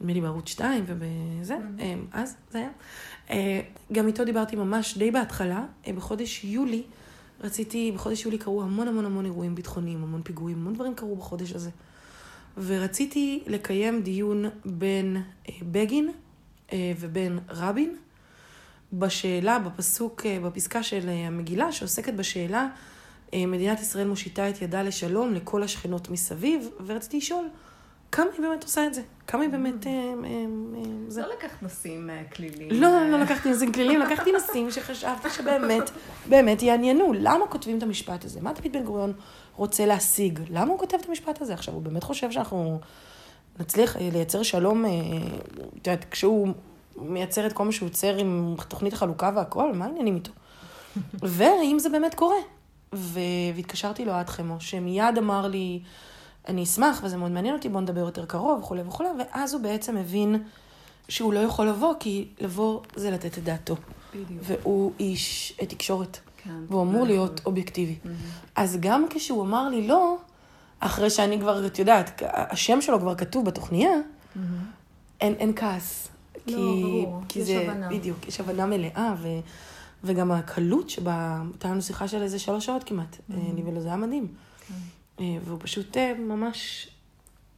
נדמה 0.00 0.12
לי 0.12 0.20
בערוץ 0.20 0.48
2 0.48 0.84
ובזה, 0.86 1.56
אה, 1.80 1.94
אז 2.12 2.36
זה 2.50 2.58
היה. 2.58 2.70
אה, 3.30 3.60
גם 3.92 4.06
איתו 4.06 4.24
דיברתי 4.24 4.56
ממש 4.56 4.98
די 4.98 5.10
בהתחלה, 5.10 5.64
אה, 5.86 5.92
בחודש 5.92 6.44
יולי, 6.44 6.82
רציתי, 7.40 7.92
בחודש 7.94 8.24
יולי 8.24 8.38
קרו 8.38 8.62
המון 8.62 8.88
המון 8.88 9.04
המון 9.04 9.24
אירועים 9.24 9.54
ביטחוניים, 9.54 10.02
המון 10.02 10.22
פיגועים, 10.22 10.58
המון 10.58 10.74
דברים 10.74 10.94
קרו 10.94 11.16
בחודש 11.16 11.52
הזה. 11.52 11.70
ורציתי 12.56 13.42
לקיים 13.46 14.02
דיון 14.02 14.44
בין 14.64 15.16
אה, 15.48 15.54
בגין 15.62 16.10
אה, 16.72 16.92
ובין 17.00 17.38
רבין, 17.48 17.96
בשאלה, 18.92 19.58
בפסוק, 19.58 20.26
אה, 20.26 20.40
בפסקה 20.40 20.82
של 20.82 21.08
אה, 21.08 21.26
המגילה, 21.26 21.72
שעוסקת 21.72 22.14
בשאלה, 22.14 22.68
אה, 23.34 23.46
מדינת 23.46 23.80
ישראל 23.80 24.08
מושיטה 24.08 24.48
את 24.48 24.62
ידה 24.62 24.82
לשלום 24.82 25.34
לכל 25.34 25.62
השכנות 25.62 26.10
מסביב, 26.10 26.68
ורציתי 26.86 27.16
לשאול, 27.16 27.48
כמה 28.12 28.26
היא 28.32 28.40
באמת 28.40 28.62
עושה 28.62 28.86
את 28.86 28.94
זה? 28.94 29.02
כמה 29.26 29.42
היא 29.42 29.50
באמת... 29.50 29.86
זה? 31.08 31.20
לא 31.20 31.32
לקחת 31.32 31.62
נושאים 31.62 32.10
כלילים. 32.36 32.68
לא, 32.70 33.10
לא 33.10 33.20
לקחתי 33.20 33.50
נושאים 33.50 33.72
כלילים, 33.72 34.00
לקחתי 34.00 34.32
נושאים 34.32 34.70
שחשבתי 34.70 35.30
שבאמת, 35.30 35.90
באמת 36.28 36.62
יעניינו. 36.62 37.12
למה 37.12 37.46
כותבים 37.46 37.78
את 37.78 37.82
המשפט 37.82 38.24
הזה? 38.24 38.40
מה 38.40 38.52
דוד 38.52 38.72
בן 38.72 38.84
גוריון 38.84 39.12
רוצה 39.56 39.86
להשיג? 39.86 40.40
למה 40.50 40.70
הוא 40.70 40.78
כותב 40.78 40.96
את 41.00 41.08
המשפט 41.08 41.42
הזה? 41.42 41.54
עכשיו, 41.54 41.74
הוא 41.74 41.82
באמת 41.82 42.02
חושב 42.02 42.30
שאנחנו 42.30 42.80
נצליח 43.60 43.96
לייצר 43.96 44.42
שלום, 44.42 44.84
את 45.80 45.86
יודעת, 45.86 46.04
כשהוא 46.10 46.48
מייצר 46.96 47.46
את 47.46 47.52
כל 47.52 47.64
מה 47.64 47.72
שהוא 47.72 47.86
יוצר 47.86 48.16
עם 48.16 48.54
תוכנית 48.68 48.92
החלוקה 48.92 49.30
והכל, 49.34 49.72
מה 49.72 49.84
העניינים 49.84 50.14
איתו? 50.14 50.32
ואם 51.36 51.76
זה 51.78 51.88
באמת 51.88 52.14
קורה. 52.14 52.36
ו... 52.94 53.20
והתקשרתי 53.54 54.04
לו 54.04 54.12
עד 54.12 54.28
חמו, 54.28 54.60
שמיד 54.60 55.18
אמר 55.18 55.46
לי, 55.46 55.80
אני 56.48 56.62
אשמח 56.62 57.00
וזה 57.04 57.16
מאוד 57.16 57.30
מעניין 57.30 57.54
אותי, 57.54 57.68
בוא 57.68 57.80
נדבר 57.80 58.00
יותר 58.00 58.26
קרוב 58.26 58.58
וכולי 58.58 58.82
וכולי, 58.82 59.08
ואז 59.18 59.54
הוא 59.54 59.62
בעצם 59.62 59.96
הבין 59.96 60.42
שהוא 61.08 61.32
לא 61.32 61.40
יכול 61.40 61.68
לבוא, 61.68 61.94
כי 62.00 62.28
לבוא 62.40 62.80
זה 62.96 63.10
לתת 63.10 63.38
את 63.38 63.44
דעתו. 63.44 63.76
בדיוק. 64.14 64.42
והוא 64.42 64.92
איש 65.00 65.52
תקשורת, 65.68 66.18
כן. 66.36 66.50
והוא 66.68 66.82
אמור 66.82 67.04
להיות 67.04 67.40
אובייקטיבי. 67.46 67.96
אז 68.56 68.76
גם 68.80 69.06
כשהוא 69.10 69.42
אמר 69.42 69.68
לי 69.68 69.86
לא, 69.86 70.16
אחרי 70.80 71.10
שאני 71.10 71.40
כבר, 71.40 71.66
את 71.66 71.78
יודעת, 71.78 72.22
השם 72.32 72.80
שלו 72.80 73.00
כבר 73.00 73.14
כתוב 73.14 73.44
בתוכניה, 73.44 73.90
אין, 75.20 75.34
אין 75.34 75.52
כעס. 75.56 76.08
לא, 76.46 76.52
כי, 76.52 76.82
ברור, 76.82 77.22
כי 77.28 77.38
יש 77.38 77.46
זה, 77.46 77.60
הבנה. 77.60 77.88
בדיוק, 77.88 78.28
יש 78.28 78.40
הבנה 78.40 78.66
מלאה, 78.66 79.14
ו, 79.22 79.28
וגם 80.04 80.32
הקלות 80.32 80.90
שבה, 80.90 81.42
הייתה 81.52 81.68
לנו 81.68 81.82
שיחה 81.82 82.08
של 82.08 82.22
איזה 82.22 82.38
שלוש 82.38 82.66
שעות 82.66 82.84
כמעט, 82.84 83.16
אה, 83.30 83.36
אני 83.50 83.62
ולו, 83.62 83.80
זה 83.80 83.88
היה 83.88 83.96
מדהים. 83.96 84.26
כן. 84.68 84.74
אה, 85.20 85.38
והוא 85.44 85.58
פשוט 85.62 85.96
אה, 85.96 86.14
ממש 86.14 86.88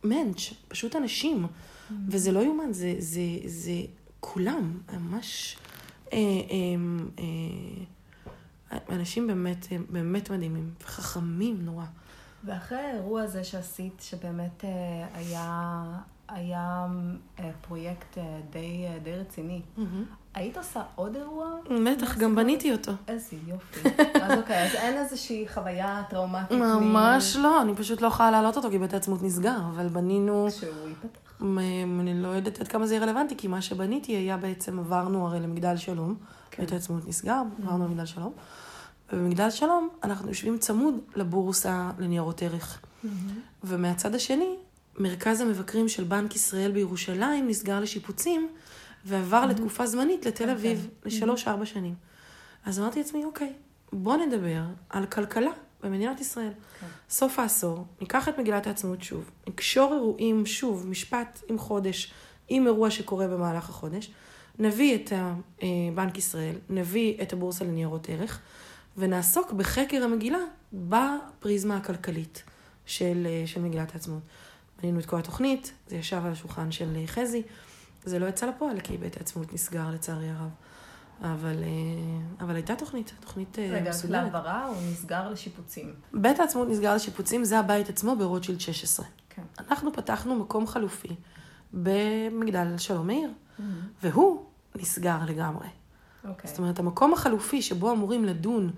מענץ', 0.03 0.53
פשוט 0.69 0.97
אנשים, 0.97 1.47
וזה 2.09 2.33
לא 2.33 2.41
יאומן, 2.41 2.73
זה, 2.73 2.95
זה, 2.99 3.21
זה 3.47 3.73
כולם, 4.21 4.79
ממש 4.93 5.57
אה, 6.13 6.19
אה, 6.19 7.25
אה, 8.73 8.79
אנשים 8.89 9.27
באמת, 9.27 9.67
באמת 9.91 10.31
מדהימים, 10.31 10.71
וחכמים 10.85 11.65
נורא. 11.65 11.85
ואחרי 12.45 12.79
האירוע 12.79 13.23
הזה 13.23 13.45
שעשית, 13.45 14.01
שבאמת 14.01 14.65
היה, 15.15 15.85
היה 16.29 16.87
אה, 17.41 17.51
פרויקט 17.69 18.19
אה, 18.19 18.41
די, 18.51 18.85
אה, 18.89 18.99
די 19.03 19.13
רציני, 19.17 19.61
היית 20.35 20.57
עושה 20.57 20.83
עוד 20.95 21.17
אירוע? 21.17 21.47
בטח, 21.87 22.19
גם 22.19 22.35
בניתי 22.35 22.73
אותו. 22.73 22.93
איזה 23.09 23.37
יופי. 23.47 23.89
אז 24.23 24.39
אוקיי, 24.39 24.63
אז 24.65 24.75
אין 24.75 24.97
איזושהי 24.99 25.47
חוויה 25.55 26.03
טראומטית. 26.11 26.59
ממש 26.59 27.37
לא, 27.37 27.63
אני 27.63 27.75
פשוט 27.75 28.01
לא 28.01 28.07
יכולה 28.07 28.31
להעלות 28.31 28.57
אותו 28.57 28.71
כי 28.71 28.79
בית 28.79 28.95
העצמאות 28.95 29.23
נסגר, 29.23 29.59
אבל 29.75 29.89
בנינו, 29.89 30.47
שהוא 30.51 30.89
ייפתח. 30.89 31.21
מ- 31.43 32.01
אני 32.01 32.23
לא 32.23 32.29
יודעת 32.29 32.61
עד 32.61 32.69
כמה 32.69 32.87
זה 32.87 32.95
יהיה 32.95 33.05
רלוונטי, 33.07 33.37
כי 33.37 33.49
מה 33.49 33.63
שבניתי 33.63 34.13
היה 34.13 34.37
בעצם, 34.37 34.79
עברנו 34.79 35.27
הרי 35.27 35.41
למגדל 35.41 35.77
שלום, 35.77 36.15
כן. 36.51 36.63
בית 36.63 36.73
העצמאות 36.73 37.09
נסגר, 37.09 37.43
עברנו 37.63 37.85
למגדל 37.85 38.07
שלום, 38.07 38.33
ובמגדל 39.13 39.51
שלום 39.51 39.89
אנחנו 40.03 40.29
יושבים 40.29 40.59
צמוד 40.59 40.95
לבורסה 41.17 41.91
לניירות 41.99 42.43
ערך. 42.43 42.81
ומהצד 43.65 44.15
השני, 44.15 44.57
מרכז 44.99 45.41
המבקרים 45.41 45.89
של 45.89 46.05
בנק 46.05 46.37
ישראל 46.37 46.73
בירושלים 46.73 47.49
נסגר 47.49 47.81
לשיפוצים, 47.81 48.49
ועבר 49.05 49.47
לתקופה 49.47 49.87
זמנית 49.87 50.27
לתל 50.27 50.51
אביב, 50.51 50.89
לשלוש-ארבע 51.05 51.67
שנים. 51.67 51.95
אז 52.65 52.81
אמרתי 52.81 52.99
לעצמי, 52.99 53.25
אוקיי, 53.25 53.53
בוא 53.93 54.17
נדבר 54.17 54.63
על 54.91 55.07
כלכלה 55.07 55.51
במדינת 55.83 56.21
ישראל. 56.21 56.53
כן. 56.81 56.87
סוף 57.11 57.39
העשור, 57.39 57.85
ניקח 58.01 58.29
את 58.29 58.39
מגילת 58.39 58.67
העצמאות 58.67 59.03
שוב, 59.03 59.31
נקשור 59.49 59.95
אירועים 59.95 60.47
שוב, 60.47 60.87
משפט 60.87 61.43
עם 61.49 61.59
חודש, 61.59 62.13
עם 62.49 62.67
אירוע 62.67 62.91
שקורה 62.91 63.29
במהלך 63.29 63.69
החודש, 63.69 64.11
נביא 64.59 64.95
את 64.95 65.13
אה, 65.13 65.69
בנק 65.95 66.19
ישראל, 66.19 66.55
נביא 66.71 67.23
את 67.23 67.33
הבורסה 67.33 67.65
לניירות 67.65 68.09
ערך, 68.09 68.41
ונעסוק 68.97 69.53
בחקר 69.53 70.05
המגילה 70.05 70.39
בפריזמה 70.73 71.77
הכלכלית 71.77 72.43
של, 72.87 73.27
אה, 73.27 73.47
של 73.47 73.61
מגילת 73.61 73.95
העצמאות. 73.95 74.23
בנינו 74.83 75.01
את 75.01 75.07
כל 75.07 75.19
התוכנית, 75.19 75.73
זה 75.87 75.97
ישב 75.97 76.21
על 76.25 76.33
השולחן 76.33 76.73
של 76.73 76.97
אה, 76.97 77.07
חזי, 77.07 77.43
זה 78.05 78.19
לא 78.19 78.27
יצא 78.27 78.47
לפועל 78.47 78.81
כי 78.81 78.97
בית 78.97 79.17
העצמאות 79.17 79.53
נסגר 79.53 79.91
לצערי 79.91 80.29
הרב. 80.31 80.51
אבל, 81.21 81.63
אה, 81.63 82.45
אבל 82.45 82.55
הייתה 82.55 82.77
תוכנית, 82.77 83.13
תוכנית 83.21 83.59
אה, 83.59 83.69
רגע, 83.71 83.91
מסודרת. 83.91 84.23
להבהרה, 84.23 84.67
הוא 84.67 84.77
נסגר 84.93 85.29
לשיפוצים. 85.29 85.95
בית 86.13 86.41
העצמאות 86.41 86.69
נסגר 86.69 86.95
לשיפוצים, 86.95 87.45
זה 87.45 87.59
הבית 87.59 87.89
עצמו 87.89 88.17
ברוטשילד 88.17 88.61
16. 88.61 89.07
כן. 89.31 89.43
אנחנו 89.59 89.93
פתחנו 89.93 90.35
מקום 90.35 90.67
חלופי 90.67 91.17
במגדל 91.73 92.79
שלום 92.79 93.07
מאיר. 93.07 93.31
והוא 94.03 94.45
נסגר 94.75 95.19
לגמרי. 95.27 95.69
אוקיי. 96.29 96.51
זאת 96.51 96.59
אומרת, 96.59 96.79
המקום 96.79 97.13
החלופי 97.13 97.63
שבו 97.63 97.93
אמורים 97.93 98.25
לדון 98.25 98.71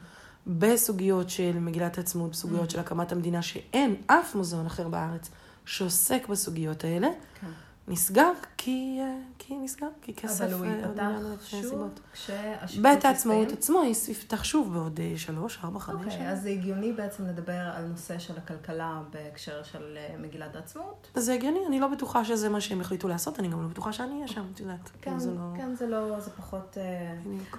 בסוגיות 0.46 1.30
של 1.30 1.58
מגילת 1.58 1.98
העצמאות, 1.98 2.30
בסוגיות 2.30 2.70
של 2.70 2.80
הקמת 2.80 3.12
המדינה, 3.12 3.42
שאין 3.42 3.96
אף 4.06 4.34
מוזיאון 4.34 4.66
אחר 4.66 4.88
בארץ 4.88 5.30
שעוסק 5.66 6.28
בסוגיות 6.28 6.84
האלה, 6.84 7.08
כן. 7.40 7.46
נסגר 7.88 8.30
כי, 8.56 8.98
אה, 9.00 9.18
כי 9.38 9.56
נסגר, 9.56 9.86
כי 10.02 10.14
כסף... 10.14 10.44
אבל 10.44 10.52
הוא 10.52 10.64
אה, 10.66 10.70
ייפתח 10.70 11.46
שוב. 11.46 11.88
כשהשיפוט 12.12 12.82
בית 12.82 13.04
העצמאות 13.04 13.42
יסתיים? 13.42 13.58
עצמו 13.58 13.82
יפתח 14.08 14.44
שוב 14.44 14.72
בעוד 14.72 15.00
אה, 15.00 15.12
שלוש, 15.16 15.58
ארבע, 15.64 15.78
חמש 15.78 16.14
אוקיי. 16.14 16.30
אז 16.30 16.42
זה 16.42 16.48
הגיוני 16.48 16.92
בעצם 16.92 17.26
לדבר 17.26 17.70
על 17.74 17.84
נושא 17.84 18.18
של 18.18 18.36
הכלכלה 18.36 19.02
בהקשר 19.10 19.62
של 19.62 19.98
מגילת 20.18 20.56
העצמאות. 20.56 21.10
זה 21.14 21.32
הגיוני, 21.32 21.66
אני 21.66 21.80
לא 21.80 21.88
בטוחה 21.88 22.24
שזה 22.24 22.48
מה 22.48 22.60
שהם 22.60 22.80
החליטו 22.80 23.08
לעשות, 23.08 23.38
אני 23.38 23.48
גם 23.48 23.62
לא 23.62 23.68
בטוחה 23.68 23.92
שאני 23.92 24.14
אהיה 24.14 24.28
שם, 24.28 24.44
את 24.54 24.60
יודעת. 24.60 24.90
כן, 25.00 25.18
זה 25.18 25.30
לא... 25.30 25.40
כן, 25.56 25.74
זה 25.74 25.86
לא, 25.86 26.20
זה 26.20 26.30
פחות... 26.30 26.76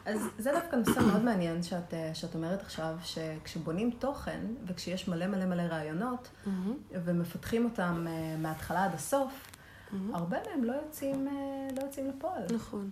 אז 0.06 0.22
זה 0.38 0.52
דווקא 0.52 0.76
נושא 0.76 1.00
מאוד 1.00 1.24
מעניין 1.24 1.64
שאת, 1.64 1.94
שאת 2.14 2.36
אומרת 2.36 2.62
עכשיו, 2.62 2.96
שכשבונים 3.04 3.92
תוכן, 3.92 4.40
וכשיש 4.66 5.08
מלא 5.08 5.28
מלא 5.28 5.46
מלא 5.46 5.62
רעיונות, 5.62 6.30
ומפתחים 6.92 7.66
אותם 7.66 8.08
מההתחלה 8.38 8.86
עד 8.86 8.94
הסוף, 8.94 9.57
מהמם. 9.92 10.16
הרבה 10.16 10.38
מהם 10.50 10.64
לא 10.64 10.74
יוצאים, 10.74 11.28
אה, 11.28 11.68
לא 11.78 11.82
יוצאים 11.82 12.10
לפועל. 12.10 12.44
נכון, 12.54 12.90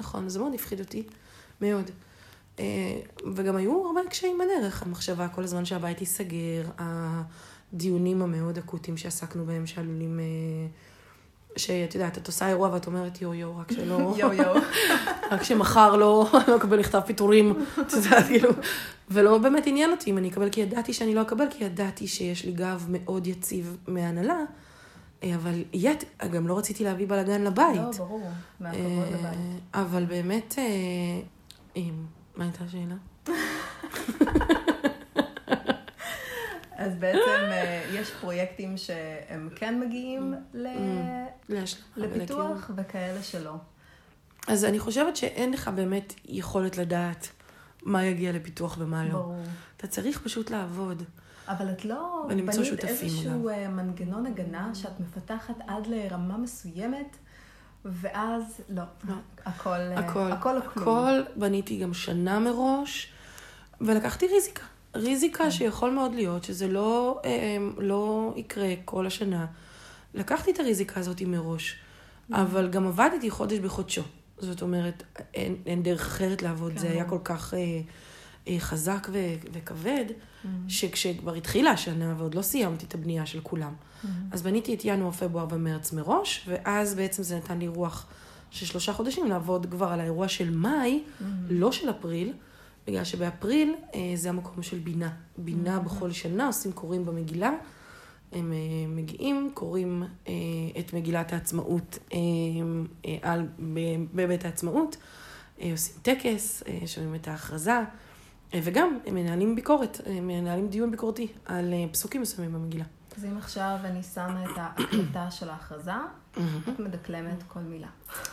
נכון, 0.00 0.28
זה 0.28 0.38
מאוד 0.38 0.54
הפחיד 0.54 0.80
אותי, 0.80 1.02
מאוד. 1.60 1.90
אה, 2.58 2.64
וגם 3.34 3.56
היו 3.56 3.86
הרבה 3.86 4.00
קשיים 4.10 4.38
בדרך, 4.38 4.82
המחשבה 4.82 5.28
כל 5.28 5.44
הזמן 5.44 5.64
שהבית 5.64 6.00
ייסגר, 6.00 6.62
הדיונים 6.78 8.22
המאוד 8.22 8.58
אקוטיים 8.58 8.96
שעסקנו 8.96 9.46
בהם, 9.46 9.66
שעלולים... 9.66 10.20
אה, 10.20 10.66
שאת 11.56 11.94
יודעת, 11.94 12.18
את 12.18 12.26
עושה 12.26 12.48
אירוע 12.48 12.68
ואת 12.72 12.86
אומרת 12.86 13.22
יו 13.22 13.34
יו, 13.34 13.58
רק 13.58 13.72
שלא... 13.72 14.14
יואו 14.16 14.32
יואו. 14.32 14.54
רק 15.30 15.42
שמחר 15.48 15.96
לא, 15.96 16.30
לא 16.48 16.56
אקבל 16.56 16.78
מכתב 16.78 17.00
פיטורים, 17.06 17.64
את 17.80 17.92
יודעת, 17.92 18.26
כאילו, 18.26 18.50
ולא 19.10 19.38
באמת 19.38 19.66
עניין 19.66 19.90
אותי 19.90 20.10
אם 20.10 20.18
אני 20.18 20.28
אקבל, 20.28 20.50
כי 20.50 20.60
ידעתי 20.60 20.92
שאני 20.92 21.14
לא 21.14 21.22
אקבל, 21.22 21.46
כי 21.50 21.64
ידעתי 21.64 22.06
שיש 22.06 22.44
לי 22.44 22.52
גב 22.52 22.86
מאוד 22.88 23.26
יציב 23.26 23.76
מההנהלה, 23.88 24.34
אה, 24.34 24.44
אבל 25.34 25.64
יד, 25.72 26.04
גם 26.32 26.48
לא 26.48 26.58
רציתי 26.58 26.84
להביא 26.84 27.06
בלאגן 27.08 27.42
לבית. 27.42 27.76
לא, 27.76 27.90
ברור, 27.98 28.30
מהכבוד 28.60 29.04
אה, 29.04 29.10
לבית. 29.10 29.38
אבל 29.74 30.04
באמת, 30.04 30.54
אה, 30.58 30.64
אה, 31.76 31.82
מה 32.36 32.44
הייתה 32.44 32.64
השאלה? 32.64 32.94
אז 36.76 36.94
בעצם 36.98 37.42
אה, 37.50 37.90
יש 37.92 38.10
פרויקטים 38.10 38.76
שהם 38.76 39.48
כן 39.56 39.80
מגיעים 39.80 40.34
לפיתוח, 41.96 42.70
וכאלה 42.76 43.22
שלא. 43.22 43.54
אז 44.48 44.64
אני 44.64 44.78
חושבת 44.78 45.16
שאין 45.16 45.52
לך 45.52 45.68
באמת 45.68 46.14
יכולת 46.24 46.78
לדעת 46.78 47.28
מה 47.82 48.04
יגיע 48.04 48.32
לפיתוח 48.32 48.76
ומה 48.80 49.04
לא. 49.04 49.10
ברור. 49.10 49.42
אתה 49.76 49.86
צריך 49.86 50.20
פשוט 50.24 50.50
לעבוד. 50.50 51.02
אבל 51.48 51.70
את 51.70 51.84
לא 51.84 52.26
בנית 52.28 52.84
איזשהו 52.84 53.48
אה, 53.48 53.68
מנגנון 53.68 54.26
הגנה 54.26 54.70
שאת 54.74 55.00
מפתחת 55.00 55.54
עד 55.66 55.86
לרמה 55.86 56.36
מסוימת, 56.36 57.16
ואז 57.84 58.60
לא. 58.68 58.82
לא. 59.08 59.14
הכל, 59.44 59.70
אה, 59.70 59.98
הכל, 59.98 60.32
הכל 60.32 60.60
כלום. 60.74 60.88
הכל 60.88 61.22
בניתי 61.36 61.78
גם 61.78 61.94
שנה 61.94 62.38
מראש, 62.38 63.12
ולקחתי 63.80 64.26
ריזיקה. 64.26 64.62
ריזיקה 64.94 65.44
כן. 65.44 65.50
שיכול 65.50 65.90
מאוד 65.90 66.14
להיות 66.14 66.44
שזה 66.44 66.68
לא, 66.68 67.20
אה, 67.24 67.56
לא 67.78 68.32
יקרה 68.36 68.74
כל 68.84 69.06
השנה. 69.06 69.46
לקחתי 70.14 70.50
את 70.50 70.60
הריזיקה 70.60 71.00
הזאת 71.00 71.22
מראש, 71.22 71.76
Mm. 72.30 72.36
אבל 72.36 72.68
גם 72.68 72.86
עבדתי 72.86 73.30
חודש 73.30 73.58
בחודשו. 73.58 74.02
זאת 74.38 74.62
אומרת, 74.62 75.02
אין, 75.34 75.56
אין 75.66 75.82
דרך 75.82 76.06
אחרת 76.06 76.42
לעבוד, 76.42 76.72
כן, 76.72 76.78
זה 76.78 76.90
היה. 76.90 77.04
כל 77.04 77.18
כך 77.24 77.54
אה, 77.54 77.80
חזק 78.58 79.08
ו, 79.12 79.18
וכבד, 79.52 80.04
Mm. 80.08 80.48
שכשכבר 80.68 81.34
התחילה 81.34 81.70
השנה 81.70 82.14
ועוד 82.18 82.34
לא 82.34 82.42
סיימתי 82.42 82.86
את 82.86 82.94
הבנייה 82.94 83.26
של 83.26 83.40
כולם, 83.42 83.72
Mm. 83.72 84.06
אז 84.32 84.42
בניתי 84.42 84.74
את 84.74 84.80
ינואר, 84.84 85.10
פברואר 85.10 85.46
ומרץ 85.50 85.92
מראש, 85.92 86.46
ואז 86.48 86.94
בעצם 86.94 87.22
זה 87.22 87.36
נתן 87.36 87.58
לי 87.58 87.68
רוח 87.68 88.06
של 88.50 88.66
שלושה 88.66 88.92
חודשים 88.92 89.26
לעבוד 89.26 89.66
כבר 89.70 89.86
על 89.86 90.00
האירוע 90.00 90.28
של 90.28 90.50
מאי, 90.50 91.02
Mm. 91.20 91.24
לא 91.50 91.72
של 91.72 91.90
אפריל, 91.90 92.32
בגלל 92.86 93.04
שבאפריל 93.04 93.74
אה, 93.94 94.00
זה 94.14 94.28
המקום 94.28 94.62
של 94.62 94.78
בינה. 94.78 95.10
בינה 95.38 95.78
בכל 95.80 96.12
שנה, 96.12 96.46
עושים 96.46 96.72
קוראים 96.72 97.04
במגילה. 97.04 97.50
הם 98.32 98.52
אה, 98.52 98.56
מגיעים, 98.88 99.50
קוראים 99.54 100.02
אה, 100.28 100.32
את 100.78 100.92
מגילת 100.94 101.32
העצמאות 101.32 101.98
אה, 102.12 102.18
אה, 103.06 103.16
על, 103.22 103.46
ב- 103.74 103.80
בבית 104.14 104.44
העצמאות, 104.44 104.96
אה, 105.60 105.70
עושים 105.70 105.94
טקס, 106.02 106.62
אה, 106.68 106.86
שומעים 106.86 107.14
את 107.14 107.28
ההכרזה, 107.28 107.72
אה, 107.72 107.84
וגם 108.54 108.98
הם 109.06 109.14
מנהלים 109.14 109.54
ביקורת, 109.54 110.00
הם 110.06 110.26
מנהלים 110.26 110.68
דיון 110.68 110.90
ביקורתי 110.90 111.28
על 111.46 111.72
אה, 111.72 111.84
פסוקים 111.92 112.22
מסוימים 112.22 112.52
במגילה. 112.54 112.84
אז 113.18 113.24
אם 113.24 113.36
עכשיו 113.38 113.76
אני 113.84 114.02
שמה 114.02 114.44
את 114.44 114.50
ההקלטה 114.56 115.30
של 115.30 115.48
ההכרזה, 115.48 115.90
את 116.68 116.78
מדקלמת 116.78 117.42
כל 117.48 117.60
מילה. 117.60 117.86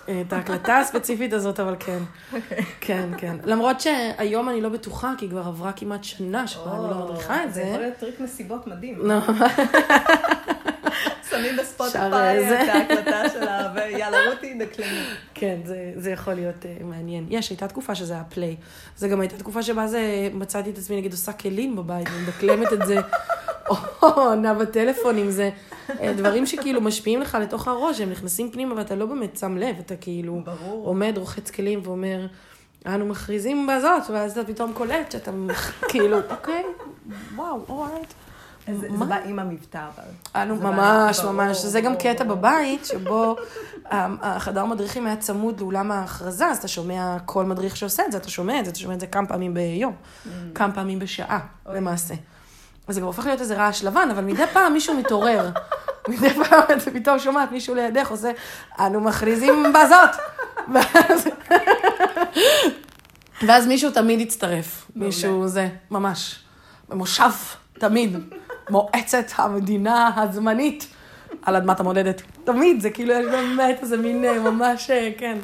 אה, 0.09 0.21
את 0.27 0.33
ההקלטה 0.33 0.77
הספציפית 0.77 1.33
הזאת, 1.33 1.59
אבל 1.59 1.75
כן. 1.79 1.99
אוקיי. 2.33 2.65
כן, 2.81 3.09
כן. 3.17 3.37
למרות 3.43 3.81
שהיום 3.81 4.49
אני 4.49 4.61
לא 4.61 4.69
בטוחה, 4.69 5.13
כי 5.17 5.29
כבר 5.29 5.47
עברה 5.47 5.73
כמעט 5.73 6.03
שנה 6.03 6.47
שבה 6.47 6.71
אני 6.75 6.89
לא 6.89 7.05
מדריכה 7.05 7.43
את 7.43 7.53
זה 7.53 7.61
יכול 7.61 7.73
זה. 7.73 7.79
להיות 7.79 7.97
טריק 7.97 8.19
מסיבות 8.19 8.67
מדהים. 8.67 8.99
שמים 11.37 11.57
בספוטיפיי 11.57 12.49
זה. 12.49 12.63
את 12.63 12.69
ההקלטה 12.69 13.29
שלה, 13.29 13.73
ויאללה 13.75 14.17
רותי, 14.29 14.53
דקלמי. 14.53 15.03
כן, 15.33 15.57
זה, 15.65 15.91
זה 15.95 16.11
יכול 16.11 16.33
להיות 16.33 16.63
uh, 16.63 16.83
מעניין. 16.83 17.25
יש, 17.29 17.49
הייתה 17.49 17.67
תקופה 17.67 17.95
שזה 17.95 18.13
היה 18.13 18.23
play. 18.23 18.55
זה 18.97 19.07
גם 19.07 19.21
הייתה 19.21 19.37
תקופה 19.37 19.63
שבה 19.63 19.87
זה, 19.87 20.29
מצאתי 20.33 20.69
את 20.69 20.77
עצמי, 20.77 20.97
נגיד, 20.97 21.11
עושה 21.11 21.33
כלים 21.33 21.75
בבית, 21.75 22.07
ומדקלמת 22.13 22.73
את 22.73 22.85
זה, 22.85 22.95
או 23.69 23.75
עונה 24.01 24.53
בטלפון 24.53 25.17
עם 25.17 25.31
זה. 25.31 25.49
אה, 26.01 26.13
דברים 26.13 26.45
שכאילו 26.45 26.81
משפיעים 26.81 27.21
לך 27.21 27.37
לתוך 27.41 27.67
הראש, 27.67 28.01
הם 28.01 28.09
נכנסים 28.09 28.51
פנימה 28.51 28.75
ואתה 28.75 28.95
לא 28.95 29.05
באמת 29.05 29.37
שם 29.37 29.57
לב, 29.57 29.75
אתה 29.79 29.95
כאילו 29.95 30.41
ברור. 30.43 30.87
עומד, 30.87 31.17
רוחץ 31.17 31.51
כלים 31.51 31.79
ואומר, 31.83 32.27
אנו 32.85 33.05
מכריזים 33.05 33.67
בזאת, 33.67 34.09
ואז 34.09 34.37
אתה 34.37 34.53
פתאום 34.53 34.73
קולט 34.73 35.11
שאתה 35.11 35.31
כאילו, 35.89 36.17
אוקיי, 36.29 36.63
וואו, 37.35 37.59
אורייט. 37.69 38.13
זה? 38.71 38.87
בא 38.89 39.15
עם 39.25 39.39
המבטא, 39.39 39.77
אבל. 39.95 40.03
אנו 40.41 40.55
ממש, 40.55 41.19
ממש. 41.19 41.57
זה 41.57 41.81
גם 41.81 41.95
קטע. 41.95 42.23
בבית, 42.23 42.85
שבו 42.85 43.35
החדר 43.91 44.65
מדריכים 44.65 45.05
היה 45.07 45.15
צמוד 45.15 45.59
לאולם 45.61 45.91
ההכרזה, 45.91 46.45
אז 46.47 46.57
אתה 46.57 46.67
שומע 46.67 47.17
כל 47.25 47.45
מדריך 47.45 47.77
שעושה 47.77 48.05
את 48.05 48.11
זה, 48.11 48.17
אתה 48.17 48.29
שומע 48.29 48.59
את 48.59 48.65
זה, 48.65 48.71
אתה 48.71 48.79
שומע 48.79 48.93
את 48.93 48.99
זה 48.99 49.07
כמה 49.07 49.27
פעמים 49.27 49.53
ביום, 49.53 49.93
כמה 50.55 50.71
פעמים 50.73 50.99
בשעה, 50.99 51.39
Mm. 51.39 51.69
למעשה. 51.71 52.13
אז 52.87 52.95
זה 52.95 53.01
כבר 53.01 53.07
הופך 53.07 53.25
להיות 53.25 53.41
איזה 53.41 53.55
רעש 53.57 53.83
לבן, 53.83 54.07
אבל 54.11 54.23
מדי 54.23 54.43
פעם 54.53 54.73
מישהו 54.73 54.93
מתעורר. 54.97 55.49
מדי 56.09 56.29
פעם 56.33 56.59
אתה 56.77 56.91
פתאום 56.93 57.19
שומעת 57.19 57.51
מישהו 57.51 57.75
לידך 57.75 58.07
עושה, 58.11 58.31
אנו 58.79 58.99
מכריזים 59.01 59.63
בזאת. 59.73 60.09
ואז- 63.47 63.67
מישהו 63.67 63.91
תמיד 63.91 64.19
יצטרף. 64.21 64.91
מישהו 64.95 65.47
זה, 65.47 65.69
ממש. 65.91 66.39
במושב, 66.89 67.29
תמיד. 67.73 68.17
מועצת 68.69 69.25
המדינה 69.35 70.11
הזמנית 70.15 70.87
על 71.41 71.55
אדמת 71.55 71.79
המולדת. 71.79 72.21
תמיד, 72.43 72.81
זה 72.81 72.89
כאילו, 72.89 73.13
יש 73.13 73.25
באמת 73.25 73.79
איזה 73.81 73.97
מין 73.97 74.25
אה, 74.25 74.39
ממש, 74.39 74.91
אה, 74.91 75.11
כן. 75.17 75.37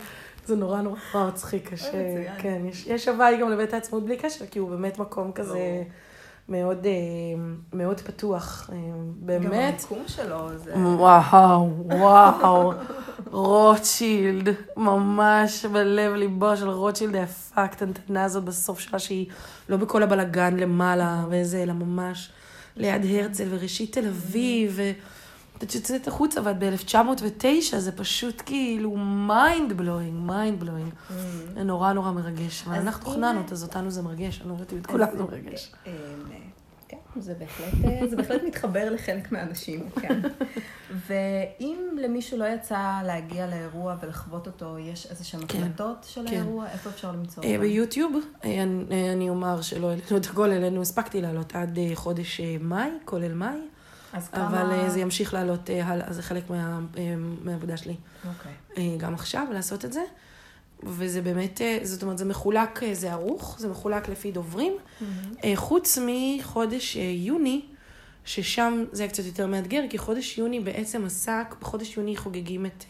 זה 0.46 0.56
נורא 0.56 0.82
נורא 0.82 0.98
מצחיק, 1.28 1.74
קשה. 1.74 1.88
מצוין. 1.88 2.34
כן, 2.38 2.62
יש, 2.66 2.88
יש 2.88 3.08
הוואי 3.08 3.38
גם 3.38 3.50
לבית 3.50 3.74
העצמאות 3.74 4.06
בלי 4.06 4.18
קשר, 4.18 4.46
כי 4.46 4.60
הוא 4.60 4.70
באמת 4.70 5.00
מקום 5.00 5.32
כזה 5.32 5.54
ברור. 5.54 5.86
מאוד, 6.50 6.86
אה, 6.86 6.92
מאוד 7.74 8.00
פתוח. 8.00 8.70
אה, 8.72 8.78
גם 8.78 9.12
באמת. 9.20 9.74
המיקום 9.80 10.08
שלו, 10.08 10.58
זה... 10.58 10.74
וואו, 10.76 11.70
וואו, 11.86 12.74
רוטשילד, 13.32 14.50
ממש 14.78 15.66
בלב 15.66 16.14
ליבו 16.14 16.58
של 16.58 16.70
רוטשילד 16.70 17.16
היפה 17.16 17.64
הקטנטנה 17.64 18.24
הזאת 18.24 18.44
בסוף 18.44 18.80
שלה, 18.80 19.00
שהיא 19.00 19.28
לא 19.70 19.78
בכל 19.78 20.04
הבלגן 20.04 20.58
למעלה 20.58 21.26
וזה, 21.30 21.64
אלא 21.64 21.74
ממש 21.74 22.32
ליד 22.80 23.02
הרצל 23.06 23.48
וראשית 23.50 23.98
תל 23.98 24.08
אביב, 24.08 24.80
ואת 25.62 25.76
יוצאת 25.76 26.08
החוצה 26.08 26.42
ואת 26.44 26.56
ב-1909, 26.60 27.46
זה 27.78 27.92
פשוט 27.92 28.42
כאילו 28.46 28.98
mind 28.98 29.74
blowing, 29.74 30.14
mind 30.26 30.60
blowing. 30.60 30.90
זה 31.54 31.64
נורא 31.64 31.94
נורא 31.94 32.12
מרגש, 32.12 32.64
אבל 32.68 32.76
אז 32.76 32.82
אנחנו 32.84 33.02
אם- 33.10 33.14
תוכננו 33.14 33.42
את 33.42 33.52
הזאת, 33.52 33.70
אותנו 33.70 33.92
זה 33.92 34.02
מרגש, 34.02 34.40
אני 34.42 34.48
לא 34.50 34.54
יודעת 34.54 34.74
אם 34.74 34.78
את 34.78 34.88
כולנו 34.88 35.28
מרגש. 35.28 35.72
כן, 36.90 36.98
זה 37.22 37.34
בהחלט, 37.34 37.74
אה, 37.86 38.08
זה 38.10 38.16
בהחלט 38.16 38.42
מתחבר 38.48 38.90
לחלק 38.90 39.32
מהאנשים, 39.32 39.90
כן. 40.02 40.20
ואם 41.08 41.78
למישהו 42.02 42.38
לא 42.38 42.46
יצא 42.46 43.00
להגיע 43.06 43.48
לאירוע 43.48 43.96
ולחוות 44.02 44.48
אותו, 44.48 44.78
יש 44.80 45.08
איזה 45.12 45.24
שהן 45.24 45.42
כן, 45.48 45.64
הקלטות 45.64 46.06
של 46.10 46.28
כן. 46.28 46.34
האירוע? 46.36 46.68
איפה 46.72 46.90
אפשר 46.90 47.12
למצוא 47.12 47.44
אה, 47.44 47.50
אותם? 47.50 47.62
ביוטיוב, 47.62 48.14
אה, 48.46 48.64
אני- 48.64 49.12
אני 49.14 49.30
אומר 49.30 49.62
שלא 49.62 49.90
העלינו 49.90 50.18
את 50.18 50.26
הכל, 50.26 50.52
העלינו, 50.52 50.82
הספקתי 50.82 51.22
לעלות 51.22 51.56
עד 51.56 51.80
חודש 51.94 52.42
מאי, 52.62 52.90
כולל 53.06 53.34
מאי. 53.34 53.58
אז 54.14 54.30
אבל 54.34 54.58
כמה... 54.58 54.90
זה 54.90 55.00
ימשיך 55.00 55.34
לעלות 55.34 55.70
אה, 55.70 55.86
הלאה, 55.86 56.14
זה 56.14 56.22
חלק 56.22 56.50
מה, 56.50 56.80
מהעבודה 57.44 57.78
שלי. 57.78 57.96
אוקיי. 58.28 58.98
גם 58.98 59.14
עכשיו, 59.14 59.48
לעשות 59.52 59.86
את 59.86 59.94
זה. 59.94 60.02
וזה 60.84 61.22
באמת, 61.22 61.62
אה, 61.62 61.80
זאת 61.84 62.04
אומרת, 62.04 62.18
זה 62.18 62.26
מחולק, 62.26 62.84
אה, 62.84 62.94
זה 62.94 63.12
ערוך, 63.12 63.56
זה 63.60 63.70
מחולק 63.70 64.10
לפי 64.10 64.32
דוברים. 64.32 64.74
אה, 65.44 65.52
חוץ 65.56 65.98
מחודש 66.08 66.96
יוני, 66.96 67.62
ששם 68.26 68.84
זה 68.92 69.04
היה 69.04 69.10
קצת 69.10 69.26
יותר 69.26 69.48
מאתגר, 69.48 69.82
כי 69.90 69.98
חודש 69.98 70.38
יוני 70.38 70.60
בעצם 70.60 71.06
עסק, 71.06 71.56
בחודש 71.62 71.98
יוני 71.98 72.18
חוגגים 72.18 72.66
את, 72.66 72.84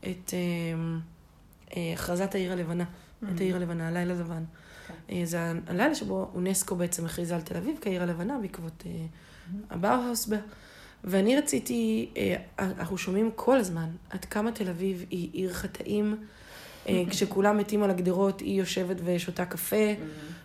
את 0.00 0.34
הכרזת 1.70 2.34
העיר 2.34 2.52
הלבנה, 2.52 2.84
את 3.34 3.40
העיר 3.40 3.56
הלבנה, 3.56 3.88
הלילה 3.88 4.14
לבן. 4.14 4.44
כן. 4.86 4.94
אה, 5.10 5.22
זה 5.24 5.52
הלילה 5.66 5.94
שבו 5.94 6.30
אונסקו 6.34 6.76
בעצם 6.76 7.06
הכריזה 7.06 7.34
על 7.34 7.40
תל 7.40 7.56
אביב 7.56 7.78
כעיר 7.80 8.02
הלבנה 8.02 8.38
בעקבות 8.42 8.84
אה, 8.86 8.90
הבאוהאוס. 9.70 10.26
בה. 10.26 10.36
ואני 11.04 11.36
רציתי, 11.36 12.08
אה, 12.16 12.34
אנחנו 12.58 12.98
שומעים 12.98 13.30
כל 13.36 13.56
הזמן 13.58 13.86
עד 14.10 14.24
כמה 14.24 14.52
תל 14.52 14.68
אביב 14.68 15.04
היא 15.10 15.28
עיר 15.32 15.52
חטאים. 15.52 16.16
אה, 16.88 17.02
כשכולם 17.10 17.58
מתים 17.58 17.82
על 17.82 17.90
הגדרות, 17.90 18.40
היא 18.40 18.58
יושבת 18.58 18.96
ושותה 19.04 19.44
קפה, 19.44 19.76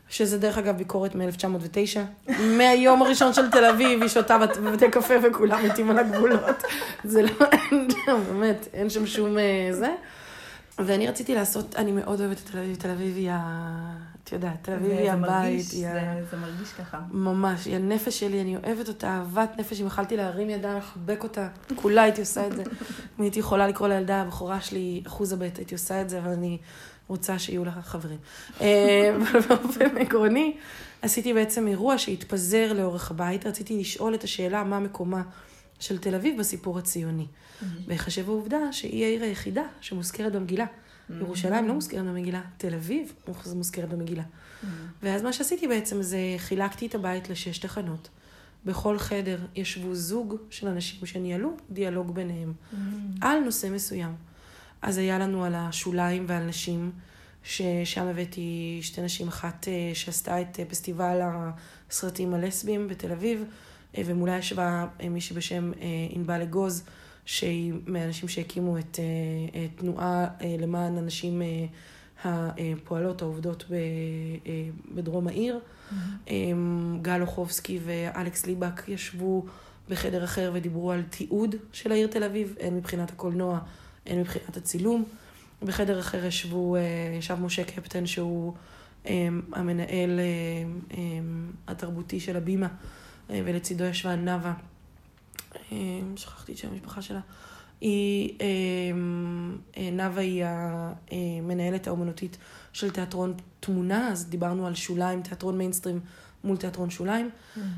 שזה 0.10 0.38
דרך 0.38 0.58
אגב 0.58 0.78
ביקורת 0.78 1.16
מ-1909. 1.16 2.32
מהיום 2.58 3.01
הראשון 3.01 3.34
של 3.34 3.51
תל 3.51 3.66
אביב 3.66 4.01
היא 4.01 4.10
שותה 4.10 4.38
בת- 4.38 4.58
בבתי 4.58 4.91
קפה 4.91 5.14
וכולם 5.24 5.66
מתים 5.66 5.89
על 5.89 5.97
הגבולות. 5.99 6.64
זה 7.03 7.22
לא, 7.22 7.30
באמת, 8.30 8.68
אין 8.74 8.89
שם 8.89 9.05
שום 9.05 9.38
אה, 9.38 9.43
זה. 9.72 9.89
ואני 10.80 11.08
רציתי 11.08 11.36
לעשות, 11.36 11.76
אני 11.76 11.91
מאוד 11.91 12.20
אוהבת 12.22 12.38
את 12.38 12.51
תל 12.51 12.58
אביב, 12.58 12.76
תל 12.76 12.89
אביב 12.89 13.16
היא. 13.16 13.30
את 14.28 14.32
יודעת, 14.32 14.57
תל 14.61 14.71
אביב 14.73 14.91
היא 14.91 15.11
הבית, 15.11 15.53
היא. 15.71 15.88
זה- 15.91 15.91
זה 16.32 16.38
מרגיש 16.38 16.69
ככה. 16.80 16.99
ממש, 17.11 17.65
היא 17.65 17.75
הנפש 17.75 18.19
שלי, 18.19 18.41
אני 18.41 18.57
אוהבת 18.57 18.88
אותה, 18.88 19.07
אהבת 19.07 19.49
נפש, 19.57 19.82
אם 19.82 19.88
יכלתי 19.88 20.17
להרים 20.17 20.49
ידיים, 20.49 20.78
לחבק 20.78 21.23
אותה, 21.23 21.47
כולה 21.75 22.01
הייתי 22.03 22.21
עושה 22.21 22.47
את 22.47 22.55
זה. 22.55 22.63
אם 23.19 23.23
הייתי 23.23 23.39
יכולה 23.39 23.67
לקרוא 23.67 23.88
לילדה, 23.88 24.21
הבכורה 24.21 24.61
שלי, 24.61 25.03
אחוז 25.07 25.34
הבית, 25.34 25.57
הייתי 25.57 25.75
עושה 25.75 26.01
את 26.01 26.09
זה, 26.09 26.19
אבל 26.19 26.30
אני 26.32 26.57
רוצה 27.07 27.39
שיהיו 27.39 27.65
לה 27.65 27.71
חברים. 27.71 28.17
אה, 28.61 29.15
אבל 29.15 29.39
באופן 29.39 29.97
עקרוני, 29.97 30.57
עשיתי 31.01 31.34
בעצם 31.34 31.67
אירוע 31.67 31.97
שהתפזר 31.97 32.73
לאורך 32.73 33.11
הבית, 33.11 33.45
רציתי 33.45 33.80
לשאול 33.80 34.13
את 34.15 34.23
השאלה 34.23 34.63
מה 34.63 34.80
מקומה 34.80 35.21
של 35.80 35.97
תל 35.97 36.15
אביב 36.15 36.39
בסיפור 36.39 36.80
הציוני. 36.80 37.25
בהיחשב 37.88 38.30
העובדה 38.30 38.57
שהיא 38.71 39.03
העיר 39.05 39.23
היחידה 39.23 39.63
שמוזכרת 39.82 40.32
במגילה. 40.34 40.65
ירושלים 41.10 41.68
לא 41.68 41.74
מוזכרת 41.74 42.05
במגילה, 42.05 42.41
תל 42.58 42.74
אביב 42.74 43.14
מוזכרת 43.55 43.89
במגילה. 43.89 44.24
ואז 45.03 45.22
מה 45.22 45.34
שעשיתי 45.34 45.68
בעצם 45.68 46.01
זה 46.01 46.18
חילקתי 46.38 46.88
את 46.88 46.95
הבית 46.95 47.30
לשש 47.30 47.58
תחנות. 47.58 48.10
בכל 48.66 48.99
חדר 48.99 49.39
ישבו 49.55 49.95
זוג 49.95 50.36
של 50.49 50.68
אנשים 50.68 51.05
שניהלו 51.05 51.58
דיאלוג 51.70 52.16
ביניהם 52.16 52.53
על 53.22 53.39
נושא 53.39 53.68
מסוים. 53.68 54.16
אז 54.82 54.97
היה 54.97 55.20
לנו 55.20 55.43
על 55.43 55.55
השוליים 55.55 56.26
ועל 56.28 56.43
נשים, 56.43 56.91
ששם 57.43 58.08
הבאתי 58.08 58.80
שתי 58.82 59.01
נשים, 59.01 59.28
אחת 59.28 59.68
אה, 59.68 59.95
שעשתה 59.95 60.41
את 60.41 60.60
אה, 60.60 60.66
פסטיבל 60.66 61.20
הסרטים 61.89 62.34
הלסביים 62.34 62.88
בתל 62.88 63.12
אביב, 63.12 63.43
אה, 63.97 64.01
ומולה 64.05 64.38
ישבה 64.38 64.88
מישהי 65.10 65.36
בשם 65.36 65.72
ענבל 66.10 66.41
אגוז, 66.41 66.84
שהיא 67.28 67.73
מהאנשים 67.86 68.30
שהקימו 68.30 68.78
את 68.78 68.99
אה, 68.99 69.67
תנועה 69.75 70.28
אה, 70.41 70.55
למען 70.59 70.97
הנשים 70.97 71.41
אה, 71.41 71.65
הפועלות, 72.25 73.21
העובדות 73.21 73.65
בדרום 74.95 75.28
העיר. 75.28 75.59
אמ, 76.28 76.99
גל 77.01 77.21
אוחובסקי 77.21 77.80
ואלכס 77.86 78.45
ליבק 78.45 78.82
ישבו 78.88 79.45
בחדר 79.89 80.23
אחר 80.23 80.51
ודיברו 80.53 80.91
על 80.91 81.01
תיעוד 81.01 81.55
של 81.73 81.91
העיר 81.91 82.07
תל 82.07 82.23
אביב, 82.23 82.55
הן 82.59 82.75
מבחינת 82.75 83.09
הקולנוע, 83.09 83.59
הן 84.05 84.19
מבחינת 84.19 84.57
הצילום. 84.57 85.03
בחדר 85.63 85.99
אחר 85.99 86.25
ישבו, 86.25 86.78
ישב 87.17 87.38
משה 87.41 87.63
קפטן, 87.63 88.05
שהוא 88.05 88.53
אמ, 89.05 89.41
המנהל 89.53 90.19
אמ, 90.91 91.51
התרבותי 91.67 92.19
של 92.19 92.38
הבימה, 92.38 92.67
ולצידו 93.30 93.84
ישבה 93.84 94.15
נאוה, 94.15 94.53
שכחתי 96.16 96.51
את 96.51 96.58
שם 96.58 96.68
המשפחה 96.72 97.01
שלה. 97.01 97.20
היא, 97.82 98.38
אמ, 98.41 99.58
אה, 99.78 99.89
נאוה 99.91 100.22
היא 100.22 100.43
המנהלת 101.12 101.88
האומנותית 101.88 102.38
של 102.74 102.89
תיאטרון 102.89 103.34
תמונה, 103.60 104.12
אז 104.12 104.30
דיברנו 104.30 104.68
על 104.68 104.76
שוליים, 104.76 105.22
תיאטרון 105.22 105.58
מיינסטרים 105.58 105.99
מול 106.43 106.58
תיאטרון 106.58 106.89
שוליים. 106.89 107.30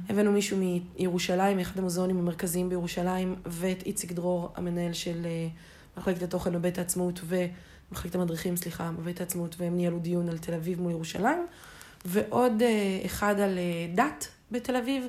הבאנו 0.10 0.32
מישהו 0.32 0.58
מירושלים, 0.58 1.58
מאחד 1.58 1.80
המוזיאונים 1.80 2.18
המרכזיים 2.18 2.70
בירושלים, 2.70 3.36
ואת 3.46 3.84
איציק 3.86 4.12
דרור, 4.12 4.54
המנהל 4.56 4.94
של 4.94 5.26
אה, 5.26 5.48
מחלקת 5.98 6.24
התוכן 6.24 6.54
בבית 6.54 6.78
העצמאות, 6.78 7.22
ומחלקת 7.26 8.16
המדריכים, 8.16 8.56
סליחה, 8.56 8.92
בבית 8.92 9.20
העצמאות, 9.20 9.56
והם 9.60 9.78
ניהלו 9.78 10.00
דיון 10.00 10.30
על 10.30 10.38
תל 10.38 10.54
אביב 10.54 10.82
מול 10.82 10.92
ירושלים, 10.92 11.46
ועוד 12.06 12.62
אה, 12.62 13.02
אחד 13.06 13.40
על 13.40 13.58
אה, 13.58 13.88
דת 13.96 14.28
בתל 14.52 14.76
אביב, 14.76 15.06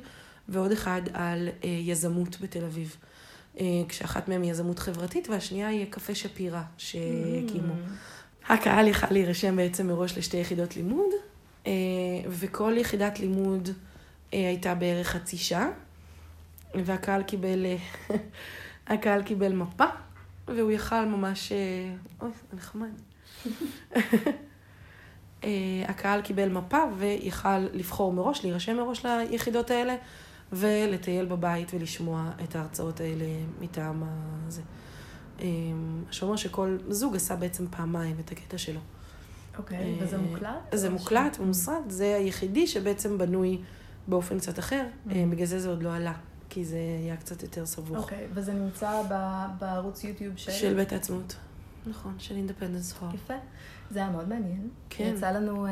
ועוד 0.50 0.72
אחד 0.72 1.02
על 1.12 1.48
אה, 1.64 1.68
יזמות 1.68 2.40
בתל 2.40 2.64
אביב. 2.64 2.96
אה, 3.60 3.64
כשאחת 3.88 4.28
מהן 4.28 4.42
היא 4.42 4.50
יזמות 4.50 4.78
חברתית, 4.78 5.28
והשנייה 5.28 5.68
היא 5.68 5.86
קפה 5.90 6.14
שפירא 6.14 6.62
שהקימו. 6.76 7.74
הקהל 8.48 8.88
יכל 8.88 9.06
להירשם 9.10 9.56
בעצם 9.56 9.86
מראש 9.86 10.18
לשתי 10.18 10.36
יחידות 10.36 10.76
לימוד, 10.76 11.10
אה, 11.66 11.72
וכל 12.28 12.74
יחידת 12.76 13.20
לימוד 13.20 13.68
אה, 14.34 14.48
הייתה 14.48 14.74
בערך 14.74 15.08
חצי 15.08 15.36
שעה, 15.36 15.68
והקהל 16.74 17.22
קיבל, 17.22 17.66
הקהל 18.86 19.22
קיבל 19.22 19.52
מפה, 19.52 19.84
והוא 20.48 20.70
יכל 20.70 21.04
ממש, 21.04 21.52
אוי, 22.20 22.30
זה 22.50 22.56
נחמד. 22.56 23.00
הקהל 25.88 26.20
קיבל 26.22 26.48
מפה 26.48 26.78
ויכל 26.98 27.58
לבחור 27.58 28.12
מראש, 28.12 28.44
להירשם 28.44 28.76
מראש 28.76 29.06
ליחידות 29.06 29.70
האלה, 29.70 29.96
ולטייל 30.52 31.26
בבית 31.26 31.74
ולשמוע 31.74 32.30
את 32.44 32.56
ההרצאות 32.56 33.00
האלה 33.00 33.24
מטעם 33.60 34.02
הזה. 34.46 34.62
אה, 35.40 35.46
שאומר 36.10 36.36
שכל 36.36 36.78
זוג 36.88 37.16
עשה 37.16 37.36
בעצם 37.36 37.66
פעמיים 37.70 38.16
את 38.20 38.32
הקטע 38.32 38.58
שלו. 38.58 38.80
אוקיי, 39.58 39.98
וזה 40.00 40.16
אה, 40.16 40.20
מוקלט? 40.22 40.50
זה 40.74 40.90
מוקלט 40.90 41.36
ומוסרט, 41.40 41.84
זה 41.88 42.16
היחידי 42.16 42.66
שבעצם 42.66 43.18
בנוי 43.18 43.58
באופן 44.08 44.38
קצת 44.38 44.58
אחר, 44.58 44.84
Mm. 45.06 45.12
אה, 45.12 45.24
בגלל 45.30 45.46
זה 45.46 45.58
זה 45.60 45.68
עוד 45.68 45.82
לא 45.82 45.94
עלה, 45.94 46.14
כי 46.48 46.64
זה 46.64 46.76
היה 47.02 47.16
קצת 47.16 47.42
יותר 47.42 47.66
סבוך. 47.66 47.98
אוקיי, 47.98 48.26
וזה 48.34 48.52
נמצא 48.52 49.02
בערוץ 49.58 50.04
יוטיוב 50.04 50.36
של... 50.36 50.52
של 50.52 50.74
בית 50.74 50.92
העצמאות. 50.92 51.36
נכון, 51.86 52.14
של 52.18 52.36
אינדפנדנס 52.36 52.94
הול. 53.00 53.10
יפה. 53.14 53.34
זה 53.90 53.98
היה 53.98 54.10
מאוד 54.10 54.28
מעניין. 54.28 54.68
כן. 54.90 55.12
יצא 55.16 55.30
לנו 55.30 55.66
אה, 55.66 55.70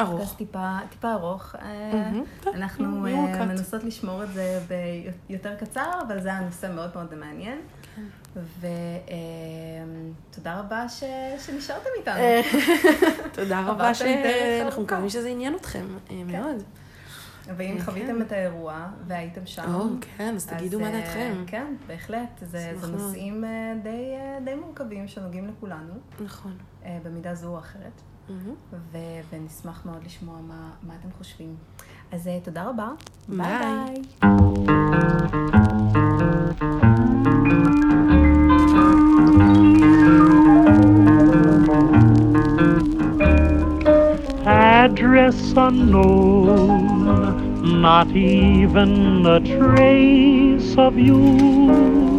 אה. 0.00 0.06
פודקאסט 0.06 0.36
טיפה, 0.36 0.76
טיפה 0.90 1.12
ארוך. 1.12 1.54
אה, 1.62 2.10
אנחנו. 2.54 3.00
מנסות 3.46 3.84
לשמור 3.84 4.24
את 4.24 4.32
זה 4.32 4.60
ביותר 5.28 5.54
קצר, 5.56 5.90
אבל 6.06 6.20
זה 6.20 6.28
היה 6.28 6.40
נושא 6.40 6.66
מאוד 6.74 6.90
מאוד 6.94 7.14
מעניין. 7.14 7.58
כן. 7.94 8.02
ותודה 10.30 10.60
רבה 10.60 10.88
ש- 10.88 11.04
שנשארתם 11.46 11.88
איתנו. 11.98 12.20
תודה 13.36 13.60
רבה 13.66 13.94
שאנחנו. 13.94 14.82
מקווים 14.82 15.08
שזה 15.08 15.28
עניין 15.28 15.54
אתכם 15.54 15.86
אה, 16.10 16.22
מאוד. 16.26 16.62
ואם 17.56 17.74
כן. 17.78 17.84
חוויתם 17.84 18.22
את 18.22 18.32
האירוע 18.32 18.86
והייתם 19.06 19.46
שם, 19.46 19.74
או, 19.74 19.84
כן, 20.16 20.34
אז 20.34 20.46
תגידו 20.46 20.80
מה 20.80 20.86
אה, 20.86 20.92
דעתכם. 20.92 21.44
כן, 21.46 21.74
בהחלט. 21.86 22.38
זה 22.42 22.72
זה. 22.76 22.86
נושאים 22.92 23.44
אה, 23.44 23.74
די, 23.82 24.14
אה, 24.16 24.38
די 24.44 24.54
מורכבים 24.54 25.08
שנוגעים 25.08 25.48
לכולנו, 25.48 25.94
נכון. 26.24 26.52
במידה 27.04 27.34
זו 27.34 27.48
או 27.48 27.58
אחרת. 27.58 28.02
מהמם. 28.28 28.54
ו- 28.72 28.98
ונשמח 29.30 29.86
מאוד 29.86 30.04
לשמוע 30.04 30.40
מה, 30.40 30.70
מה 30.82 30.94
אתם 31.00 31.08
חושבים. 31.18 31.56
אז 32.12 32.30
תודה 32.44 32.64
רבה. 32.64 32.88
ביי. 33.28 34.02
address 44.48 45.52
unknown, 45.56 46.87
not 47.62 48.08
even 48.14 49.26
a 49.26 49.40
trace 49.40 50.76
of 50.76 50.98
you. 50.98 52.17